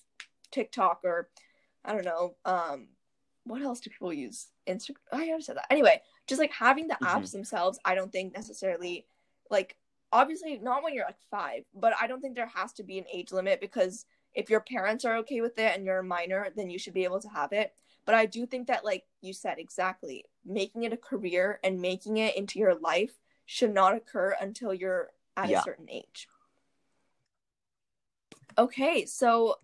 TikTok 0.52 1.00
or 1.04 1.28
I 1.84 1.92
don't 1.92 2.04
know, 2.04 2.36
um, 2.44 2.88
what 3.44 3.62
else 3.62 3.80
do 3.80 3.90
people 3.90 4.12
use? 4.12 4.48
Instagram. 4.68 4.96
I 5.12 5.28
already 5.28 5.42
said 5.42 5.56
that. 5.56 5.66
Anyway, 5.70 6.00
just 6.28 6.38
like 6.40 6.52
having 6.52 6.86
the 6.86 6.98
Mhm. 7.02 7.08
apps 7.08 7.32
themselves, 7.32 7.78
I 7.84 7.94
don't 7.94 8.12
think 8.12 8.34
necessarily 8.34 9.06
like 9.50 9.76
obviously 10.12 10.58
not 10.58 10.82
when 10.82 10.94
you're 10.94 11.06
like 11.06 11.20
five, 11.30 11.64
but 11.74 11.94
I 12.00 12.06
don't 12.06 12.20
think 12.20 12.36
there 12.36 12.46
has 12.46 12.72
to 12.74 12.82
be 12.82 12.98
an 12.98 13.06
age 13.12 13.32
limit 13.32 13.60
because 13.60 14.06
if 14.34 14.50
your 14.50 14.60
parents 14.60 15.04
are 15.04 15.16
okay 15.16 15.40
with 15.40 15.58
it 15.58 15.74
and 15.74 15.84
you're 15.84 15.98
a 15.98 16.04
minor, 16.04 16.48
then 16.54 16.70
you 16.70 16.78
should 16.78 16.94
be 16.94 17.04
able 17.04 17.20
to 17.20 17.28
have 17.28 17.52
it. 17.52 17.74
But 18.04 18.14
I 18.14 18.26
do 18.26 18.46
think 18.46 18.68
that, 18.68 18.84
like 18.84 19.04
you 19.20 19.32
said, 19.32 19.58
exactly, 19.58 20.24
making 20.44 20.84
it 20.84 20.92
a 20.92 20.96
career 20.96 21.58
and 21.64 21.80
making 21.80 22.18
it 22.18 22.36
into 22.36 22.58
your 22.58 22.74
life 22.74 23.18
should 23.46 23.74
not 23.74 23.94
occur 23.94 24.36
until 24.40 24.72
you're 24.72 25.10
at 25.36 25.50
Yeah. 25.50 25.60
a 25.60 25.62
certain 25.62 25.90
age. 25.90 26.28
Okay, 28.56 29.04
so 29.04 29.56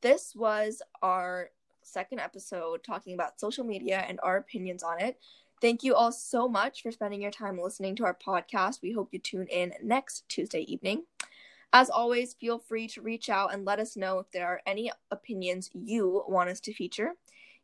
this 0.00 0.34
was 0.34 0.82
our 1.00 1.50
second 1.82 2.20
episode 2.20 2.82
talking 2.84 3.14
about 3.14 3.38
social 3.40 3.64
media 3.64 4.04
and 4.08 4.18
our 4.22 4.36
opinions 4.36 4.82
on 4.82 5.00
it. 5.00 5.20
Thank 5.62 5.84
you 5.84 5.94
all 5.94 6.10
so 6.10 6.48
much 6.48 6.82
for 6.82 6.90
spending 6.90 7.22
your 7.22 7.30
time 7.30 7.56
listening 7.56 7.94
to 7.94 8.04
our 8.04 8.18
podcast. 8.18 8.82
We 8.82 8.90
hope 8.90 9.10
you 9.12 9.20
tune 9.20 9.46
in 9.46 9.72
next 9.80 10.28
Tuesday 10.28 10.62
evening. 10.62 11.04
As 11.72 11.88
always, 11.88 12.34
feel 12.34 12.58
free 12.58 12.88
to 12.88 13.00
reach 13.00 13.30
out 13.30 13.54
and 13.54 13.64
let 13.64 13.78
us 13.78 13.96
know 13.96 14.18
if 14.18 14.28
there 14.32 14.48
are 14.48 14.60
any 14.66 14.90
opinions 15.12 15.70
you 15.72 16.24
want 16.26 16.50
us 16.50 16.58
to 16.62 16.74
feature. 16.74 17.12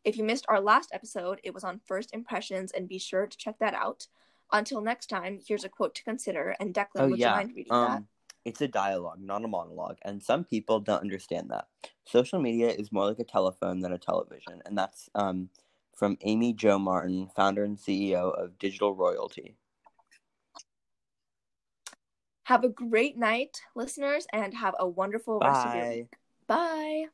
If 0.04 0.16
you 0.16 0.22
missed 0.22 0.46
our 0.48 0.60
last 0.60 0.90
episode, 0.92 1.40
it 1.42 1.52
was 1.52 1.64
on 1.64 1.80
first 1.86 2.14
impressions, 2.14 2.70
and 2.70 2.88
be 2.88 3.00
sure 3.00 3.26
to 3.26 3.36
check 3.36 3.58
that 3.58 3.74
out. 3.74 4.06
Until 4.52 4.80
next 4.80 5.08
time, 5.08 5.40
here's 5.44 5.64
a 5.64 5.68
quote 5.68 5.96
to 5.96 6.04
consider. 6.04 6.54
And 6.60 6.72
Declan, 6.72 7.00
Oh 7.00 7.08
would 7.08 7.18
yeah. 7.18 7.30
you 7.30 7.34
mind 7.34 7.52
reading 7.56 7.72
Um, 7.72 7.88
that? 7.88 8.02
it's 8.44 8.60
a 8.60 8.68
dialogue, 8.68 9.18
not 9.20 9.44
a 9.44 9.48
monologue, 9.48 9.98
and 10.02 10.22
some 10.22 10.44
people 10.44 10.78
don't 10.78 11.02
understand 11.02 11.50
that. 11.50 11.66
Social 12.04 12.40
media 12.40 12.68
is 12.68 12.92
more 12.92 13.06
like 13.06 13.18
a 13.18 13.24
telephone 13.24 13.80
than 13.80 13.92
a 13.92 13.98
television, 13.98 14.62
and 14.66 14.78
that's 14.78 15.10
um 15.16 15.50
from 15.98 16.16
Amy 16.22 16.52
Jo 16.52 16.78
Martin, 16.78 17.28
founder 17.34 17.64
and 17.64 17.76
CEO 17.76 18.32
of 18.32 18.56
Digital 18.58 18.94
Royalty. 18.94 19.56
Have 22.44 22.62
a 22.64 22.68
great 22.68 23.18
night, 23.18 23.60
listeners, 23.74 24.26
and 24.32 24.54
have 24.54 24.74
a 24.78 24.88
wonderful 24.88 25.40
rest 25.40 25.66
of 25.66 25.74
your 25.74 25.84
Bye. 25.84 25.96
week. 25.96 26.06
Bye. 26.46 27.04